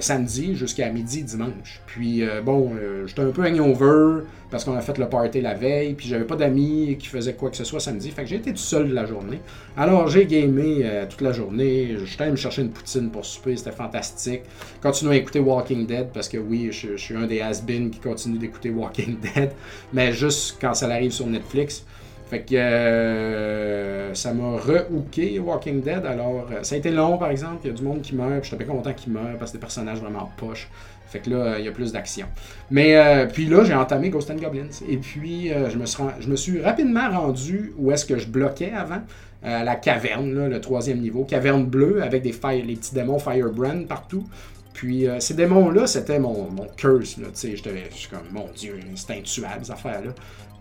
samedi 0.00 0.54
jusqu'à 0.54 0.88
midi 0.90 1.22
dimanche. 1.22 1.80
Puis 1.86 2.22
euh, 2.22 2.40
bon, 2.42 2.72
euh, 2.74 3.06
j'étais 3.06 3.22
un 3.22 3.30
peu 3.30 3.44
hangover 3.46 4.24
parce 4.50 4.64
qu'on 4.64 4.74
a 4.74 4.80
fait 4.80 4.98
le 4.98 5.08
party 5.08 5.40
la 5.40 5.54
veille, 5.54 5.94
puis 5.94 6.08
j'avais 6.08 6.24
pas 6.24 6.34
d'amis 6.34 6.96
qui 6.98 7.06
faisaient 7.06 7.34
quoi 7.34 7.50
que 7.50 7.56
ce 7.56 7.64
soit 7.64 7.80
samedi. 7.80 8.10
Fait 8.10 8.22
que 8.22 8.28
j'ai 8.28 8.36
été 8.36 8.50
tout 8.50 8.58
seul 8.58 8.88
de 8.88 8.94
la 8.94 9.06
journée. 9.06 9.40
Alors 9.76 10.08
j'ai 10.08 10.26
gamé 10.26 10.80
euh, 10.82 11.06
toute 11.08 11.20
la 11.20 11.32
journée. 11.32 11.96
J'étais 12.04 12.22
allé 12.22 12.32
me 12.32 12.36
chercher 12.36 12.62
une 12.62 12.70
poutine 12.70 13.10
pour 13.10 13.24
souper, 13.24 13.56
c'était 13.56 13.72
fantastique. 13.72 14.42
Continuer 14.82 15.14
à 15.14 15.16
écouter 15.18 15.40
Walking 15.40 15.86
Dead 15.86 16.08
parce 16.12 16.28
que 16.28 16.38
oui, 16.38 16.70
je, 16.72 16.96
suis 16.96 17.16
un 17.16 17.26
des 17.26 17.40
has-been 17.40 17.90
qui 17.90 18.00
continue 18.00 18.38
d'écouter 18.38 18.70
Walking 18.70 19.18
Dead, 19.20 19.52
mais 19.92 20.12
juste 20.12 20.58
quand 20.60 20.74
ça 20.74 20.86
arrive 20.86 21.12
sur 21.12 21.26
Netflix. 21.26 21.84
Fait 22.30 22.42
que 22.42 22.54
euh, 22.54 24.14
ça 24.14 24.32
m'a 24.32 24.56
re-hooké 24.56 25.40
Walking 25.40 25.82
Dead. 25.82 26.06
Alors, 26.06 26.46
euh, 26.52 26.62
ça 26.62 26.76
a 26.76 26.78
été 26.78 26.92
long 26.92 27.18
par 27.18 27.30
exemple. 27.30 27.58
Il 27.64 27.70
y 27.70 27.70
a 27.72 27.76
du 27.76 27.82
monde 27.82 28.02
qui 28.02 28.14
meurt. 28.14 28.40
puis 28.42 28.50
J'étais 28.50 28.64
bien 28.64 28.72
content 28.72 28.92
qu'il 28.92 29.12
meure 29.12 29.36
parce 29.36 29.50
que 29.50 29.56
des 29.56 29.60
personnages 29.60 29.98
vraiment 29.98 30.30
poches. 30.36 30.68
Fait 31.10 31.18
que 31.18 31.28
là, 31.28 31.58
il 31.58 31.64
y 31.64 31.68
a 31.68 31.72
plus 31.72 31.90
d'action. 31.90 32.26
Mais 32.70 32.96
euh, 32.96 33.26
puis 33.26 33.46
là, 33.46 33.64
j'ai 33.64 33.74
entamé 33.74 34.10
Ghost 34.10 34.30
and 34.30 34.36
Goblins. 34.36 34.68
Et 34.88 34.96
puis, 34.96 35.52
euh, 35.52 35.68
je, 35.68 36.28
me 36.28 36.36
suis 36.36 36.62
rapidement 36.62 37.10
rendu 37.10 37.72
où 37.78 37.90
est-ce 37.90 38.04
que 38.04 38.16
je 38.16 38.28
bloquais 38.28 38.70
avant. 38.70 39.00
Euh, 39.44 39.64
la 39.64 39.74
caverne, 39.74 40.32
là, 40.32 40.48
le 40.48 40.60
troisième 40.60 41.00
niveau. 41.00 41.24
Caverne 41.24 41.66
bleue 41.66 42.00
avec 42.00 42.22
des 42.22 42.32
les 42.62 42.76
petits 42.76 42.94
démons 42.94 43.18
Firebrand 43.18 43.86
partout. 43.88 44.24
Puis 44.72 45.06
ces 45.18 45.34
démons-là, 45.34 45.86
c'était 45.86 46.20
mon, 46.20 46.48
mon 46.50 46.66
curse. 46.76 47.16
Je 47.18 47.44
suis 47.44 48.08
comme, 48.08 48.20
mon 48.30 48.46
Dieu, 48.56 48.78
c'est 48.94 49.18
intuable, 49.18 49.64
ces 49.64 49.72
affaires-là. 49.72 50.12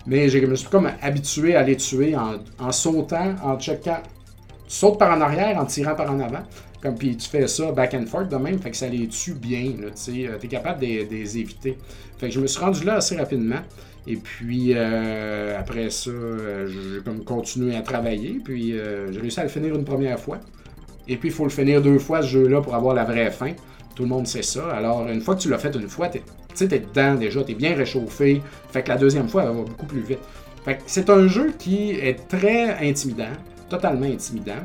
Mais 0.07 0.29
je 0.29 0.39
me 0.39 0.55
suis 0.55 0.69
comme 0.69 0.89
habitué 1.01 1.55
à 1.55 1.63
les 1.63 1.75
tuer 1.75 2.15
en, 2.15 2.37
en 2.59 2.71
sautant, 2.71 3.35
en 3.43 3.59
checkant. 3.59 4.01
Tu 4.67 4.75
sautes 4.75 4.99
par 4.99 5.15
en 5.15 5.21
arrière 5.21 5.57
en 5.57 5.65
tirant 5.65 5.95
par 5.95 6.11
en 6.11 6.19
avant. 6.19 6.43
Comme 6.81 6.95
puis 6.95 7.17
tu 7.17 7.27
fais 7.27 7.45
ça 7.47 7.71
back 7.71 7.93
and 7.93 8.05
forth 8.05 8.29
de 8.29 8.37
même, 8.37 8.57
fait 8.59 8.71
que 8.71 8.77
ça 8.77 8.87
les 8.87 9.07
tue 9.07 9.33
bien. 9.33 9.73
Tu 10.05 10.23
es 10.23 10.47
capable 10.47 10.79
de, 10.79 10.85
les 10.85 11.37
éviter. 11.37 11.77
Fait 12.17 12.27
que 12.27 12.33
je 12.33 12.39
me 12.39 12.47
suis 12.47 12.59
rendu 12.59 12.85
là 12.85 12.95
assez 12.95 13.17
rapidement. 13.17 13.59
Et 14.07 14.15
puis 14.15 14.73
euh, 14.73 15.59
après 15.59 15.89
ça, 15.89 16.09
euh, 16.09 16.67
j'ai 16.67 17.03
comme 17.03 17.23
continué 17.25 17.75
à 17.75 17.81
travailler. 17.81 18.39
Puis 18.43 18.77
euh, 18.77 19.11
j'ai 19.11 19.19
réussi 19.19 19.39
à 19.41 19.43
le 19.43 19.49
finir 19.49 19.75
une 19.75 19.83
première 19.83 20.19
fois. 20.19 20.39
Et 21.07 21.17
puis 21.17 21.29
il 21.29 21.33
faut 21.33 21.43
le 21.43 21.49
finir 21.49 21.81
deux 21.81 21.99
fois 21.99 22.21
ce 22.21 22.27
jeu-là 22.27 22.61
pour 22.61 22.75
avoir 22.75 22.95
la 22.95 23.03
vraie 23.03 23.31
fin. 23.31 23.51
Tout 23.95 24.03
le 24.03 24.09
monde 24.09 24.27
sait 24.27 24.43
ça. 24.43 24.69
Alors 24.69 25.07
une 25.09 25.21
fois 25.21 25.35
que 25.35 25.41
tu 25.41 25.49
l'as 25.49 25.59
fait 25.59 25.75
une 25.75 25.89
fois, 25.89 26.07
tu 26.07 26.21
es, 26.59 26.63
es 26.63 26.79
dedans 26.79 27.15
déjà, 27.15 27.43
tu 27.43 27.51
es 27.51 27.55
bien 27.55 27.75
réchauffé. 27.75 28.41
Fait 28.71 28.83
que 28.83 28.89
la 28.89 28.97
deuxième 28.97 29.27
fois, 29.27 29.43
elle 29.43 29.49
va 29.49 29.63
beaucoup 29.63 29.85
plus 29.85 30.01
vite. 30.01 30.19
Fait 30.65 30.77
que 30.77 30.81
c'est 30.85 31.09
un 31.09 31.27
jeu 31.27 31.53
qui 31.57 31.91
est 31.91 32.27
très 32.27 32.87
intimidant, 32.87 33.31
totalement 33.69 34.05
intimidant 34.05 34.63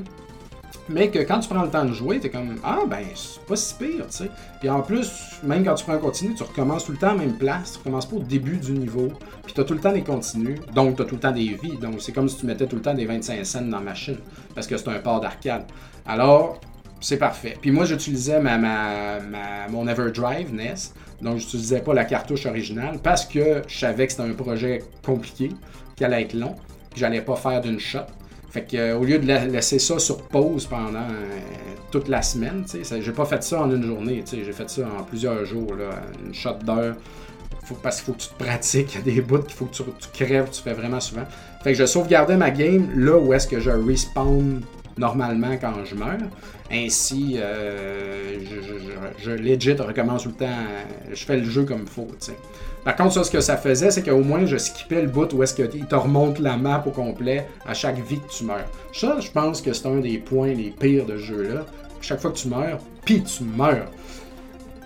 mais 0.89 1.11
que 1.11 1.18
quand 1.20 1.41
tu 1.41 1.49
prends 1.49 1.62
le 1.62 1.70
temps 1.70 1.85
de 1.85 1.93
jouer, 1.93 2.20
t'es 2.20 2.30
comme 2.30 2.57
Ah, 2.62 2.80
ben, 2.89 3.05
c'est 3.14 3.43
pas 3.45 3.57
si 3.57 3.74
pire, 3.74 4.07
tu 4.07 4.18
sais. 4.18 4.30
Puis 4.61 4.68
en 4.68 4.82
plus, 4.82 5.11
même 5.43 5.64
quand 5.64 5.74
tu 5.74 5.85
prends 5.85 5.95
un 5.95 5.99
continu, 5.99 6.35
tu 6.35 6.43
recommences 6.43 6.85
tout 6.85 6.93
le 6.93 6.99
temps 6.99 7.09
à 7.09 7.14
la 7.14 7.20
même 7.20 7.39
place, 7.39 7.72
tu 7.72 7.78
recommences 7.78 8.07
pas 8.07 8.16
au 8.16 8.22
début 8.22 8.59
du 8.59 8.72
niveau, 8.72 9.11
puis 9.45 9.55
t'as 9.55 9.64
tout 9.64 9.74
le 9.74 9.80
temps 9.80 9.93
des 9.93 10.03
continues, 10.03 10.61
donc 10.74 10.97
t'as 10.97 11.05
tout 11.05 11.14
le 11.14 11.20
temps 11.20 11.32
des 11.32 11.59
vies. 11.62 11.76
Donc 11.80 12.01
c'est 12.01 12.12
comme 12.12 12.28
si 12.28 12.37
tu 12.37 12.47
mettais 12.47 12.66
tout 12.66 12.76
le 12.76 12.82
temps 12.82 12.95
des 12.95 13.07
25 13.07 13.45
cents 13.45 13.62
dans 13.62 13.78
la 13.78 13.85
machine, 13.85 14.18
parce 14.55 14.66
que 14.66 14.76
c'est 14.76 14.89
un 14.89 14.99
port 14.99 15.20
d'arcade. 15.20 15.64
Alors, 16.07 16.61
c'est 17.01 17.18
parfait. 17.18 17.57
Puis 17.61 17.70
moi, 17.70 17.85
j'utilisais 17.85 18.41
ma, 18.41 18.59
ma, 18.59 19.68
mon 19.70 19.87
Everdrive 19.89 20.55
NES, 20.55 20.74
donc 21.25 21.39
j'utilisais 21.39 21.81
pas 21.81 21.95
la 21.95 22.05
cartouche 22.05 22.47
originale, 22.47 22.99
parce 23.03 23.25
que 23.25 23.62
je 23.66 23.79
savais 23.79 24.07
que 24.07 24.12
c'était 24.12 24.29
un 24.29 24.35
projet 24.35 24.83
compliqué, 25.05 25.51
qui 25.97 26.05
allait 26.05 26.22
être 26.22 26.35
long, 26.35 26.55
que 26.93 26.99
j'allais 27.01 27.22
pas 27.22 27.37
faire 27.37 27.61
d'une 27.62 27.81
shot. 27.81 28.01
Fait 28.51 28.62
que, 28.62 28.77
euh, 28.77 28.99
au 28.99 29.05
lieu 29.05 29.18
de 29.18 29.27
laisser 29.27 29.79
ça 29.79 29.99
sur 29.99 30.18
pause 30.29 30.66
pendant 30.66 30.99
euh, 30.99 31.39
toute 31.91 32.09
la 32.09 32.22
semaine, 32.22 32.64
j'ai 33.01 33.12
pas 33.12 33.25
fait 33.25 33.43
ça 33.43 33.62
en 33.62 33.70
une 33.70 33.83
journée, 33.83 34.22
j'ai 34.31 34.53
fait 34.53 34.68
ça 34.68 34.83
en 34.83 35.03
plusieurs 35.03 35.45
jours, 35.45 35.75
là, 35.75 35.91
une 36.25 36.35
shot 36.35 36.59
d'heure. 36.62 36.95
parce 37.83 37.97
qu'il 37.97 38.05
faut 38.05 38.12
que 38.12 38.22
tu 38.22 38.29
te 38.29 38.45
pratiques, 38.45 38.95
il 38.95 38.99
y 38.99 39.11
a 39.11 39.14
des 39.14 39.20
bouts 39.22 39.39
qu'il 39.39 39.55
faut 39.55 39.64
que 39.64 39.75
tu, 39.75 40.09
crèves, 40.12 40.51
tu 40.51 40.62
fais 40.62 40.75
vraiment 40.75 41.01
souvent. 41.01 41.25
Fait 41.62 41.72
que 41.72 41.79
je 41.79 41.87
sauvegardais 41.87 42.37
ma 42.37 42.51
game 42.51 42.91
là 42.95 43.16
où 43.16 43.33
est-ce 43.33 43.49
que 43.49 43.59
je 43.59 43.70
respawn 43.70 44.61
normalement 44.99 45.57
quand 45.61 45.84
je 45.84 45.95
meurs. 45.95 46.18
Ainsi, 46.70 47.36
euh, 47.38 48.38
je, 48.45 49.22
je, 49.22 49.30
legit 49.30 49.72
recommence 49.72 50.24
tout 50.24 50.30
le 50.30 50.34
temps, 50.34 50.64
je 51.12 51.24
fais 51.24 51.36
le 51.36 51.45
jeu 51.45 51.64
comme 51.64 51.82
il 51.82 51.88
faut. 51.88 52.09
Par 52.84 52.97
contre, 52.97 53.14
ça, 53.14 53.24
ce 53.24 53.30
que 53.30 53.40
ça 53.40 53.57
faisait, 53.57 53.90
c'est 53.90 54.03
qu'au 54.03 54.22
moins, 54.22 54.45
je 54.45 54.57
skippais 54.57 55.03
le 55.03 55.09
bout 55.09 55.32
où 55.32 55.42
est-ce 55.42 55.55
qu'il 55.55 55.86
te 55.86 55.95
remonte 55.95 56.38
la 56.38 56.57
map 56.57 56.82
au 56.86 56.90
complet 56.90 57.47
à 57.66 57.74
chaque 57.74 57.99
vie 58.07 58.20
que 58.20 58.30
tu 58.30 58.45
meurs. 58.45 58.66
Ça, 58.92 59.18
je 59.20 59.30
pense 59.30 59.62
que 59.62 59.72
c'est 59.72 59.86
un 59.86 59.99
des 59.99 60.18
points 60.18 60.53
les 60.53 60.70
pires 60.70 61.07
de 61.07 61.16
ce 61.16 61.22
jeu-là. 61.22 61.66
Chaque 62.01 62.20
fois 62.20 62.30
que 62.30 62.36
tu 62.36 62.49
meurs, 62.49 62.78
puis 63.05 63.22
tu 63.22 63.45
meurs, 63.45 63.90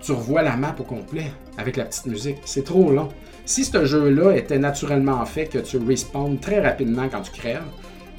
tu 0.01 0.13
revois 0.13 0.43
la 0.43 0.57
map 0.57 0.77
au 0.79 0.85
complet 0.85 1.33
avec 1.59 1.77
la 1.77 1.85
petite 1.85 2.07
musique. 2.07 2.39
C'est 2.45 2.65
trop 2.65 2.93
long. 2.93 3.09
Si 3.45 3.65
ce 3.65 3.85
jeu-là 3.85 4.37
était 4.37 4.59
naturellement 4.59 5.25
fait 5.25 5.47
que 5.47 5.59
tu 5.59 5.79
respawns 5.79 6.39
très 6.39 6.61
rapidement 6.61 7.09
quand 7.11 7.23
tu 7.23 7.33
crèves, 7.33 7.63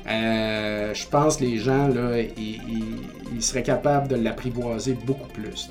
euh, 0.10 0.93
je 0.93 1.07
pense 1.07 1.38
que 1.38 1.43
les 1.43 1.57
gens, 1.57 1.88
là, 1.88 2.20
ils, 2.20 3.41
seraient 3.41 3.64
capables 3.64 4.07
de 4.07 4.16
l'apprivoiser 4.16 4.97
beaucoup 5.05 5.30
plus. 5.30 5.70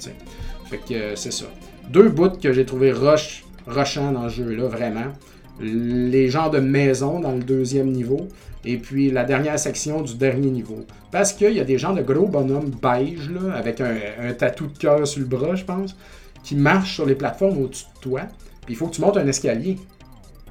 Que 0.70 0.94
euh, 0.94 1.16
c'est 1.16 1.32
ça. 1.32 1.46
Deux 1.90 2.08
bouts 2.08 2.38
que 2.40 2.52
j'ai 2.52 2.64
trouvé 2.64 2.92
rush 2.92 3.44
dans 3.66 4.22
le 4.22 4.28
jeu-là, 4.28 4.68
vraiment. 4.68 5.12
Les 5.60 6.28
genres 6.28 6.50
de 6.50 6.60
maisons 6.60 7.20
dans 7.20 7.32
le 7.32 7.42
deuxième 7.42 7.90
niveau. 7.90 8.28
Et 8.64 8.76
puis 8.76 9.10
la 9.10 9.24
dernière 9.24 9.58
section 9.58 10.02
du 10.02 10.14
dernier 10.14 10.50
niveau. 10.50 10.84
Parce 11.10 11.32
qu'il 11.32 11.52
y 11.52 11.60
a 11.60 11.64
des 11.64 11.78
gens 11.78 11.92
de 11.92 12.02
gros 12.02 12.26
bonhommes 12.26 12.70
beige, 12.82 13.30
là, 13.30 13.54
avec 13.54 13.80
un, 13.80 13.96
un 14.20 14.32
tatou 14.34 14.66
de 14.66 14.78
cœur 14.78 15.06
sur 15.06 15.20
le 15.20 15.26
bras, 15.26 15.54
je 15.54 15.64
pense, 15.64 15.96
qui 16.42 16.54
marchent 16.54 16.94
sur 16.94 17.06
les 17.06 17.14
plateformes 17.14 17.62
au-dessus 17.62 17.86
de 17.96 18.00
toi. 18.00 18.20
Puis 18.64 18.74
il 18.74 18.76
faut 18.76 18.86
que 18.86 18.94
tu 18.94 19.00
montes 19.00 19.16
un 19.16 19.26
escalier 19.26 19.78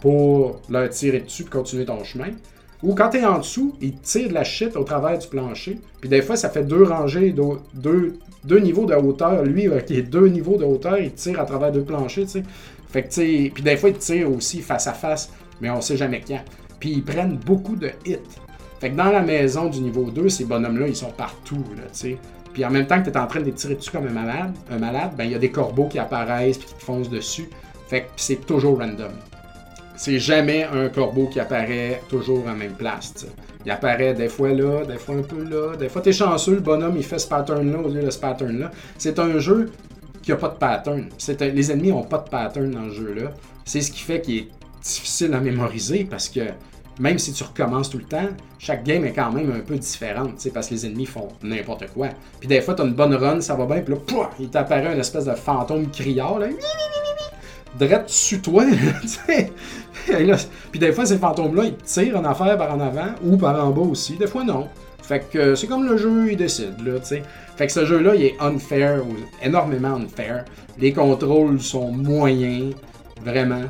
pour 0.02 0.62
leur 0.70 0.90
tirer 0.90 1.22
dessus 1.22 1.44
et 1.44 1.46
continuer 1.46 1.86
ton 1.86 2.04
chemin. 2.04 2.30
Ou 2.84 2.94
quand 2.94 3.10
tu 3.10 3.26
en 3.26 3.40
dessous, 3.40 3.76
ils 3.82 3.96
tirent 3.96 4.30
de 4.30 4.34
la 4.34 4.44
shit 4.44 4.76
au 4.76 4.84
travers 4.84 5.18
du 5.18 5.28
plancher. 5.28 5.80
Puis 6.00 6.10
des 6.10 6.22
fois, 6.22 6.36
ça 6.36 6.50
fait 6.50 6.64
deux 6.64 6.84
rangées, 6.84 7.34
deux, 7.74 8.20
deux 8.44 8.60
niveaux 8.60 8.86
de 8.86 8.94
hauteur. 8.94 9.44
Lui, 9.44 9.68
qui 9.86 9.98
est 9.98 10.04
deux 10.04 10.28
niveaux 10.28 10.58
de 10.58 10.66
hauteur, 10.66 11.00
il 11.00 11.12
tire 11.14 11.40
à 11.40 11.46
travers 11.46 11.72
deux 11.72 11.84
planchers, 11.84 12.26
tu 12.26 12.32
sais. 12.32 12.44
Fait 12.90 13.04
que, 13.04 13.10
tu 13.10 13.52
puis 13.52 13.64
des 13.64 13.78
fois, 13.78 13.90
ils 13.90 13.98
tirent 13.98 14.32
aussi 14.32 14.62
face 14.62 14.88
à 14.88 14.94
face, 14.94 15.32
mais 15.60 15.70
on 15.70 15.82
sait 15.82 15.98
jamais 15.98 16.22
quand. 16.26 16.42
Puis 16.80 16.92
ils 16.92 17.04
prennent 17.04 17.38
beaucoup 17.38 17.76
de 17.76 17.92
hits. 18.06 18.18
Fait 18.80 18.92
que 18.92 18.96
dans 18.96 19.12
la 19.12 19.22
maison 19.22 19.70
du 19.70 19.82
niveau 19.82 20.12
2, 20.12 20.30
ces 20.30 20.46
bonhommes-là, 20.46 20.88
ils 20.88 20.96
sont 20.96 21.10
partout, 21.10 21.64
tu 21.76 21.82
sais. 21.92 22.18
Puis 22.54 22.64
en 22.64 22.70
même 22.72 22.88
temps 22.88 23.02
que 23.02 23.10
tu 23.10 23.18
en 23.18 23.28
train 23.28 23.40
de 23.40 23.46
les 23.46 23.54
tirer 23.54 23.76
dessus 23.76 23.92
comme 23.92 24.08
un 24.08 24.12
malade, 24.12 24.54
un 24.72 24.78
malade, 24.78 25.12
ben 25.18 25.26
il 25.26 25.32
y 25.32 25.36
a 25.36 25.40
des 25.40 25.52
corbeaux 25.52 25.88
qui 25.88 26.00
apparaissent 26.00 26.58
puis 26.58 26.68
qui 26.68 26.74
te 26.76 26.84
foncent 26.84 27.10
dessus. 27.10 27.50
Fait 27.88 28.02
que 28.02 28.08
c'est 28.16 28.46
toujours 28.46 28.80
random. 28.80 29.12
C'est 29.98 30.20
jamais 30.20 30.64
un 30.64 30.89
corbeau 30.89 31.28
qui 31.28 31.39
apparaît 31.39 32.02
toujours 32.08 32.48
en 32.48 32.54
même 32.54 32.74
place. 32.74 33.26
Il 33.66 33.72
apparaît 33.72 34.14
des 34.14 34.30
fois 34.30 34.50
là, 34.50 34.86
des 34.86 34.98
fois 34.98 35.16
un 35.16 35.24
peu 35.24 35.43
là. 35.43 35.76
Des 35.76 35.89
fois, 35.89 36.02
t'es 36.02 36.14
chanceux, 36.14 36.54
le 36.54 36.62
bonhomme, 36.62 36.95
il 36.95 37.04
fait 37.04 37.20
ce 37.20 37.28
pattern-là 37.28 37.80
au 37.80 37.89
lieu 37.89 38.04
de 38.04 38.12
ce 38.12 38.20
pattern-là. 38.20 38.72
C'est 38.98 39.18
un 39.18 39.39
jeu 39.39 39.72
qui 40.22 40.32
n'a 40.32 40.38
pas 40.38 40.50
de 40.50 40.58
pattern. 40.58 41.10
les 41.39 41.72
ennemis 41.72 41.89
n'ont 41.89 42.04
pas 42.04 42.20
de 42.20 42.30
pattern 42.30 42.70
dans 42.70 42.84
le 42.84 42.91
jeu-là. 42.91 43.32
C'est 43.66 43.82
ce 43.82 43.91
qui 43.91 44.02
fait 44.02 44.22
qu'il 44.22 44.38
est 44.38 44.48
difficile 44.84 45.34
à 45.34 45.39
mémoriser 45.39 46.06
parce 46.10 46.30
que 46.30 46.41
même 47.00 47.18
si 47.18 47.34
tu 47.34 47.43
recommences 47.43 47.89
tout 47.89 47.98
le 47.98 48.04
temps, 48.04 48.30
chaque 48.60 48.84
game 48.84 49.04
est 49.06 49.14
quand 49.14 49.32
même 49.32 49.52
un 49.52 49.60
peu 49.60 49.78
différente, 49.78 50.48
parce 50.54 50.68
que 50.68 50.74
les 50.74 50.86
ennemis 50.86 51.06
font 51.06 51.28
n'importe 51.43 51.88
quoi. 51.93 52.10
Puis 52.39 52.48
des 52.48 52.62
fois, 52.62 52.74
tu 52.74 52.82
as 52.82 52.86
une 52.86 52.93
bonne 52.93 53.14
run, 53.14 53.39
ça 53.41 53.56
va 53.56 53.66
bien, 53.66 53.82
puis 53.82 53.93
là, 53.93 54.00
pouah, 54.00 54.32
il 54.39 54.50
t'apparaît 54.50 54.93
une 54.93 55.00
espèce 55.00 55.26
de 55.26 55.34
fantôme 55.34 55.89
criard, 55.91 56.39
là, 56.39 56.48
drette 57.78 58.10
sur 58.10 58.42
toi, 58.42 58.64
Puis 60.72 60.80
des 60.80 60.92
fois, 60.92 61.06
ces 61.06 61.18
fantômes-là, 61.18 61.66
ils 61.66 61.76
tirent 61.78 62.18
en 62.18 62.26
affaire 62.26 62.58
par 62.58 62.74
en 62.74 62.80
avant 62.80 63.10
ou 63.24 63.38
par 63.38 63.64
en 63.64 63.72
bas 63.72 63.82
aussi. 63.82 64.16
Des 64.16 64.28
fois, 64.28 64.44
non. 64.44 64.68
Fait 65.02 65.24
que 65.32 65.38
euh, 65.38 65.56
c'est 65.56 65.68
comme 65.68 65.88
le 65.88 65.98
jeu, 65.98 66.32
il 66.32 66.38
décide, 66.38 66.86
là, 66.86 67.00
tu 67.00 67.06
sais. 67.06 67.24
Fait 67.56 67.68
que 67.68 67.72
ce 67.72 67.86
jeu-là, 67.86 68.14
il 68.16 68.24
est 68.26 68.36
unfair, 68.42 69.04
énormément 69.42 69.96
unfair. 69.96 70.44
Les 70.78 70.92
contrôles 70.92 71.62
sont 71.62 71.92
moyens, 71.92 72.76
vraiment. 73.24 73.64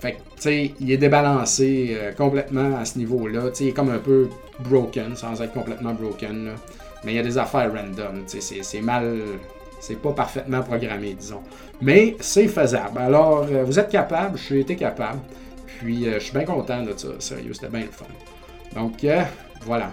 Fait 0.00 0.12
que, 0.12 0.16
tu 0.16 0.22
sais, 0.38 0.74
il 0.80 0.90
est 0.90 0.96
débalancé 0.96 1.96
euh, 1.96 2.12
complètement 2.12 2.76
à 2.76 2.84
ce 2.84 2.98
niveau-là. 2.98 3.50
Tu 3.50 3.54
sais, 3.54 3.64
il 3.64 3.68
est 3.68 3.72
comme 3.72 3.90
un 3.90 3.98
peu 3.98 4.28
broken, 4.60 5.14
sans 5.14 5.40
être 5.40 5.52
complètement 5.52 5.94
broken, 5.94 6.46
là. 6.46 6.52
Mais 7.04 7.12
il 7.12 7.16
y 7.16 7.20
a 7.20 7.22
des 7.22 7.38
affaires 7.38 7.72
random, 7.72 8.24
tu 8.28 8.40
sais, 8.40 8.58
c'est 8.62 8.80
mal... 8.82 9.16
C'est 9.80 10.00
pas 10.00 10.12
parfaitement 10.12 10.62
programmé, 10.62 11.14
disons. 11.14 11.42
Mais 11.80 12.16
c'est 12.20 12.48
faisable. 12.48 12.98
Alors, 12.98 13.46
euh, 13.50 13.64
vous 13.64 13.78
êtes 13.78 13.90
capable, 13.90 14.38
suis 14.38 14.60
été 14.60 14.76
capable. 14.76 15.20
Puis, 15.78 16.04
je 16.04 16.18
suis 16.18 16.32
bien 16.32 16.44
content 16.44 16.82
de 16.82 16.92
ça. 16.96 17.08
Sérieux, 17.18 17.54
c'était 17.54 17.68
bien 17.68 17.80
le 17.80 17.86
fun. 17.86 18.04
Donc, 18.74 19.04
voilà. 19.64 19.92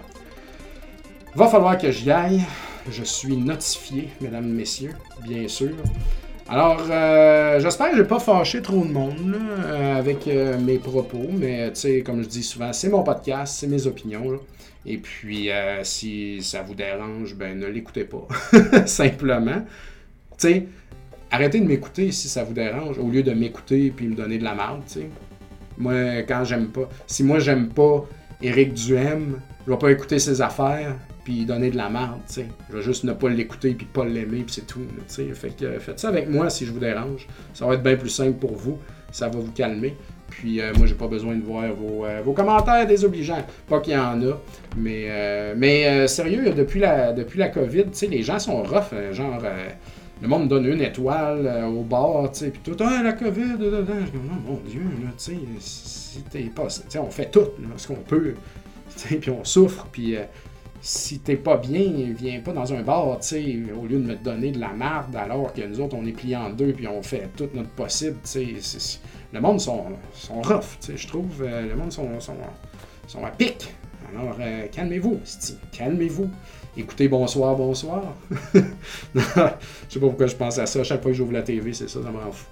Va 1.34 1.46
falloir 1.48 1.78
que 1.78 1.90
j'y 1.90 2.10
aille. 2.10 2.42
Je 2.90 3.02
suis 3.04 3.36
notifié, 3.36 4.08
mesdames, 4.20 4.48
messieurs, 4.48 4.94
bien 5.26 5.48
sûr. 5.48 5.72
Alors, 6.50 6.80
euh, 6.90 7.60
j'espère 7.60 7.90
que 7.90 7.96
je 7.96 8.02
n'ai 8.02 8.08
pas 8.08 8.18
fâché 8.18 8.62
trop 8.62 8.82
de 8.82 8.90
monde 8.90 9.36
euh, 9.36 9.98
avec 9.98 10.26
euh, 10.26 10.58
mes 10.58 10.78
propos, 10.78 11.26
mais 11.30 11.70
tu 11.72 11.80
sais, 11.80 12.00
comme 12.00 12.22
je 12.22 12.28
dis 12.28 12.42
souvent, 12.42 12.72
c'est 12.72 12.88
mon 12.88 13.02
podcast, 13.02 13.56
c'est 13.58 13.66
mes 13.66 13.86
opinions. 13.86 14.40
Et 14.90 14.96
puis, 14.96 15.50
si 15.82 16.42
ça 16.42 16.62
vous 16.62 16.74
dérange, 16.74 17.34
ben 17.34 17.58
ne 17.58 17.66
l'écoutez 17.66 18.04
pas, 18.04 18.26
simplement. 18.86 19.64
Arrêtez 21.30 21.60
de 21.60 21.66
m'écouter 21.66 22.10
si 22.10 22.26
ça 22.28 22.42
vous 22.42 22.54
dérange, 22.54 22.98
au 22.98 23.08
lieu 23.10 23.22
de 23.22 23.32
m'écouter 23.32 23.92
et 23.98 24.02
me 24.02 24.14
donner 24.14 24.38
de 24.38 24.44
la 24.44 24.54
merde, 24.54 24.80
tu 24.86 25.00
sais. 25.00 25.10
Moi, 25.76 26.22
quand 26.22 26.44
j'aime 26.44 26.68
pas, 26.68 26.88
si 27.06 27.22
moi 27.22 27.38
j'aime 27.38 27.68
pas 27.68 28.08
Éric 28.40 28.72
Duhem, 28.72 29.38
je 29.66 29.70
vais 29.70 29.78
pas 29.78 29.90
écouter 29.90 30.18
ses 30.18 30.40
affaires, 30.40 30.96
puis 31.24 31.44
donner 31.44 31.70
de 31.70 31.76
la 31.76 31.90
merde, 31.90 32.20
tu. 32.32 32.40
Je 32.70 32.76
vais 32.78 32.82
juste 32.82 33.04
ne 33.04 33.12
pas 33.12 33.28
l'écouter 33.28 33.74
puis 33.74 33.86
pas 33.86 34.06
l'aimer 34.06 34.42
puis 34.44 34.54
c'est 34.54 34.66
tout. 34.66 34.80
Fait 35.06 35.50
que 35.50 35.78
faites 35.78 36.00
ça 36.00 36.08
avec 36.08 36.30
moi 36.30 36.48
si 36.48 36.64
je 36.64 36.72
vous 36.72 36.80
dérange. 36.80 37.28
Ça 37.52 37.66
va 37.66 37.74
être 37.74 37.82
bien 37.82 37.96
plus 37.96 38.08
simple 38.08 38.38
pour 38.38 38.56
vous. 38.56 38.78
Ça 39.12 39.28
va 39.28 39.38
vous 39.38 39.52
calmer. 39.52 39.94
Puis 40.30 40.60
euh, 40.60 40.72
moi, 40.76 40.86
j'ai 40.86 40.94
pas 40.94 41.08
besoin 41.08 41.34
de 41.34 41.42
voir 41.42 41.72
vos, 41.72 42.04
euh, 42.04 42.20
vos 42.24 42.32
commentaires 42.32 42.86
désobligeants. 42.86 43.44
Pas 43.68 43.80
qu'il 43.80 43.94
y 43.94 43.96
en 43.96 44.20
a. 44.22 44.40
Mais, 44.76 45.06
euh, 45.08 45.54
mais 45.56 46.06
sérieux, 46.06 46.52
depuis 46.52 46.80
la, 46.80 47.12
depuis 47.12 47.38
la 47.38 47.48
COVID, 47.48 47.86
les 48.08 48.22
gens 48.22 48.38
sont 48.38 48.62
rough. 48.62 48.92
genre, 49.12 49.42
le 50.20 50.28
monde 50.28 50.48
donne 50.48 50.66
une 50.66 50.80
étoile 50.80 51.46
euh, 51.46 51.66
au 51.66 51.82
bar, 51.82 52.30
tu 52.32 52.40
sais, 52.40 52.50
puis 52.50 52.60
tout, 52.64 52.76
ah, 52.80 53.02
la 53.02 53.12
COVID, 53.12 53.56
non, 53.58 54.34
mon 54.46 54.60
Dieu, 54.68 54.82
là, 55.02 55.10
tu 55.16 55.34
sais, 55.34 55.38
si 55.60 56.22
t'es 56.22 56.50
pas, 56.54 56.66
on 57.00 57.10
fait 57.10 57.30
tout, 57.30 57.48
ce 57.76 57.86
qu'on 57.86 57.94
peut, 57.94 58.34
puis 59.20 59.30
on 59.30 59.44
souffre, 59.44 59.86
puis 59.92 60.16
euh, 60.16 60.22
si 60.80 61.20
t'es 61.20 61.36
pas 61.36 61.56
bien, 61.56 61.88
viens 62.16 62.40
pas 62.40 62.52
dans 62.52 62.72
un 62.72 62.82
bar, 62.82 63.06
au 63.06 63.86
lieu 63.86 63.98
de 63.98 64.06
me 64.06 64.16
donner 64.16 64.50
de 64.50 64.58
la 64.58 64.72
merde, 64.72 65.14
alors 65.14 65.52
que 65.52 65.62
nous 65.62 65.80
autres, 65.80 65.96
on 65.96 66.04
est 66.06 66.12
pliés 66.12 66.36
en 66.36 66.50
deux, 66.50 66.72
puis 66.72 66.88
on 66.88 67.02
fait 67.02 67.28
tout 67.36 67.48
notre 67.54 67.70
possible, 67.70 68.16
tu 68.24 68.56
le 69.32 69.40
monde 69.40 69.60
sont, 69.60 69.84
sont 70.14 70.40
rough, 70.40 70.78
tu 70.80 70.86
sais, 70.86 70.96
je 70.96 71.06
trouve, 71.06 71.42
le 71.42 71.74
monde 71.76 71.92
sont, 71.92 72.18
sont, 72.20 72.36
sont 73.06 73.24
à 73.24 73.30
pic, 73.30 73.74
alors 74.10 74.36
calmez-vous, 74.72 75.20
calmez-vous. 75.72 76.30
Écoutez 76.76 77.08
bonsoir, 77.08 77.56
bonsoir. 77.56 78.14
je 78.54 78.60
sais 79.88 80.00
pas 80.00 80.06
pourquoi 80.06 80.28
je 80.28 80.36
pense 80.36 80.58
à 80.58 80.66
ça. 80.66 80.84
chaque 80.84 81.02
fois 81.02 81.10
que 81.10 81.16
j'ouvre 81.16 81.32
la 81.32 81.42
TV, 81.42 81.72
c'est 81.72 81.88
ça, 81.88 82.00
ça 82.02 82.10
me 82.10 82.18
rend 82.18 82.30
fou. 82.30 82.46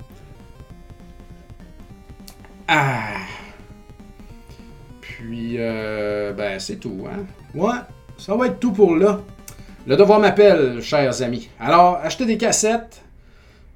Ah! 2.67 3.21
Puis, 5.01 5.55
euh, 5.59 6.33
ben, 6.33 6.59
c'est 6.59 6.77
tout, 6.77 7.07
hein? 7.09 7.25
Ouais, 7.55 7.79
ça 8.19 8.35
va 8.35 8.49
être 8.49 8.59
tout 8.59 8.73
pour 8.73 8.97
là. 8.97 9.21
Le 9.87 9.97
devoir 9.97 10.19
m'appelle, 10.19 10.83
chers 10.83 11.23
amis. 11.23 11.49
Alors, 11.61 12.01
achetez 12.03 12.27
des 12.27 12.37
cassettes, 12.37 13.03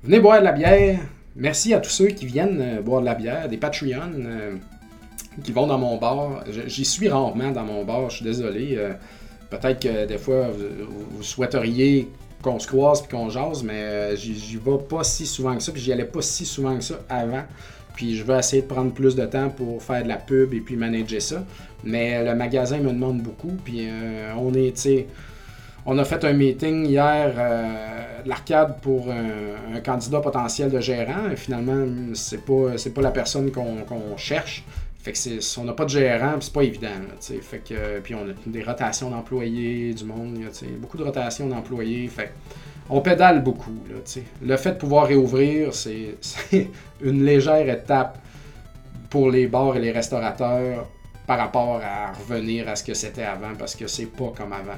venez 0.02 0.18
boire 0.18 0.40
de 0.40 0.44
la 0.44 0.52
bière. 0.52 0.98
Merci 1.36 1.74
à 1.74 1.80
tous 1.80 1.90
ceux 1.90 2.08
qui 2.08 2.26
viennent 2.26 2.60
euh, 2.60 2.82
boire 2.82 3.00
de 3.00 3.06
la 3.06 3.14
bière, 3.14 3.48
des 3.48 3.56
Patreons 3.56 4.12
euh, 4.16 4.56
qui 5.42 5.52
vont 5.52 5.66
dans 5.66 5.78
mon 5.78 5.96
bar. 5.96 6.44
J'y 6.66 6.84
suis 6.84 7.08
rarement 7.08 7.50
dans 7.50 7.64
mon 7.64 7.84
bar, 7.84 8.10
je 8.10 8.16
suis 8.16 8.24
désolé. 8.24 8.78
Peut-être 9.50 9.80
que 9.80 10.06
des 10.06 10.18
fois, 10.18 10.48
vous, 10.50 11.22
souhaiteriez 11.22 12.08
qu'on 12.40 12.58
se 12.58 12.68
croise 12.68 13.02
et 13.02 13.10
qu'on 13.10 13.28
jase, 13.28 13.62
mais 13.62 13.82
euh, 13.82 14.16
j'y 14.16 14.56
vais 14.56 14.78
pas 14.88 15.04
si 15.04 15.26
souvent 15.26 15.56
que 15.56 15.62
ça, 15.62 15.72
puis 15.72 15.82
j'y 15.82 15.92
allais 15.92 16.04
pas 16.04 16.22
si 16.22 16.46
souvent 16.46 16.76
que 16.76 16.84
ça 16.84 17.00
avant. 17.08 17.42
Puis 17.94 18.16
je 18.16 18.24
vais 18.24 18.38
essayer 18.38 18.62
de 18.62 18.68
prendre 18.68 18.92
plus 18.92 19.16
de 19.16 19.26
temps 19.26 19.50
pour 19.50 19.82
faire 19.82 20.04
de 20.04 20.08
la 20.08 20.16
pub 20.16 20.54
et 20.54 20.60
puis 20.60 20.76
manager 20.76 21.20
ça. 21.20 21.44
Mais 21.82 22.24
le 22.24 22.34
magasin 22.34 22.78
me 22.78 22.92
demande 22.92 23.20
beaucoup, 23.20 23.52
puis 23.64 23.88
euh, 23.88 24.32
on 24.38 24.54
est, 24.54 24.76
tu 24.76 24.82
sais, 24.82 25.06
on 25.92 25.98
a 25.98 26.04
fait 26.04 26.24
un 26.24 26.32
meeting 26.32 26.86
hier 26.86 27.34
euh, 27.36 28.22
de 28.22 28.28
l'arcade 28.28 28.76
pour 28.80 29.08
un, 29.10 29.80
candidat 29.80 30.20
potentiel 30.20 30.70
de 30.70 30.78
gérant. 30.78 31.28
Et 31.32 31.36
finalement, 31.36 31.84
c'est 32.14 32.44
pas, 32.44 32.76
c'est 32.78 32.94
pas 32.94 33.02
la 33.02 33.10
personne 33.10 33.50
qu'on 33.50 34.16
cherche. 34.16 34.62
Fait 35.02 35.12
que 35.12 35.58
on 35.60 35.64
n'a 35.64 35.72
pas 35.72 35.84
de 35.84 35.90
gérant, 35.90 36.34
c'est 36.38 36.52
pas 36.52 36.62
évident. 36.62 37.00
fait 37.42 37.58
que, 37.58 37.98
puis 38.00 38.14
on 38.14 38.20
a 38.20 38.32
des 38.46 38.62
rotations 38.62 39.10
d'employés, 39.10 39.92
du 39.92 40.04
monde, 40.04 40.38
beaucoup 40.78 40.96
de 40.96 41.02
rotations 41.02 41.48
d'employés. 41.48 42.08
On 42.88 43.00
pédale 43.00 43.42
beaucoup. 43.42 43.74
le 44.42 44.56
fait 44.56 44.72
de 44.72 44.78
pouvoir 44.78 45.08
réouvrir, 45.08 45.74
c'est 45.74 46.14
une 47.02 47.24
légère 47.24 47.68
étape 47.68 48.16
pour 49.08 49.28
les 49.28 49.48
bars 49.48 49.76
et 49.76 49.80
les 49.80 49.90
restaurateurs 49.90 50.86
par 51.30 51.38
rapport 51.38 51.80
à 51.80 52.10
revenir 52.10 52.68
à 52.68 52.74
ce 52.74 52.82
que 52.82 52.92
c'était 52.92 53.22
avant, 53.22 53.54
parce 53.56 53.76
que 53.76 53.86
c'est 53.86 54.06
pas 54.06 54.32
comme 54.36 54.52
avant. 54.52 54.74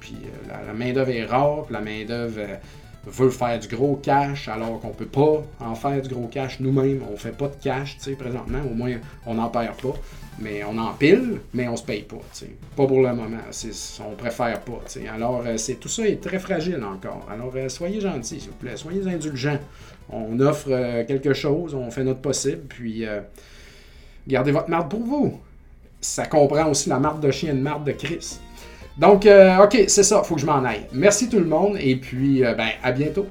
Puis 0.00 0.16
euh, 0.24 0.64
la, 0.66 0.72
main-d'œuvre 0.72 1.10
est 1.10 1.26
rare, 1.26 1.66
la 1.68 1.82
main-d'œuvre 1.82 2.38
euh, 2.38 2.56
veut 3.04 3.28
faire 3.28 3.58
du 3.58 3.68
gros 3.68 3.96
cash 3.96 4.48
alors 4.48 4.80
qu'on 4.80 4.94
peut 4.94 5.04
pas 5.04 5.42
en 5.60 5.74
faire 5.74 6.00
du 6.00 6.08
gros 6.08 6.26
cash 6.28 6.58
nous-mêmes. 6.58 7.02
On 7.12 7.18
fait 7.18 7.36
pas 7.36 7.48
de 7.48 7.56
cash, 7.62 7.98
présentement. 8.18 8.60
Au 8.64 8.72
moins, 8.72 8.94
on 9.26 9.34
n'en 9.34 9.50
perd 9.50 9.74
pas. 9.76 9.92
Mais 10.38 10.64
on 10.64 10.78
en 10.78 10.94
pile, 10.94 11.42
mais 11.52 11.68
on 11.68 11.76
se 11.76 11.84
paye 11.84 12.04
pas. 12.04 12.16
Pas 12.76 12.86
pour 12.86 13.02
le 13.02 13.14
moment. 13.14 13.36
On 14.00 14.14
préfère 14.14 14.58
pas. 14.62 14.80
Alors, 15.14 15.42
euh, 15.44 15.58
c'est 15.58 15.74
tout 15.74 15.90
ça 15.90 16.08
est 16.08 16.22
très 16.22 16.38
fragile 16.38 16.82
encore. 16.82 17.28
Alors, 17.30 17.52
soyez 17.68 18.00
gentils, 18.00 18.40
s'il 18.40 18.48
vous 18.48 18.56
plaît. 18.56 18.78
Soyez 18.78 19.06
indulgents. 19.06 19.60
On 20.08 20.40
offre 20.40 21.04
quelque 21.06 21.34
chose, 21.34 21.74
on 21.74 21.90
fait 21.90 22.04
notre 22.04 22.22
possible, 22.22 22.62
puis 22.70 23.04
gardez 24.26 24.50
votre 24.50 24.70
marde 24.70 24.90
pour 24.90 25.04
vous. 25.04 25.40
Ça 26.00 26.26
comprend 26.26 26.68
aussi 26.68 26.88
la 26.88 26.98
marde 26.98 27.20
de 27.20 27.30
chien 27.30 27.50
et 27.50 27.54
de 27.54 27.60
marde 27.60 27.84
de 27.84 27.92
Chris. 27.92 28.38
Donc, 28.96 29.24
euh, 29.26 29.64
ok, 29.64 29.84
c'est 29.88 30.02
ça, 30.02 30.22
faut 30.22 30.34
que 30.34 30.40
je 30.40 30.46
m'en 30.46 30.64
aille. 30.64 30.86
Merci 30.92 31.28
tout 31.28 31.38
le 31.38 31.46
monde 31.46 31.76
et 31.80 31.96
puis, 31.96 32.44
euh, 32.44 32.54
ben, 32.54 32.68
à 32.82 32.92
bientôt. 32.92 33.26